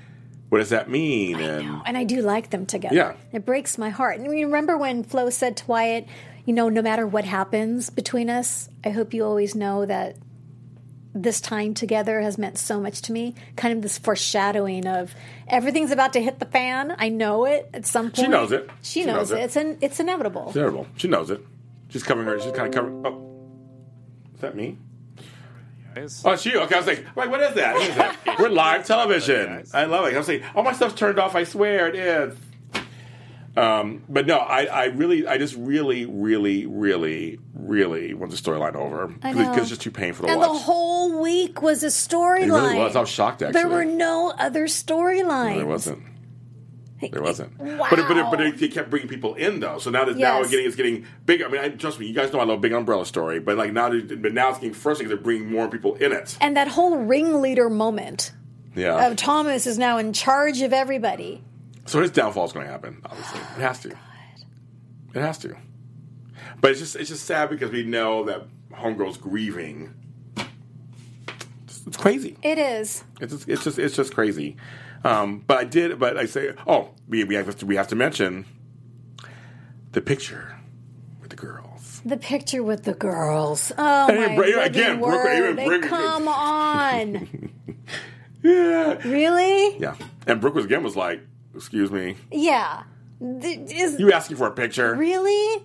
what 0.49 0.57
does 0.57 0.71
that 0.71 0.89
mean? 0.89 1.39
and 1.39 1.81
and 1.86 1.97
I 1.97 2.03
do 2.03 2.21
like 2.21 2.49
them 2.49 2.65
together. 2.65 2.95
Yeah. 2.95 3.13
It 3.31 3.45
breaks 3.45 3.77
my 3.77 3.89
heart. 3.89 4.19
And 4.19 4.25
you 4.38 4.47
remember 4.47 4.77
when 4.77 5.03
Flo 5.03 5.29
said 5.29 5.55
to 5.57 5.67
Wyatt, 5.67 6.07
you 6.45 6.53
know, 6.53 6.67
no 6.69 6.81
matter 6.81 7.05
what 7.05 7.25
happens 7.25 7.89
between 7.89 8.29
us, 8.29 8.69
I 8.83 8.89
hope 8.89 9.13
you 9.13 9.23
always 9.23 9.53
know 9.53 9.86
that 9.86 10.15
this 11.23 11.41
time 11.41 11.73
together 11.73 12.21
has 12.21 12.38
meant 12.38 12.58
so 12.58 12.80
much 12.80 13.01
to 13.03 13.12
me. 13.12 13.36
Kind 13.56 13.73
of 13.75 13.82
this 13.82 13.97
foreshadowing 13.97 14.88
of 14.88 15.13
everything's 15.47 15.91
about 15.91 16.13
to 16.13 16.21
hit 16.21 16.39
the 16.39 16.45
fan. 16.45 16.95
I 16.97 17.10
know 17.10 17.45
it 17.45 17.69
at 17.73 17.86
some 17.86 18.06
point. 18.08 18.17
She 18.17 18.27
knows 18.27 18.51
it. 18.51 18.69
She, 18.82 19.01
She 19.01 19.06
knows, 19.06 19.30
knows 19.30 19.32
it. 19.32 19.38
it. 19.39 19.43
It's 19.43 19.56
an, 19.56 19.77
it's 19.82 19.99
inevitable. 19.99 20.51
terrible. 20.53 20.88
She 20.97 21.08
knows 21.08 21.30
it. 21.30 21.41
She's 21.89 22.03
covering 22.03 22.27
her. 22.27 22.39
She's 22.39 22.51
kind 22.51 22.67
of 22.67 22.73
covering. 22.73 23.03
Oh, 23.06 23.49
is 24.36 24.41
that 24.41 24.56
me? 24.56 24.77
Oh, 26.25 26.32
it's 26.34 26.45
you. 26.45 26.60
Okay, 26.60 26.75
I 26.75 26.77
was 26.77 26.86
like, 26.88 27.06
wait, 27.15 27.27
what 27.30 27.41
is 27.41 27.56
that? 27.56 27.73
What 27.73 27.89
is 27.89 27.95
that? 27.95 28.17
We're 28.39 28.49
live 28.49 28.86
television. 28.86 29.63
I 29.73 29.86
love 29.86 30.06
it. 30.06 30.13
I 30.13 30.17
was 30.19 30.27
like, 30.27 30.43
all 30.56 30.62
my 30.63 30.73
stuff's 30.73 30.93
turned 30.93 31.17
off. 31.17 31.36
I 31.36 31.43
swear 31.43 31.88
it 31.88 31.95
is. 31.95 32.36
Um, 33.57 34.03
but 34.07 34.27
no, 34.27 34.37
I, 34.37 34.65
I 34.65 34.85
really, 34.85 35.25
I 35.27 35.37
just 35.37 35.55
really, 35.55 36.05
really, 36.05 36.65
really, 36.67 37.39
really 37.53 38.13
want 38.13 38.31
the 38.31 38.37
storyline 38.37 38.75
over 38.75 39.07
because 39.07 39.57
it's 39.57 39.69
just 39.69 39.81
too 39.81 39.91
painful 39.91 40.27
to 40.27 40.31
And 40.31 40.39
watch. 40.39 40.49
the 40.51 40.59
whole 40.59 41.21
week 41.21 41.61
was 41.61 41.81
a 41.83 41.87
storyline. 41.87 42.41
It 42.43 42.51
really 42.51 42.75
was. 42.77 42.95
I 42.95 42.99
was 42.99 43.09
shocked, 43.09 43.41
Actually, 43.41 43.61
There 43.61 43.69
were 43.69 43.85
no 43.85 44.31
other 44.37 44.65
storylines. 44.67 45.55
there 45.55 45.65
wasn't. 45.65 46.03
There 47.11 47.21
wasn't. 47.21 47.57
Wow. 47.59 47.87
But 47.91 47.99
it, 47.99 48.07
but 48.07 48.17
it, 48.17 48.25
but 48.31 48.41
it, 48.41 48.71
kept 48.71 48.89
bringing 48.89 49.07
people 49.07 49.35
in 49.35 49.59
though. 49.59 49.77
So 49.77 49.91
now 49.91 50.05
that 50.05 50.17
now 50.17 50.39
it's 50.41 50.49
getting 50.49 50.65
it's 50.65 50.75
getting 50.75 51.05
bigger. 51.27 51.45
I 51.45 51.49
mean, 51.49 51.61
I, 51.61 51.69
trust 51.69 51.99
me, 51.99 52.07
you 52.07 52.13
guys 52.15 52.33
know 52.33 52.39
I 52.39 52.43
love 52.43 52.59
Big 52.59 52.71
Umbrella 52.73 53.05
Story, 53.05 53.39
but 53.39 53.55
like 53.55 53.71
now, 53.71 53.89
but 53.89 54.33
now 54.33 54.49
it's 54.49 54.57
getting 54.57 54.73
first 54.73 54.99
because 54.99 55.09
they're 55.09 55.23
bringing 55.23 55.51
more 55.51 55.67
people 55.67 55.93
in 55.95 56.11
it. 56.11 56.35
And 56.41 56.57
that 56.57 56.67
whole 56.67 56.97
ringleader 56.97 57.69
moment 57.69 58.31
Yeah. 58.75 59.07
of 59.07 59.15
Thomas 59.15 59.67
is 59.67 59.77
now 59.77 59.99
in 59.99 60.11
charge 60.11 60.61
of 60.63 60.73
everybody. 60.73 61.43
So 61.88 62.02
his 62.02 62.12
downfall 62.12 62.45
is 62.45 62.52
going 62.54 62.65
to 62.65 62.71
happen. 62.71 63.02
Obviously, 63.06 63.39
it 63.39 63.62
has 63.62 63.80
to. 63.82 63.89
It 63.89 65.21
has 65.21 65.38
to. 65.39 65.56
But 66.62 66.71
it's 66.71 66.80
just 66.80 66.95
it's 66.95 67.10
just 67.10 67.26
sad 67.26 67.50
because 67.50 67.71
we 67.71 67.84
know 67.84 68.26
that 68.26 68.43
Homegirl's 68.73 69.17
grieving. 69.17 69.93
It's, 71.65 71.86
it's 71.88 71.97
crazy. 71.97 72.38
It 72.43 72.58
is. 72.58 73.04
It's 73.19 73.34
just, 73.34 73.50
it's 73.50 73.63
just 73.63 73.80
it's 73.80 73.95
just 73.95 74.13
crazy. 74.13 74.58
Um, 75.04 75.43
but 75.47 75.58
I 75.60 75.63
did. 75.63 76.00
But 76.00 76.17
I 76.17 76.26
say, 76.26 76.54
oh, 76.67 76.89
we 77.08 77.23
we 77.23 77.36
have 77.36 77.56
to 77.58 77.65
we 77.65 77.76
have 77.76 77.88
to 77.89 77.95
mention 77.95 78.45
the 79.93 80.02
picture 80.02 80.58
with 81.21 81.30
the 81.30 81.36
girls. 81.36 82.02
The 82.06 82.17
picture 82.17 82.63
with 82.63 82.84
the 82.84 82.93
girls. 82.93 83.71
Oh 83.78 84.08
And 84.10 84.17
my 84.19 84.36
living 84.38 84.63
again, 84.63 85.00
Brooke- 85.00 85.23
word. 85.23 85.38
even 85.54 85.65
Brooke- 85.67 85.84
Come 85.89 86.28
on. 86.28 87.50
Yeah, 88.43 88.93
really? 89.06 89.78
yeah. 89.80 89.95
And 90.28 90.39
Brooke 90.39 90.54
was 90.56 90.63
again 90.65 90.84
was 90.84 90.95
like, 90.95 91.21
"Excuse 91.57 91.91
me, 91.91 92.15
Yeah. 92.31 92.83
Th- 93.19 93.59
Is, 93.71 93.99
you 93.99 94.11
asking 94.13 94.37
for 94.37 94.47
a 94.47 94.51
picture?" 94.51 94.95
really? 94.95 95.63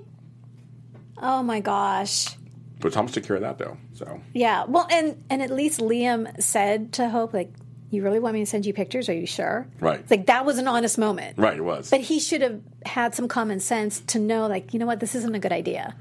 Oh 1.19 1.43
my 1.43 1.61
gosh. 1.61 2.37
But 2.81 2.93
Thomas 2.93 3.13
took 3.13 3.25
care 3.25 3.37
of 3.37 3.43
that 3.43 3.59
though. 3.59 3.77
So 3.95 4.21
Yeah. 4.33 4.65
Well, 4.65 4.87
and 4.91 5.23
and 5.31 5.41
at 5.43 5.51
least 5.51 5.79
Liam 5.81 6.41
said 6.43 6.93
to 6.95 7.09
Hope, 7.09 7.33
like, 7.33 7.53
"You 7.91 8.03
really 8.03 8.19
want 8.19 8.35
me 8.35 8.41
to 8.41 8.47
send 8.47 8.67
you 8.67 8.73
pictures? 8.73 9.09
Are 9.09 9.15
you 9.15 9.27
sure?" 9.27 9.67
Right. 9.81 10.01
It's 10.01 10.11
like 10.11 10.27
that 10.27 10.45
was 10.45 10.59
an 10.59 10.67
honest 10.67 10.99
moment. 10.99 11.39
right, 11.39 11.57
it 11.57 11.63
was. 11.63 11.91
But 11.91 12.01
he 12.01 12.19
should 12.19 12.43
have 12.43 12.61
had 12.85 13.15
some 13.15 13.29
common 13.29 13.61
sense 13.61 14.01
to 14.09 14.19
know, 14.19 14.47
like, 14.49 14.73
you 14.75 14.81
know 14.81 14.87
what, 14.87 14.99
this 14.99 15.15
isn't 15.15 15.35
a 15.35 15.39
good 15.39 15.53
idea. 15.53 15.95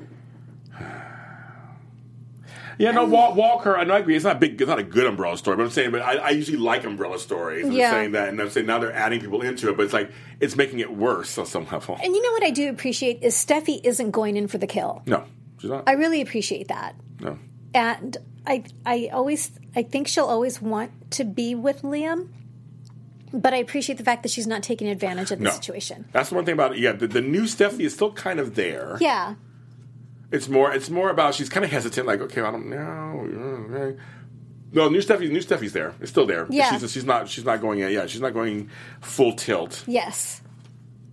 Yeah, 2.82 2.91
no, 2.91 3.06
Wal- 3.06 3.34
Walker. 3.36 3.78
I 3.78 3.84
know 3.84 3.94
I 3.94 4.00
agree. 4.00 4.15
It's 4.15 4.26
not 4.26 4.38
a 4.38 4.39
big. 4.39 4.60
It's 4.62 4.67
not 4.67 4.80
a 4.80 4.84
good 4.84 5.06
umbrella 5.06 5.38
story, 5.38 5.58
but 5.58 5.63
I'm 5.63 5.70
saying. 5.70 5.91
But 5.91 6.02
I, 6.02 6.15
I 6.15 6.30
usually 6.32 6.58
like 6.58 6.84
umbrella 6.84 7.20
stories. 7.20 7.65
I'm 7.65 7.72
Yeah. 7.72 7.91
saying 7.91 8.12
that, 8.13 8.30
and 8.30 8.41
I'm 8.41 8.50
saying 8.50 8.65
now 8.65 8.80
they're 8.80 8.91
adding 8.94 9.20
people 9.22 9.41
into 9.41 9.70
it, 9.70 9.78
but 9.78 9.84
it's 9.84 9.94
like 9.94 10.12
it's 10.39 10.56
making 10.56 10.80
it 10.80 10.91
worse 10.96 11.38
on 11.38 11.46
some 11.46 11.65
level. 11.72 11.96
And 12.04 12.15
you 12.15 12.22
know 12.22 12.32
what 12.32 12.44
I 12.44 12.50
do 12.50 12.70
appreciate 12.70 13.22
is 13.22 13.36
Steffi 13.36 13.80
isn't 13.84 14.12
going 14.12 14.36
in 14.38 14.48
for 14.48 14.58
the 14.58 14.67
kill. 14.67 15.04
No, 15.06 15.24
she's 15.60 15.70
not. 15.70 15.84
I 15.88 15.94
really 15.94 16.22
appreciate 16.22 16.67
that. 16.70 16.96
no, 17.20 17.38
And 17.74 18.17
I 18.48 18.63
I 18.86 19.10
always 19.13 19.52
I 19.76 19.84
think 19.84 20.08
she'll 20.08 20.26
always 20.26 20.62
want 20.62 21.12
to 21.12 21.24
be 21.24 21.54
with 21.56 21.84
Liam. 21.84 22.30
But 23.34 23.54
I 23.54 23.58
appreciate 23.58 23.98
the 23.98 24.04
fact 24.04 24.24
that 24.24 24.30
she's 24.32 24.46
not 24.48 24.62
taking 24.62 24.88
advantage 24.89 25.32
of 25.32 25.39
the 25.39 25.46
no. 25.46 25.52
situation. 25.52 26.04
That's 26.12 26.28
the 26.30 26.36
one 26.36 26.44
thing 26.44 26.54
about 26.54 26.74
it. 26.74 26.80
Yeah, 26.80 26.91
the, 26.91 27.08
the 27.08 27.22
new 27.22 27.48
Stephanie 27.48 27.86
is 27.86 27.94
still 27.94 28.12
kind 28.12 28.41
of 28.41 28.56
there. 28.56 28.98
Yeah. 29.00 29.36
It's 30.32 30.48
more. 30.48 30.72
It's 30.74 30.89
more 30.89 31.10
about 31.10 31.36
she's 31.36 31.50
kind 31.50 31.65
of 31.65 31.72
hesitant. 31.72 32.08
Like, 32.08 32.22
okay, 32.22 32.41
I 32.41 32.52
don't 32.52 32.70
know. 32.70 33.67
okay. 33.76 34.00
No, 34.74 34.88
new 34.88 35.00
Steffi. 35.00 35.30
New 35.30 35.39
Steffi's 35.41 35.74
there. 35.74 35.94
It's 36.00 36.10
still 36.10 36.26
there. 36.26 36.48
Yeah. 36.50 36.78
She's, 36.78 36.91
she's 36.91 37.06
not. 37.06 37.28
She's 37.28 37.44
not 37.46 37.60
going. 37.62 37.80
Yeah, 37.80 38.06
she's 38.06 38.22
not 38.22 38.34
going 38.34 38.70
full 39.02 39.34
tilt 39.34 39.84
Yes. 39.88 40.41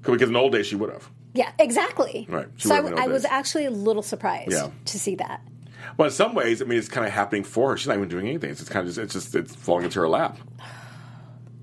because 0.02 0.22
in 0.22 0.32
the 0.32 0.38
old 0.38 0.52
days 0.52 0.66
she 0.66 0.76
would 0.76 0.92
have. 0.92 1.10
Yeah, 1.34 1.50
exactly. 1.58 2.26
Right. 2.28 2.46
She 2.56 2.68
So 2.68 2.74
I, 2.74 3.04
I 3.04 3.06
was 3.08 3.24
actually 3.24 3.66
a 3.66 3.70
little 3.70 4.02
surprised 4.02 4.52
Yeah. 4.52 4.70
to 4.86 4.98
see 4.98 5.16
that. 5.16 5.42
Well, 5.96 6.06
in 6.06 6.12
some 6.12 6.34
ways, 6.34 6.62
I 6.62 6.64
mean, 6.64 6.78
it's 6.78 6.88
kind 6.88 7.06
of 7.06 7.12
happening 7.12 7.44
for 7.44 7.70
her. 7.70 7.76
She's 7.76 7.88
not 7.88 7.96
even 7.96 8.08
doing 8.08 8.28
anything. 8.28 8.50
It's 8.50 8.60
just 8.60 8.70
kind 8.70 8.86
of 8.86 8.94
just, 8.94 8.98
it's 8.98 9.12
just 9.14 9.34
it's 9.34 9.54
falling 9.54 9.84
into 9.84 9.98
her 10.00 10.08
lap. 10.08 10.38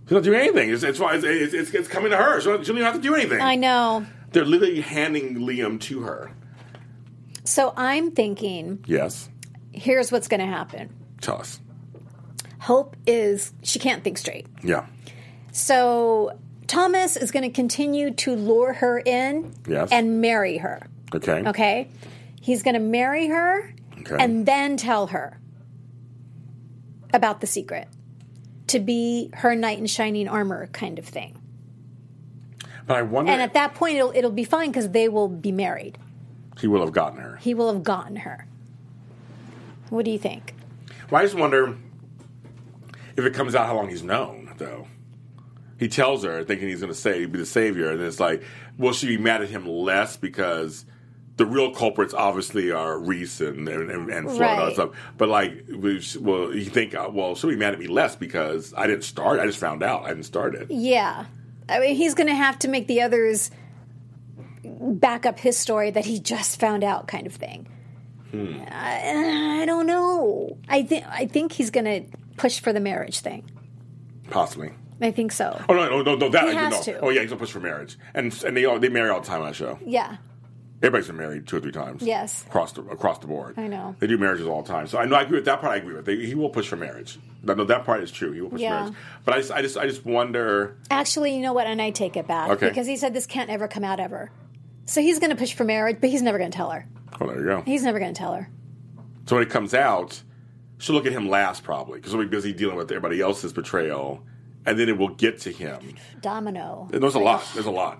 She's 0.03 0.11
not 0.11 0.23
doing 0.23 0.39
anything. 0.39 0.69
It's 0.69 0.83
it's 0.83 0.99
it's, 1.01 1.23
it's, 1.23 1.53
it's, 1.53 1.73
it's 1.73 1.87
coming 1.87 2.11
to 2.11 2.17
her. 2.17 2.39
She 2.41 2.45
don't 2.47 2.61
even 2.67 2.83
have 2.83 2.95
to 2.95 3.01
do 3.01 3.15
anything. 3.15 3.39
I 3.41 3.55
know. 3.55 4.05
They're 4.31 4.45
literally 4.45 4.81
handing 4.81 5.35
Liam 5.37 5.79
to 5.81 6.01
her. 6.01 6.31
So 7.45 7.73
I'm 7.77 8.11
thinking, 8.11 8.83
Yes. 8.87 9.29
here's 9.71 10.11
what's 10.11 10.27
going 10.27 10.39
to 10.41 10.45
happen. 10.45 10.89
Tell 11.21 11.39
us. 11.39 11.59
Hope 12.59 12.95
is 13.05 13.53
she 13.63 13.79
can't 13.79 14.03
think 14.03 14.17
straight. 14.17 14.47
Yeah. 14.63 14.85
So 15.51 16.37
Thomas 16.67 17.15
is 17.15 17.31
going 17.31 17.43
to 17.43 17.49
continue 17.51 18.11
to 18.11 18.35
lure 18.35 18.73
her 18.73 18.99
in 18.99 19.53
Yes. 19.67 19.89
and 19.91 20.19
marry 20.21 20.57
her. 20.57 20.87
Okay. 21.13 21.43
Okay? 21.45 21.87
He's 22.41 22.63
going 22.63 22.73
to 22.73 22.79
marry 22.79 23.27
her 23.27 23.73
Okay. 24.01 24.17
and 24.19 24.45
then 24.45 24.77
tell 24.77 25.07
her 25.07 25.39
about 27.13 27.41
the 27.41 27.47
secret 27.47 27.87
to 28.67 28.79
be 28.79 29.29
her 29.33 29.55
knight 29.55 29.77
in 29.79 29.85
shining 29.85 30.27
armor 30.27 30.67
kind 30.67 30.97
of 30.99 31.05
thing. 31.05 31.39
But 32.87 32.97
I 32.97 33.01
wonder 33.03 33.31
And 33.31 33.41
at 33.41 33.53
that 33.53 33.75
point, 33.75 33.95
it'll, 33.97 34.11
it'll 34.15 34.31
be 34.31 34.43
fine 34.43 34.69
because 34.69 34.89
they 34.89 35.07
will 35.09 35.27
be 35.27 35.51
married. 35.51 35.97
He 36.59 36.67
will 36.67 36.81
have 36.81 36.91
gotten 36.93 37.19
her. 37.19 37.37
He 37.37 37.53
will 37.53 37.71
have 37.73 37.83
gotten 37.83 38.17
her. 38.17 38.45
What 39.89 40.05
do 40.05 40.11
you 40.11 40.19
think? 40.19 40.53
Well, 41.09 41.21
I 41.21 41.25
just 41.25 41.35
wonder 41.35 41.75
if 43.15 43.25
it 43.25 43.33
comes 43.33 43.55
out 43.55 43.67
how 43.67 43.75
long 43.75 43.89
he's 43.89 44.03
known, 44.03 44.53
though. 44.57 44.87
He 45.77 45.87
tells 45.89 46.23
her, 46.23 46.43
thinking 46.43 46.69
he's 46.69 46.79
going 46.79 46.91
to 46.93 46.97
say 46.99 47.19
he'd 47.19 47.31
be 47.31 47.39
the 47.39 47.45
savior, 47.45 47.91
and 47.91 48.01
it's 48.01 48.19
like, 48.19 48.43
will 48.77 48.93
she 48.93 49.07
be 49.07 49.17
mad 49.17 49.41
at 49.41 49.49
him 49.49 49.67
less 49.67 50.15
because 50.17 50.85
the 51.37 51.45
real 51.45 51.71
culprits 51.75 52.13
obviously 52.13 52.71
are 52.71 52.97
Reese 52.97 53.41
and 53.41 53.67
and, 53.67 53.91
and, 53.91 54.09
and 54.09 54.29
Florida 54.29 54.65
and 54.67 54.73
stuff. 54.73 54.89
But 55.17 55.27
like, 55.27 55.65
we- 55.69 56.01
well, 56.19 56.55
you 56.55 56.63
think, 56.65 56.95
uh, 56.95 57.09
well, 57.11 57.35
she'll 57.35 57.49
be 57.49 57.57
mad 57.57 57.73
at 57.73 57.79
me 57.79 57.87
less 57.87 58.15
because 58.15 58.73
I 58.77 58.87
didn't 58.87 59.03
start. 59.03 59.41
I 59.41 59.45
just 59.45 59.59
found 59.59 59.83
out. 59.83 60.05
I 60.05 60.09
didn't 60.09 60.23
start 60.23 60.55
it. 60.55 60.71
Yeah. 60.71 61.25
I 61.67 61.79
mean, 61.79 61.95
he's 61.97 62.13
going 62.13 62.27
to 62.27 62.35
have 62.35 62.57
to 62.59 62.69
make 62.69 62.87
the 62.87 63.01
others 63.01 63.51
back 64.79 65.25
up 65.25 65.39
his 65.39 65.57
story 65.57 65.91
that 65.91 66.05
he 66.05 66.19
just 66.19 66.59
found 66.59 66.83
out, 66.83 67.07
kind 67.07 67.27
of 67.27 67.33
thing. 67.33 67.67
Hmm. 68.31 68.61
I, 68.69 69.61
I 69.61 69.65
don't 69.65 69.85
know. 69.87 70.57
I 70.67 70.83
think 70.83 71.05
I 71.07 71.25
think 71.27 71.51
he's 71.51 71.69
going 71.71 71.85
to 71.85 72.17
push 72.37 72.59
for 72.59 72.73
the 72.73 72.79
marriage 72.79 73.19
thing. 73.19 73.49
Possibly. 74.29 74.71
I 75.01 75.11
think 75.11 75.31
so. 75.31 75.61
Oh 75.69 75.73
no, 75.73 75.89
no, 75.89 76.01
no, 76.01 76.15
no 76.15 76.29
that 76.29 76.43
He 76.45 76.49
I 76.51 76.53
has 76.69 76.87
know. 76.87 76.93
to. 76.93 76.99
Oh 77.01 77.09
yeah, 77.09 77.21
he's 77.21 77.29
gonna 77.29 77.39
push 77.39 77.51
for 77.51 77.59
marriage, 77.59 77.97
and 78.13 78.33
and 78.45 78.55
they 78.55 78.63
all 78.65 78.79
they 78.79 78.89
marry 78.89 79.09
all 79.09 79.19
the 79.19 79.27
time 79.27 79.41
on 79.41 79.47
that 79.47 79.55
show. 79.55 79.77
Yeah. 79.85 80.17
Everybody's 80.81 81.07
been 81.07 81.17
married 81.17 81.47
two 81.47 81.57
or 81.57 81.59
three 81.59 81.71
times. 81.71 82.01
Yes. 82.01 82.43
across 82.47 82.71
the 82.73 82.81
across 82.83 83.19
the 83.19 83.27
board. 83.27 83.55
I 83.57 83.67
know. 83.67 83.95
they 83.99 84.07
do 84.07 84.17
marriages 84.17 84.47
all 84.47 84.61
the 84.61 84.67
time. 84.71 84.87
So 84.87 84.97
I 84.97 85.05
know 85.05 85.15
I 85.17 85.21
agree 85.23 85.37
with 85.37 85.45
that 85.45 85.59
part. 85.61 85.73
I 85.73 85.77
agree 85.77 85.95
with. 85.95 86.05
They, 86.05 86.25
he 86.25 86.33
will 86.35 86.49
push 86.49 86.67
for 86.67 86.75
marriage. 86.77 87.19
No, 87.43 87.53
that 87.55 87.85
part 87.85 88.03
is 88.03 88.11
true. 88.11 88.31
He 88.31 88.41
will 88.41 88.49
push 88.49 88.61
Yeah. 88.61 88.69
for 88.87 88.91
marriage. 88.91 88.97
But 89.25 89.33
I 89.35 89.37
just, 89.39 89.51
I 89.51 89.61
just, 89.61 89.77
I 89.77 89.87
just 89.87 90.05
wonder. 90.05 90.77
Actually, 90.89 91.35
you 91.35 91.41
know 91.41 91.53
what? 91.53 91.67
And 91.67 91.81
I 91.81 91.91
take 91.91 92.15
it 92.17 92.27
back 92.27 92.49
Okay. 92.51 92.69
because 92.69 92.87
he 92.87 92.97
said 92.97 93.13
this 93.13 93.25
can't 93.25 93.49
ever 93.49 93.67
come 93.67 93.83
out 93.83 93.99
ever. 93.99 94.31
So 94.85 95.01
he's 95.01 95.19
going 95.19 95.31
to 95.31 95.35
push 95.35 95.53
for 95.53 95.63
marriage, 95.63 95.97
but 95.99 96.09
he's 96.09 96.21
never 96.21 96.37
going 96.37 96.51
to 96.51 96.55
tell 96.55 96.69
her. 96.69 96.87
Oh, 97.19 97.27
there 97.27 97.39
you 97.39 97.45
go. 97.45 97.61
He's 97.61 97.83
never 97.83 97.99
going 97.99 98.13
to 98.13 98.17
tell 98.17 98.33
her. 98.33 98.49
So 99.25 99.35
when 99.35 99.43
it 99.43 99.49
comes 99.49 99.73
out, 99.73 100.21
she'll 100.77 100.95
look 100.95 101.05
at 101.05 101.11
him 101.11 101.27
last 101.27 101.63
probably 101.63 101.99
because 101.99 102.11
he'll 102.11 102.21
be 102.21 102.27
busy 102.27 102.53
dealing 102.53 102.75
with 102.75 102.91
everybody 102.91 103.21
else's 103.21 103.53
betrayal, 103.53 104.23
and 104.65 104.79
then 104.79 104.89
it 104.89 104.97
will 104.97 105.09
get 105.09 105.39
to 105.41 105.51
him. 105.51 105.95
Domino. 106.21 106.87
And 106.93 107.01
there's 107.01 107.15
a 107.15 107.19
lot. 107.19 107.43
There's 107.53 107.65
a 107.65 107.71
lot. 107.71 107.99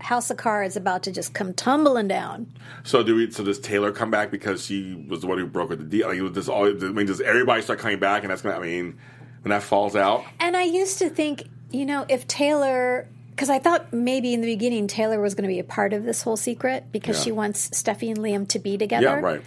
House 0.00 0.30
of 0.30 0.36
Cards 0.36 0.76
about 0.76 1.04
to 1.04 1.12
just 1.12 1.32
come 1.32 1.54
tumbling 1.54 2.08
down. 2.08 2.52
So 2.82 3.04
do 3.04 3.14
we? 3.14 3.30
So 3.30 3.44
does 3.44 3.60
Taylor 3.60 3.92
come 3.92 4.10
back 4.10 4.32
because 4.32 4.64
she 4.64 4.94
was 5.08 5.20
the 5.20 5.28
one 5.28 5.38
who 5.38 5.46
broke 5.46 5.70
with 5.70 5.78
the 5.78 5.84
deal? 5.84 6.08
Like, 6.08 6.32
does 6.34 6.48
all? 6.48 6.66
I 6.66 6.72
mean, 6.72 7.06
does 7.06 7.20
everybody 7.20 7.62
start 7.62 7.78
coming 7.78 8.00
back? 8.00 8.22
And 8.22 8.30
that's 8.30 8.42
gonna. 8.42 8.56
I 8.56 8.60
mean, 8.60 8.98
when 9.42 9.50
that 9.50 9.62
falls 9.62 9.94
out, 9.94 10.24
And 10.40 10.56
I 10.56 10.64
used 10.64 10.98
to 10.98 11.08
think, 11.08 11.48
you 11.70 11.86
know, 11.86 12.04
if 12.08 12.26
Taylor, 12.26 13.06
because 13.42 13.50
I 13.50 13.58
thought 13.58 13.92
maybe 13.92 14.32
in 14.34 14.40
the 14.40 14.46
beginning 14.46 14.86
Taylor 14.86 15.20
was 15.20 15.34
going 15.34 15.42
to 15.42 15.48
be 15.48 15.58
a 15.58 15.64
part 15.64 15.92
of 15.92 16.04
this 16.04 16.22
whole 16.22 16.36
secret 16.36 16.84
because 16.92 17.18
Yeah. 17.18 17.24
she 17.24 17.32
wants 17.32 17.70
Steffy 17.70 18.08
and 18.08 18.18
Liam 18.18 18.46
to 18.50 18.60
be 18.60 18.78
together. 18.78 19.02
yeah, 19.02 19.14
right. 19.18 19.42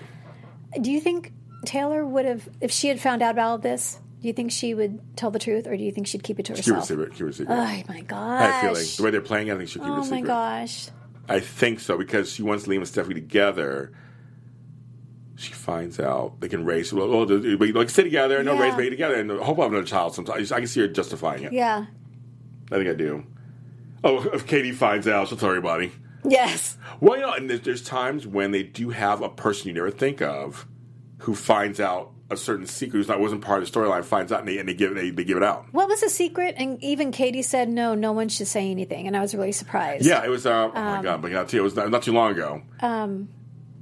Do 0.81 0.91
you 0.91 0.99
think 0.99 1.31
Taylor 1.63 2.05
would 2.05 2.25
have, 2.25 2.49
if 2.59 2.71
she 2.73 2.89
had 2.89 2.99
found 2.99 3.21
out 3.21 3.31
about 3.35 3.47
all 3.47 3.57
this, 3.57 4.01
do 4.21 4.27
you 4.27 4.33
think 4.33 4.51
she 4.51 4.73
would 4.73 4.99
tell 5.15 5.31
the 5.31 5.39
truth 5.39 5.65
or 5.65 5.77
do 5.77 5.83
you 5.85 5.93
think 5.93 6.07
she'd 6.07 6.23
keep 6.23 6.41
it 6.41 6.45
to 6.47 6.57
herself? 6.57 6.89
Keep 6.89 6.99
it 6.99 7.13
secret. 7.13 7.13
Keep 7.13 7.27
it 7.27 7.35
secret. 7.35 7.55
Oh 7.57 7.83
my 7.93 8.01
gosh. 8.01 8.41
I 8.41 8.57
a 8.57 8.61
feeling 8.73 8.85
the 8.97 9.03
way 9.03 9.11
they're 9.11 9.21
playing, 9.21 9.47
it, 9.47 9.53
I 9.53 9.57
think 9.59 9.69
she'll 9.69 9.81
keep 9.81 9.91
it 9.93 9.95
a 9.95 10.01
Oh 10.01 10.09
my 10.11 10.19
gosh. 10.19 10.89
I 11.29 11.39
think 11.39 11.79
so 11.79 11.97
because 11.97 12.33
she 12.33 12.43
wants 12.43 12.67
Liam 12.67 12.79
and 12.79 12.87
Stephanie 12.89 13.15
together. 13.15 13.93
She 15.37 15.53
finds 15.53 16.01
out 16.01 16.41
they 16.41 16.49
can 16.49 16.65
raise 16.65 16.91
well, 16.91 17.13
oh, 17.13 17.23
they- 17.23 17.55
like 17.71 17.89
stay 17.89 18.03
together 18.03 18.39
and 18.39 18.45
they'll 18.45 18.55
Yeah. 18.55 18.61
raise 18.63 18.75
baby 18.75 18.89
together 18.89 19.15
and 19.15 19.31
hope 19.31 19.57
I 19.57 19.61
have 19.63 19.71
another 19.71 19.87
child. 19.87 20.15
Sometimes 20.15 20.51
I 20.51 20.57
can 20.57 20.67
see 20.67 20.81
her 20.81 20.89
justifying 20.89 21.43
it. 21.43 21.53
Yeah. 21.53 21.85
I 22.69 22.75
think 22.75 22.89
I 22.89 22.93
do. 22.93 23.23
Oh, 24.05 24.23
if 24.33 24.45
Katie 24.45 24.71
finds 24.71 25.07
out, 25.07 25.27
she'll 25.27 25.37
tell 25.37 25.49
everybody. 25.49 25.91
Yes. 26.23 26.77
Well, 27.01 27.17
you 27.17 27.23
know, 27.23 27.33
and 27.33 27.49
there's, 27.49 27.61
there's 27.61 27.81
times 27.83 28.25
when 28.27 28.51
they 28.51 28.63
do 28.63 28.91
have 28.91 29.21
a 29.21 29.29
person 29.29 29.67
you 29.67 29.73
never 29.73 29.91
think 29.91 30.21
of 30.21 30.65
who 31.19 31.33
finds 31.35 31.79
out 31.79 32.11
a 32.31 32.37
certain 32.37 32.65
secret 32.65 32.97
who's 32.97 33.07
not 33.07 33.19
wasn't 33.19 33.41
part 33.41 33.61
of 33.61 33.71
the 33.71 33.79
storyline 33.79 34.03
finds 34.03 34.31
out 34.31 34.39
and 34.39 34.47
they, 34.47 34.57
and 34.57 34.67
they 34.69 34.73
give 34.73 34.95
they, 34.95 35.09
they 35.11 35.23
give 35.23 35.37
it 35.37 35.43
out. 35.43 35.65
What 35.71 35.87
was 35.87 36.01
the 36.01 36.09
secret? 36.09 36.55
And 36.57 36.81
even 36.83 37.11
Katie 37.11 37.41
said, 37.43 37.67
no, 37.69 37.93
no 37.95 38.11
one 38.13 38.29
should 38.29 38.47
say 38.47 38.69
anything. 38.71 39.05
And 39.07 39.15
I 39.17 39.21
was 39.21 39.35
really 39.35 39.51
surprised. 39.51 40.05
Yeah, 40.05 40.23
it 40.23 40.29
was. 40.29 40.45
Uh, 40.45 40.71
oh 40.73 40.81
my 40.81 41.01
god! 41.03 41.21
But 41.21 41.33
I'll 41.35 41.45
tell 41.45 41.57
you, 41.57 41.61
it 41.61 41.63
was 41.63 41.75
not, 41.75 41.89
not 41.91 42.01
too 42.03 42.13
long 42.13 42.31
ago. 42.31 42.61
Um, 42.81 43.29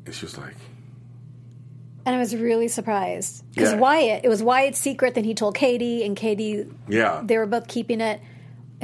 And 0.05 0.13
she 0.13 0.25
was 0.25 0.37
like, 0.37 0.55
and 2.05 2.13
I 2.15 2.19
was 2.19 2.35
really 2.35 2.67
surprised. 2.67 3.45
Because 3.53 3.71
Yeah. 3.73 3.79
Wyatt, 3.79 4.25
it 4.25 4.29
was 4.29 4.43
Wyatt's 4.43 4.79
secret, 4.79 5.15
then 5.15 5.23
he 5.23 5.33
told 5.33 5.55
Katie, 5.55 6.03
and 6.05 6.17
Katie, 6.17 6.65
"Yeah." 6.89 7.21
they 7.23 7.37
were 7.37 7.45
both 7.45 7.67
keeping 7.69 8.01
it. 8.01 8.19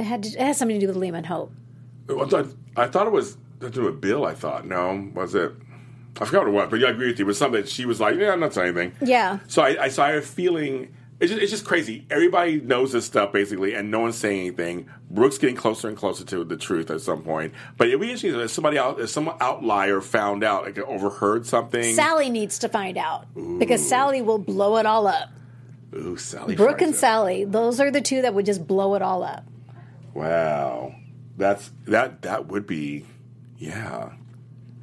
It 0.00 0.04
had, 0.04 0.22
to, 0.22 0.28
it 0.30 0.40
had 0.40 0.56
something 0.56 0.80
to 0.80 0.86
do 0.86 0.92
with 0.92 1.02
Liam 1.02 1.14
and 1.14 1.26
Hope. 1.26 1.52
I 2.08 2.26
thought, 2.26 2.46
I 2.76 2.86
thought 2.86 3.06
it 3.06 3.12
was 3.12 3.36
to 3.60 3.70
do 3.70 3.84
with 3.84 4.00
Bill. 4.00 4.24
I 4.24 4.34
thought 4.34 4.66
no, 4.66 5.10
was 5.14 5.34
it? 5.34 5.52
I 6.20 6.24
forgot 6.24 6.40
what 6.40 6.48
it 6.48 6.52
was, 6.52 6.70
but 6.70 6.80
yeah, 6.80 6.88
I 6.88 6.90
agree 6.90 7.08
with 7.08 7.18
you. 7.18 7.24
It 7.24 7.28
was 7.28 7.38
something 7.38 7.60
that 7.60 7.68
she 7.68 7.86
was 7.86 8.00
like, 8.00 8.16
"Yeah, 8.16 8.32
I'm 8.32 8.40
not 8.40 8.52
saying 8.52 8.76
anything." 8.76 8.92
Yeah. 9.06 9.38
So 9.46 9.62
I, 9.62 9.84
I, 9.84 9.88
so 9.88 10.02
I 10.02 10.12
have 10.12 10.22
a 10.22 10.26
feeling 10.26 10.92
it's 11.20 11.30
just, 11.30 11.42
it's 11.42 11.50
just 11.50 11.66
crazy. 11.66 12.06
Everybody 12.10 12.62
knows 12.62 12.92
this 12.92 13.04
stuff 13.04 13.30
basically, 13.30 13.74
and 13.74 13.90
no 13.90 14.00
one's 14.00 14.16
saying 14.16 14.40
anything. 14.40 14.88
Brooke's 15.10 15.36
getting 15.36 15.54
closer 15.54 15.86
and 15.86 15.96
closer 15.96 16.24
to 16.24 16.44
the 16.44 16.56
truth 16.56 16.90
at 16.90 17.02
some 17.02 17.22
point. 17.22 17.52
But 17.76 17.88
it'd 17.88 18.00
be 18.00 18.06
interesting 18.06 18.40
if 18.40 18.50
somebody 18.50 18.78
out, 18.78 18.98
if 18.98 19.10
some 19.10 19.28
outlier 19.38 20.00
found 20.00 20.42
out, 20.42 20.64
like 20.64 20.78
overheard 20.78 21.46
something. 21.46 21.94
Sally 21.94 22.30
needs 22.30 22.58
to 22.60 22.70
find 22.70 22.96
out 22.96 23.26
because 23.58 23.86
Sally 23.86 24.22
will 24.22 24.38
blow 24.38 24.78
it 24.78 24.86
all 24.86 25.06
up. 25.06 25.28
Ooh, 25.94 26.16
Sally. 26.16 26.56
Brooke 26.56 26.80
and. 26.80 26.94
Sally, 26.94 27.44
those 27.44 27.80
are 27.80 27.90
the 27.90 28.00
two 28.00 28.22
that 28.22 28.32
would 28.32 28.46
just 28.46 28.66
blow 28.66 28.94
it 28.94 29.02
all 29.02 29.22
up. 29.22 29.44
Wow, 30.14 30.94
that's 31.36 31.70
that. 31.86 32.22
That 32.22 32.48
would 32.48 32.66
be, 32.66 33.06
yeah. 33.58 34.10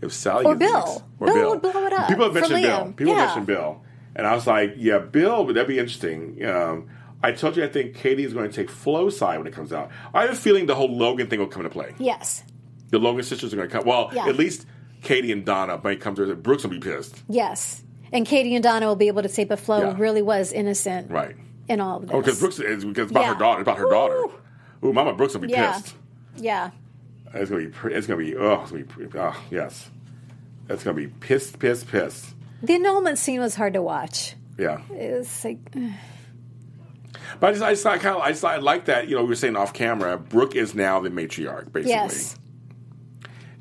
If 0.01 0.13
Sally 0.13 0.45
Or 0.45 0.55
Bill. 0.55 0.71
mixed- 0.73 1.03
Bill 1.19 1.49
would 1.51 1.61
blow 1.61 1.85
it 1.87 1.93
up 1.93 2.07
People 2.07 2.25
have 2.25 2.33
mentioned 2.35 2.61
Bill. 2.61 2.93
People 2.95 3.13
Yeah. 3.13 3.19
have 3.19 3.27
mentioned 3.29 3.47
Bill, 3.47 3.81
and 4.15 4.27
I 4.27 4.35
was 4.35 4.45
like, 4.45 4.75
yeah, 4.77 4.99
Bill. 4.99 5.43
But 5.43 5.55
that'd 5.55 5.67
be 5.67 5.79
interesting. 5.79 6.45
Um, 6.45 6.87
I 7.23 7.31
told 7.31 7.57
you 7.57 7.63
I 7.63 7.67
think 7.67 7.95
Katie 7.95 8.23
is 8.23 8.33
going 8.33 8.47
to 8.49 8.55
take 8.55 8.69
Flo's 8.69 9.17
side 9.17 9.39
when 9.39 9.47
it 9.47 9.53
comes 9.53 9.73
out. 9.73 9.89
I 10.13 10.21
have 10.21 10.31
a 10.31 10.35
feeling 10.35 10.67
the 10.67 10.75
whole 10.75 10.95
Logan 10.95 11.27
thing 11.27 11.39
will 11.39 11.47
come 11.47 11.61
into 11.63 11.73
play. 11.73 11.95
Yes. 11.97 12.43
The 12.91 12.99
Logan 12.99 13.23
sisters 13.23 13.51
are 13.53 13.57
going 13.57 13.69
to 13.69 13.75
come. 13.75 13.85
Well, 13.87 14.11
Yeah. 14.13 14.27
at 14.27 14.35
least 14.37 14.67
Katie 15.01 15.31
and 15.31 15.43
Donna 15.43 15.81
might 15.83 15.99
come 15.99 16.13
to. 16.15 16.35
Brooks 16.35 16.63
will 16.63 16.69
be 16.69 16.79
pissed, 16.79 17.23
Yes. 17.27 17.83
And 18.13 18.25
Katie 18.25 18.53
and 18.55 18.63
Donna 18.63 18.85
will 18.87 18.95
be 18.95 19.07
able 19.09 19.23
to 19.23 19.27
say, 19.29 19.43
but 19.43 19.59
Flo 19.59 19.79
Yeah. 19.81 19.95
really 19.97 20.21
was 20.21 20.53
innocent 20.53 21.11
right? 21.11 21.35
in 21.67 21.81
all 21.81 21.97
of 21.97 22.03
this. 22.03 22.11
Oh, 22.13 22.21
because 22.21 22.39
Brooks 22.39 22.59
is 22.59 22.85
because 22.85 23.09
about 23.11 23.21
Yeah. 23.23 23.33
her 23.33 23.39
daughter. 23.39 23.61
About 23.63 23.77
her 23.79 23.89
daughter. 23.89 24.23
Ooh, 24.83 24.93
Mama 24.93 25.13
Brooks 25.13 25.33
will 25.33 25.41
be 25.41 25.47
Yeah. 25.49 25.73
pissed. 25.73 25.95
Yeah. 26.37 26.69
It's 27.33 27.49
gonna 27.49 27.67
be. 27.67 27.73
It's 27.93 28.07
gonna 28.07 28.17
be. 28.19 28.35
Oh, 28.35 28.61
it's 28.61 28.71
gonna 28.71 28.83
be. 28.83 29.17
Oh, 29.19 29.35
yes. 29.51 29.89
That's 30.67 30.83
gonna 30.83 30.95
be 30.95 31.07
pissed, 31.07 31.59
pissed, 31.59 31.87
pissed. 31.89 32.33
The 32.63 32.73
annulment 32.75 33.17
scene 33.17 33.39
was 33.39 33.55
hard 33.55 33.73
to 33.73 33.81
watch. 33.81 34.35
Yeah. 34.57 34.81
It 34.91 35.17
was 35.17 35.45
like, 35.45 35.59
But 37.39 37.47
I 37.47 37.51
just, 37.51 37.63
I 37.63 37.71
just 37.73 37.83
kind 38.01 38.15
of, 38.15 38.21
I 38.21 38.29
just, 38.31 38.43
I 38.45 38.57
like 38.57 38.85
that. 38.85 39.07
You 39.07 39.15
know, 39.15 39.21
we 39.23 39.29
were 39.29 39.35
saying 39.35 39.55
off 39.55 39.73
camera. 39.73 40.17
Brooke 40.17 40.55
is 40.55 40.73
now 40.73 40.99
the 40.99 41.09
matriarch, 41.09 41.71
basically. 41.71 41.91
yes. 41.91 42.35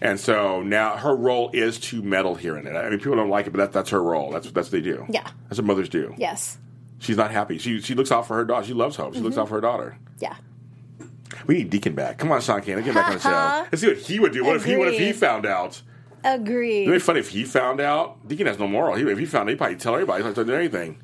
And 0.01 0.21
so 0.21 0.63
now 0.63 0.97
her 0.97 1.15
role 1.17 1.51
is 1.53 1.79
to 1.81 2.03
meddle 2.03 2.35
here 2.35 2.57
and 2.57 2.67
there. 2.67 2.77
I 2.77 2.91
mean, 2.91 2.99
people 2.99 3.17
don't 3.17 3.31
like 3.31 3.47
it, 3.47 3.51
but 3.51 3.59
that, 3.59 3.73
that's 3.73 3.91
her 3.91 4.03
role. 4.03 4.31
That's 4.31 4.51
that's 4.51 4.67
what 4.69 4.73
they 4.73 4.81
do. 4.83 5.07
Yeah. 5.09 5.29
That's 5.49 5.59
what 5.59 5.67
mothers 5.67 5.89
do. 5.89 6.15
Yes. 6.19 6.59
She's 6.99 7.17
not 7.17 7.31
happy. 7.31 7.59
She 7.59 7.81
she 7.81 7.95
looks 7.95 8.13
out 8.13 8.27
for 8.27 8.37
her 8.37 8.45
daughter. 8.45 8.67
She 8.67 8.75
loves 8.75 8.97
Hope. 8.97 9.13
She 9.15 9.19
Mm-hmm. 9.19 9.25
looks 9.25 9.39
out 9.39 9.49
for 9.49 9.55
her 9.55 9.61
daughter. 9.61 9.99
Yeah. 10.19 10.37
We 11.47 11.57
need 11.59 11.71
Deacon 11.71 11.95
back. 11.95 12.19
Come 12.19 12.31
on, 12.33 12.41
Sean 12.41 12.61
Kanan, 12.61 12.85
get 12.85 12.95
back 12.95 13.09
on 13.09 13.15
the 13.15 13.21
show. 13.21 13.31
Let's 13.71 13.81
see 13.81 13.89
what 13.89 13.97
he 13.99 14.21
would 14.21 14.33
do. 14.33 14.45
What 14.45 14.57
if 14.57 14.65
he? 14.65 14.77
What 14.77 14.89
if 14.89 14.99
he 14.99 15.13
found 15.13 15.47
out? 15.47 15.83
Agreed. 16.25 16.83
It'd 16.83 16.95
be 16.95 16.99
funny 16.99 17.21
if 17.21 17.29
he 17.31 17.45
found 17.45 17.81
out. 17.81 18.27
Deacon 18.27 18.47
has 18.49 18.59
no 18.59 18.67
moral. 18.67 18.97
He, 18.97 19.05
if 19.05 19.19
he 19.19 19.27
found 19.27 19.49
out, 19.49 19.51
he'd 19.51 19.59
probably 19.59 19.77
tell 19.77 19.95
everybody. 19.95 20.25
He's 20.25 20.37
not 20.37 20.47
doing 20.47 20.59
anything. 20.59 21.01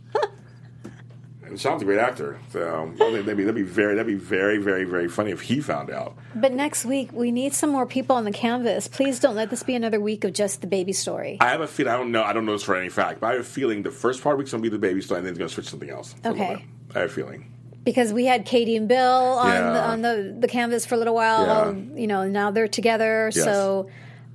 and 1.45 1.61
Sean's 1.61 1.83
a 1.83 1.85
great 1.85 1.99
actor, 1.99 2.41
so 2.51 2.93
I 3.01 3.11
that'd 3.11 3.37
be 3.37 3.45
that'd 3.45 3.55
be 3.55 3.63
very 3.63 3.95
that'd 3.95 4.07
be 4.07 4.15
very 4.15 4.59
very 4.59 4.85
very 4.85 5.09
funny 5.09 5.31
if 5.33 5.43
he 5.43 5.61
found 5.61 5.91
out. 5.91 6.17
But 6.35 6.53
next 6.53 6.85
week, 6.85 7.13
we 7.13 7.31
need 7.31 7.53
some 7.55 7.71
more 7.71 7.87
people 7.87 8.17
on 8.17 8.25
the 8.25 8.33
canvas. 8.33 8.89
Please 8.89 9.21
don't 9.21 9.35
let 9.37 9.51
this 9.51 9.63
be 9.63 9.75
another 9.75 10.01
week 10.01 10.25
of 10.25 10.33
just 10.33 10.61
the 10.61 10.67
baby 10.67 10.93
story. 10.93 11.37
I 11.41 11.51
have 11.51 11.61
a 11.61 11.67
feeling. 11.69 11.93
I 11.93 11.97
don't 11.99 12.11
know. 12.11 12.23
I 12.25 12.33
don't 12.33 12.47
know 12.47 12.53
this 12.53 12.63
for 12.65 12.75
any 12.75 12.89
fact, 12.89 13.21
but 13.21 13.27
I 13.29 13.33
have 13.33 13.41
a 13.43 13.45
feeling 13.45 13.83
the 13.83 13.91
first 13.91 14.23
part 14.23 14.35
of 14.35 14.39
the 14.39 14.43
week's 14.43 14.53
gonna 14.53 14.63
be 14.63 14.71
the 14.71 14.79
baby 14.79 15.03
story, 15.03 15.19
and 15.19 15.27
then 15.27 15.33
it's 15.33 15.39
gonna 15.39 15.49
switch 15.51 15.67
to 15.67 15.71
something 15.71 15.91
else. 15.91 16.15
for 16.23 16.29
a 16.29 16.33
little 16.33 16.47
Okay. 16.47 16.65
I 16.95 16.99
have 17.01 17.11
a 17.11 17.13
feeling. 17.13 17.53
Because 17.85 18.13
we 18.13 18.27
had 18.27 18.45
Katie 18.47 18.77
and 18.77 18.87
Bill 18.87 18.99
on, 19.01 19.49
Yeah. 19.49 19.73
the, 19.73 19.81
on 19.83 20.03
the, 20.03 20.37
the 20.39 20.47
canvas 20.49 20.87
for 20.87 20.95
a 20.95 20.99
little 20.99 21.15
while. 21.15 21.75
Yeah. 21.75 21.99
You 22.01 22.07
know, 22.07 22.29
now 22.29 22.51
they're 22.53 22.69
together. 22.69 23.31
Yes. 23.35 23.45
So, 23.45 23.89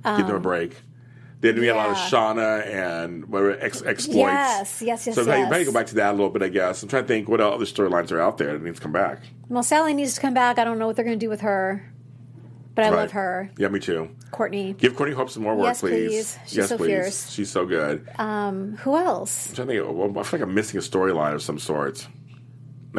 Give 0.04 0.12
Um, 0.12 0.26
them 0.26 0.36
a 0.36 0.40
break. 0.40 0.76
Then 1.40 1.58
we 1.60 1.66
had 1.66 1.76
a 1.76 1.78
lot 1.78 1.90
of 1.90 1.96
Shauna 1.96 2.66
and 2.66 3.26
whatever 3.26 3.52
ex- 3.60 3.82
exploits. 3.82 4.16
Yes, 4.32 4.82
yes, 4.82 5.06
yes, 5.06 5.14
So 5.16 5.22
yes. 5.24 5.50
maybe 5.50 5.64
go 5.64 5.72
back 5.72 5.86
to 5.86 5.94
that 5.96 6.10
a 6.10 6.12
little 6.12 6.30
bit, 6.30 6.42
I 6.42 6.48
guess. 6.48 6.82
I'm 6.82 6.88
trying 6.88 7.04
to 7.04 7.08
think 7.08 7.28
what 7.28 7.40
other 7.40 7.64
storylines 7.64 8.10
are 8.12 8.20
out 8.20 8.38
there 8.38 8.52
that 8.54 8.62
needs 8.62 8.78
to 8.78 8.82
come 8.82 8.92
back. 8.92 9.20
Well, 9.48 9.62
Sally 9.62 9.94
needs 9.94 10.14
to 10.14 10.20
come 10.20 10.34
back. 10.34 10.58
I 10.58 10.64
don't 10.64 10.78
know 10.80 10.86
what 10.88 10.96
they're 10.96 11.04
going 11.04 11.18
to 11.18 11.24
do 11.24 11.30
with 11.30 11.40
her, 11.42 11.88
but 12.74 12.84
I 12.86 12.90
Right. 12.90 12.96
love 12.96 13.12
her, 13.12 13.50
Yeah, 13.56 13.68
me 13.68 13.78
too. 13.78 14.10
Courtney. 14.32 14.74
Give 14.78 14.94
Courtney 14.96 15.14
Hope 15.14 15.30
some 15.30 15.44
more 15.44 15.54
work, 15.54 15.66
Yes, 15.66 15.80
please. 15.80 16.08
please. 16.08 16.38
She's 16.46 16.56
yes, 16.56 16.68
so 16.70 16.76
please. 16.76 16.86
fierce. 16.88 17.30
She's 17.30 17.50
so 17.50 17.64
good. 17.66 18.08
Um, 18.18 18.76
who 18.82 18.96
else? 18.96 19.50
I'm 19.50 19.54
trying 19.54 19.68
to 19.68 19.74
think. 19.84 20.16
I 20.18 20.22
feel 20.24 20.40
like 20.40 20.48
I'm 20.48 20.54
missing 20.54 20.78
a 20.78 20.82
storyline 20.82 21.34
of 21.34 21.42
some 21.42 21.58
sort. 21.60 22.08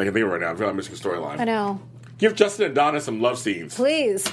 I 0.00 0.04
can 0.04 0.14
think 0.14 0.26
right 0.26 0.40
now. 0.40 0.50
I 0.52 0.54
feel 0.54 0.66
like 0.66 0.70
I'm 0.70 0.76
missing 0.76 0.94
a 0.94 0.96
storyline. 0.96 1.40
I 1.40 1.44
know. 1.44 1.80
Give 2.18 2.34
Justin 2.34 2.66
and 2.66 2.74
Donna 2.74 3.00
some 3.00 3.20
love 3.20 3.38
scenes. 3.38 3.74
Please. 3.74 4.30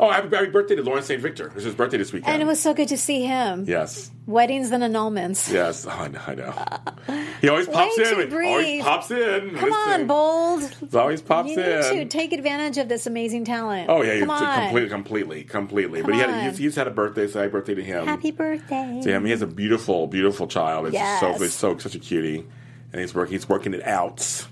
Oh, 0.00 0.10
happy, 0.10 0.34
happy 0.34 0.48
birthday 0.50 0.74
to 0.74 0.82
Lawrence 0.82 1.06
St. 1.06 1.20
Victor. 1.22 1.46
It 1.46 1.54
was 1.54 1.62
his 1.62 1.74
birthday 1.74 1.96
this 1.98 2.12
weekend. 2.12 2.32
And 2.32 2.42
it 2.42 2.46
was 2.46 2.60
so 2.60 2.74
good 2.74 2.88
to 2.88 2.96
see 2.98 3.22
him. 3.24 3.64
yes. 3.68 4.10
Weddings 4.26 4.72
and 4.72 4.82
annulments. 4.82 5.52
Yes. 5.52 5.86
Oh, 5.86 5.90
I 5.90 6.08
know. 6.08 6.20
I 6.26 6.34
know. 6.34 7.24
He 7.40 7.48
always 7.48 7.68
pops 7.68 7.96
Way 7.96 8.04
in. 8.22 8.30
to 8.30 8.36
Always 8.46 8.82
pops 8.82 9.10
in. 9.12 9.54
Come 9.54 9.72
on, 9.72 10.06
bold. 10.08 10.62
He 10.90 10.96
always 10.98 11.22
pops 11.22 11.50
You 11.50 11.56
need 11.58 11.64
in. 11.66 11.82
to 11.98 12.04
take 12.06 12.32
advantage 12.32 12.78
of 12.78 12.88
this 12.88 13.06
amazing 13.06 13.44
talent. 13.44 13.88
Oh 13.88 14.02
yeah, 14.02 14.18
come 14.18 14.30
on. 14.30 14.62
completely, 14.64 14.88
completely, 14.90 15.44
completely. 15.44 16.00
Come 16.00 16.10
but 16.10 16.14
he 16.16 16.20
had, 16.20 16.30
on. 16.30 16.44
he's, 16.48 16.58
he's 16.58 16.74
had 16.74 16.88
a 16.88 16.90
birthday, 16.90 17.28
so 17.28 17.38
happy 17.38 17.52
birthday 17.52 17.74
to 17.76 17.84
him. 17.84 18.06
Happy 18.06 18.32
birthday. 18.32 19.00
to 19.04 19.08
him. 19.08 19.24
He 19.24 19.30
has 19.30 19.42
a 19.42 19.46
beautiful, 19.46 20.08
beautiful 20.08 20.48
child. 20.48 20.86
It's 20.86 20.96
just 20.96 21.20
so, 21.20 21.44
it's 21.44 21.54
so 21.54 21.78
such 21.78 21.94
a 21.94 22.00
cutie, 22.00 22.44
and 22.92 23.00
he's 23.00 23.14
working, 23.14 23.32
he's 23.34 23.48
working 23.48 23.72
it 23.74 23.86
out, 23.86 24.46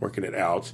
working 0.00 0.24
it 0.24 0.34
out. 0.34 0.72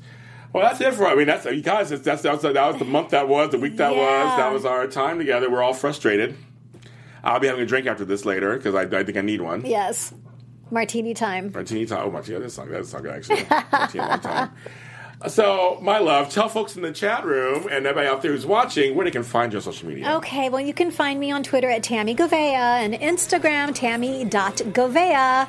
Well, 0.52 0.62
that's 0.62 0.80
it 0.80 0.94
for. 0.94 1.06
I 1.06 1.14
mean, 1.16 1.26
that's 1.26 1.44
you 1.46 1.62
guys. 1.62 1.90
That's, 1.90 2.02
that's 2.02 2.22
that 2.22 2.32
was, 2.32 2.42
that 2.42 2.54
was 2.54 2.78
the 2.78 2.84
month 2.84 3.10
that 3.10 3.28
was, 3.28 3.50
the 3.50 3.58
week 3.58 3.76
that 3.78 3.94
was. 3.94 4.36
That 4.36 4.52
was 4.52 4.64
our 4.64 4.86
time 4.86 5.18
together. 5.18 5.50
We're 5.50 5.62
all 5.62 5.74
frustrated. 5.74 6.36
I'll 7.24 7.40
be 7.40 7.48
having 7.48 7.62
a 7.62 7.66
drink 7.66 7.86
after 7.86 8.04
this 8.04 8.24
later 8.24 8.56
because 8.56 8.74
I, 8.74 8.82
I 8.82 9.02
think 9.02 9.16
I 9.16 9.22
need 9.22 9.40
one. 9.40 9.64
Yes. 9.64 10.14
Martini 10.70 11.14
time. 11.14 11.50
Martini 11.52 11.86
time. 11.86 12.06
Oh, 12.06 12.10
Martini. 12.10 12.38
That's 12.38 12.56
not 12.56 12.68
that's 12.68 12.92
not 12.92 13.02
good 13.02 13.14
actually. 13.14 13.46
Martini 13.72 14.18
time. 14.18 14.50
So, 15.28 15.78
my 15.80 15.98
love, 16.00 16.28
tell 16.28 16.50
folks 16.50 16.76
in 16.76 16.82
the 16.82 16.92
chat 16.92 17.24
room 17.24 17.66
and 17.70 17.86
everybody 17.86 18.08
out 18.08 18.20
there 18.20 18.32
who's 18.32 18.44
watching 18.44 18.94
where 18.94 19.04
they 19.04 19.10
can 19.10 19.22
find 19.22 19.52
you 19.52 19.58
on 19.58 19.62
social 19.62 19.88
media. 19.88 20.16
Okay, 20.16 20.50
well, 20.50 20.60
you 20.60 20.74
can 20.74 20.90
find 20.90 21.18
me 21.18 21.30
on 21.30 21.42
Twitter 21.42 21.70
at 21.70 21.82
Tami 21.82 22.14
Goveia 22.14 22.82
and 22.82 22.92
Instagram, 22.92 23.70
tami.goveia. 23.70 25.48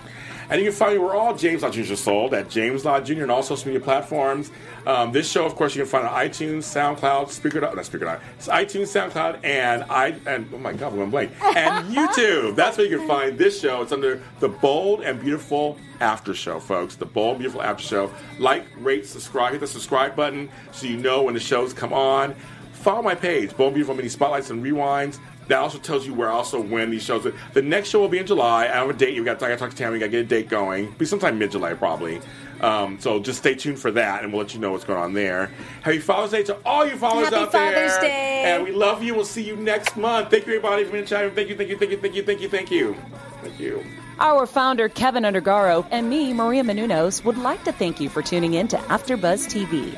And 0.49 0.61
you 0.61 0.67
can 0.67 0.75
find 0.75 0.93
me, 0.93 0.99
we're 0.99 1.15
all 1.15 1.35
James 1.35 1.63
Lott 1.63 1.73
Jr. 1.73 1.95
Sold 1.95 2.33
at 2.33 2.49
James 2.49 2.85
Lott 2.85 3.05
Jr. 3.05 3.23
and 3.23 3.31
all 3.31 3.41
social 3.43 3.67
media 3.67 3.79
platforms. 3.79 4.51
Um, 4.85 5.11
this 5.11 5.29
show, 5.29 5.45
of 5.45 5.55
course, 5.55 5.75
you 5.75 5.81
can 5.81 5.89
find 5.89 6.07
on 6.07 6.13
iTunes, 6.13 6.63
SoundCloud, 6.63 7.29
Speaker, 7.29 7.61
not 7.61 7.85
Speaker, 7.85 8.21
it's 8.37 8.47
iTunes, 8.47 8.87
SoundCloud, 8.87 9.43
and 9.43 9.83
I, 9.89 10.15
and 10.27 10.47
oh 10.53 10.57
my 10.57 10.73
God, 10.73 10.91
I'm 10.91 10.97
going 10.97 11.09
blank, 11.09 11.31
and 11.41 11.87
YouTube. 11.95 12.55
That's 12.55 12.77
where 12.77 12.85
you 12.85 12.97
can 12.97 13.07
find 13.07 13.37
this 13.37 13.59
show. 13.59 13.81
It's 13.81 13.91
under 13.91 14.21
the 14.39 14.49
Bold 14.49 15.01
and 15.01 15.19
Beautiful 15.19 15.77
After 15.99 16.33
Show, 16.33 16.59
folks. 16.59 16.95
The 16.95 17.05
Bold, 17.05 17.39
Beautiful 17.39 17.63
After 17.63 17.83
Show. 17.83 18.11
Like, 18.37 18.65
rate, 18.77 19.05
subscribe, 19.05 19.53
hit 19.53 19.61
the 19.61 19.67
subscribe 19.67 20.15
button 20.15 20.49
so 20.71 20.85
you 20.85 20.97
know 20.97 21.23
when 21.23 21.33
the 21.33 21.39
shows 21.39 21.73
come 21.73 21.93
on. 21.93 22.35
Follow 22.73 23.01
my 23.01 23.15
page, 23.15 23.49
Bold 23.57 23.69
and 23.69 23.75
Beautiful 23.75 23.95
Mini 23.95 24.09
Spotlights 24.09 24.51
and 24.51 24.63
Rewinds. 24.63 25.17
That 25.47 25.59
also 25.59 25.77
tells 25.77 26.05
you 26.07 26.13
where 26.13 26.29
also 26.29 26.59
when 26.59 26.89
these 26.89 27.03
shows. 27.03 27.27
The 27.53 27.61
next 27.61 27.89
show 27.89 27.99
will 27.99 28.09
be 28.09 28.17
in 28.17 28.25
July. 28.25 28.65
I 28.65 28.75
have 28.75 28.89
a 28.89 28.93
date. 28.93 29.13
You 29.13 29.23
got. 29.23 29.41
I 29.43 29.49
got 29.49 29.55
to 29.55 29.57
talk 29.57 29.73
to 29.73 29.83
Tami. 29.83 29.93
We 29.93 29.99
got 29.99 30.05
to 30.05 30.11
get 30.11 30.21
a 30.21 30.23
date 30.25 30.49
going. 30.49 30.91
Be 30.91 31.05
sometime 31.05 31.37
mid 31.37 31.51
July 31.51 31.73
probably. 31.73 32.21
Um, 32.61 32.99
so 32.99 33.19
just 33.19 33.39
stay 33.39 33.53
tuned 33.53 33.79
for 33.79 33.91
that, 33.91 34.23
and 34.23 34.31
we'll 34.31 34.41
let 34.41 34.53
you 34.53 34.59
know 34.59 34.71
what's 34.71 34.85
going 34.85 34.99
on 34.99 35.13
there. 35.13 35.51
Happy 35.81 35.99
Father's 35.99 36.31
Day 36.31 36.43
to 36.43 36.57
all 36.65 36.85
you 36.85 36.95
fathers 36.95 37.25
Happy 37.25 37.35
out 37.35 37.51
there. 37.51 37.73
Father's 37.73 37.97
Day. 37.99 38.43
And 38.45 38.63
we 38.63 38.71
love 38.71 39.03
you. 39.03 39.13
We'll 39.13 39.25
see 39.25 39.43
you 39.43 39.55
next 39.55 39.97
month. 39.97 40.31
Thank 40.31 40.47
you, 40.47 40.53
everybody, 40.53 40.85
for 40.85 40.91
being 40.91 41.03
in 41.03 41.05
the 41.05 41.09
chat 41.09 41.23
room. 41.23 41.35
Thank 41.35 41.49
you. 41.49 41.55
Thank 41.55 41.69
you. 41.69 41.77
Thank 41.77 41.91
you. 41.91 41.97
Thank 41.97 42.15
you. 42.15 42.23
Thank 42.23 42.41
you. 42.41 42.49
Thank 42.49 42.71
you. 42.71 42.95
Thank 43.41 43.59
you. 43.59 43.85
Our 44.19 44.45
founder, 44.45 44.87
Kevin 44.87 45.23
Undergaro, 45.23 45.85
and 45.91 46.09
me, 46.09 46.33
Maria 46.33 46.63
Menounos, 46.63 47.23
would 47.25 47.37
like 47.37 47.63
to 47.65 47.73
thank 47.73 47.99
you 47.99 48.07
for 48.07 48.21
tuning 48.21 48.53
in 48.53 48.67
to 48.69 48.77
AfterBuzz 48.77 49.47
TV. 49.49 49.97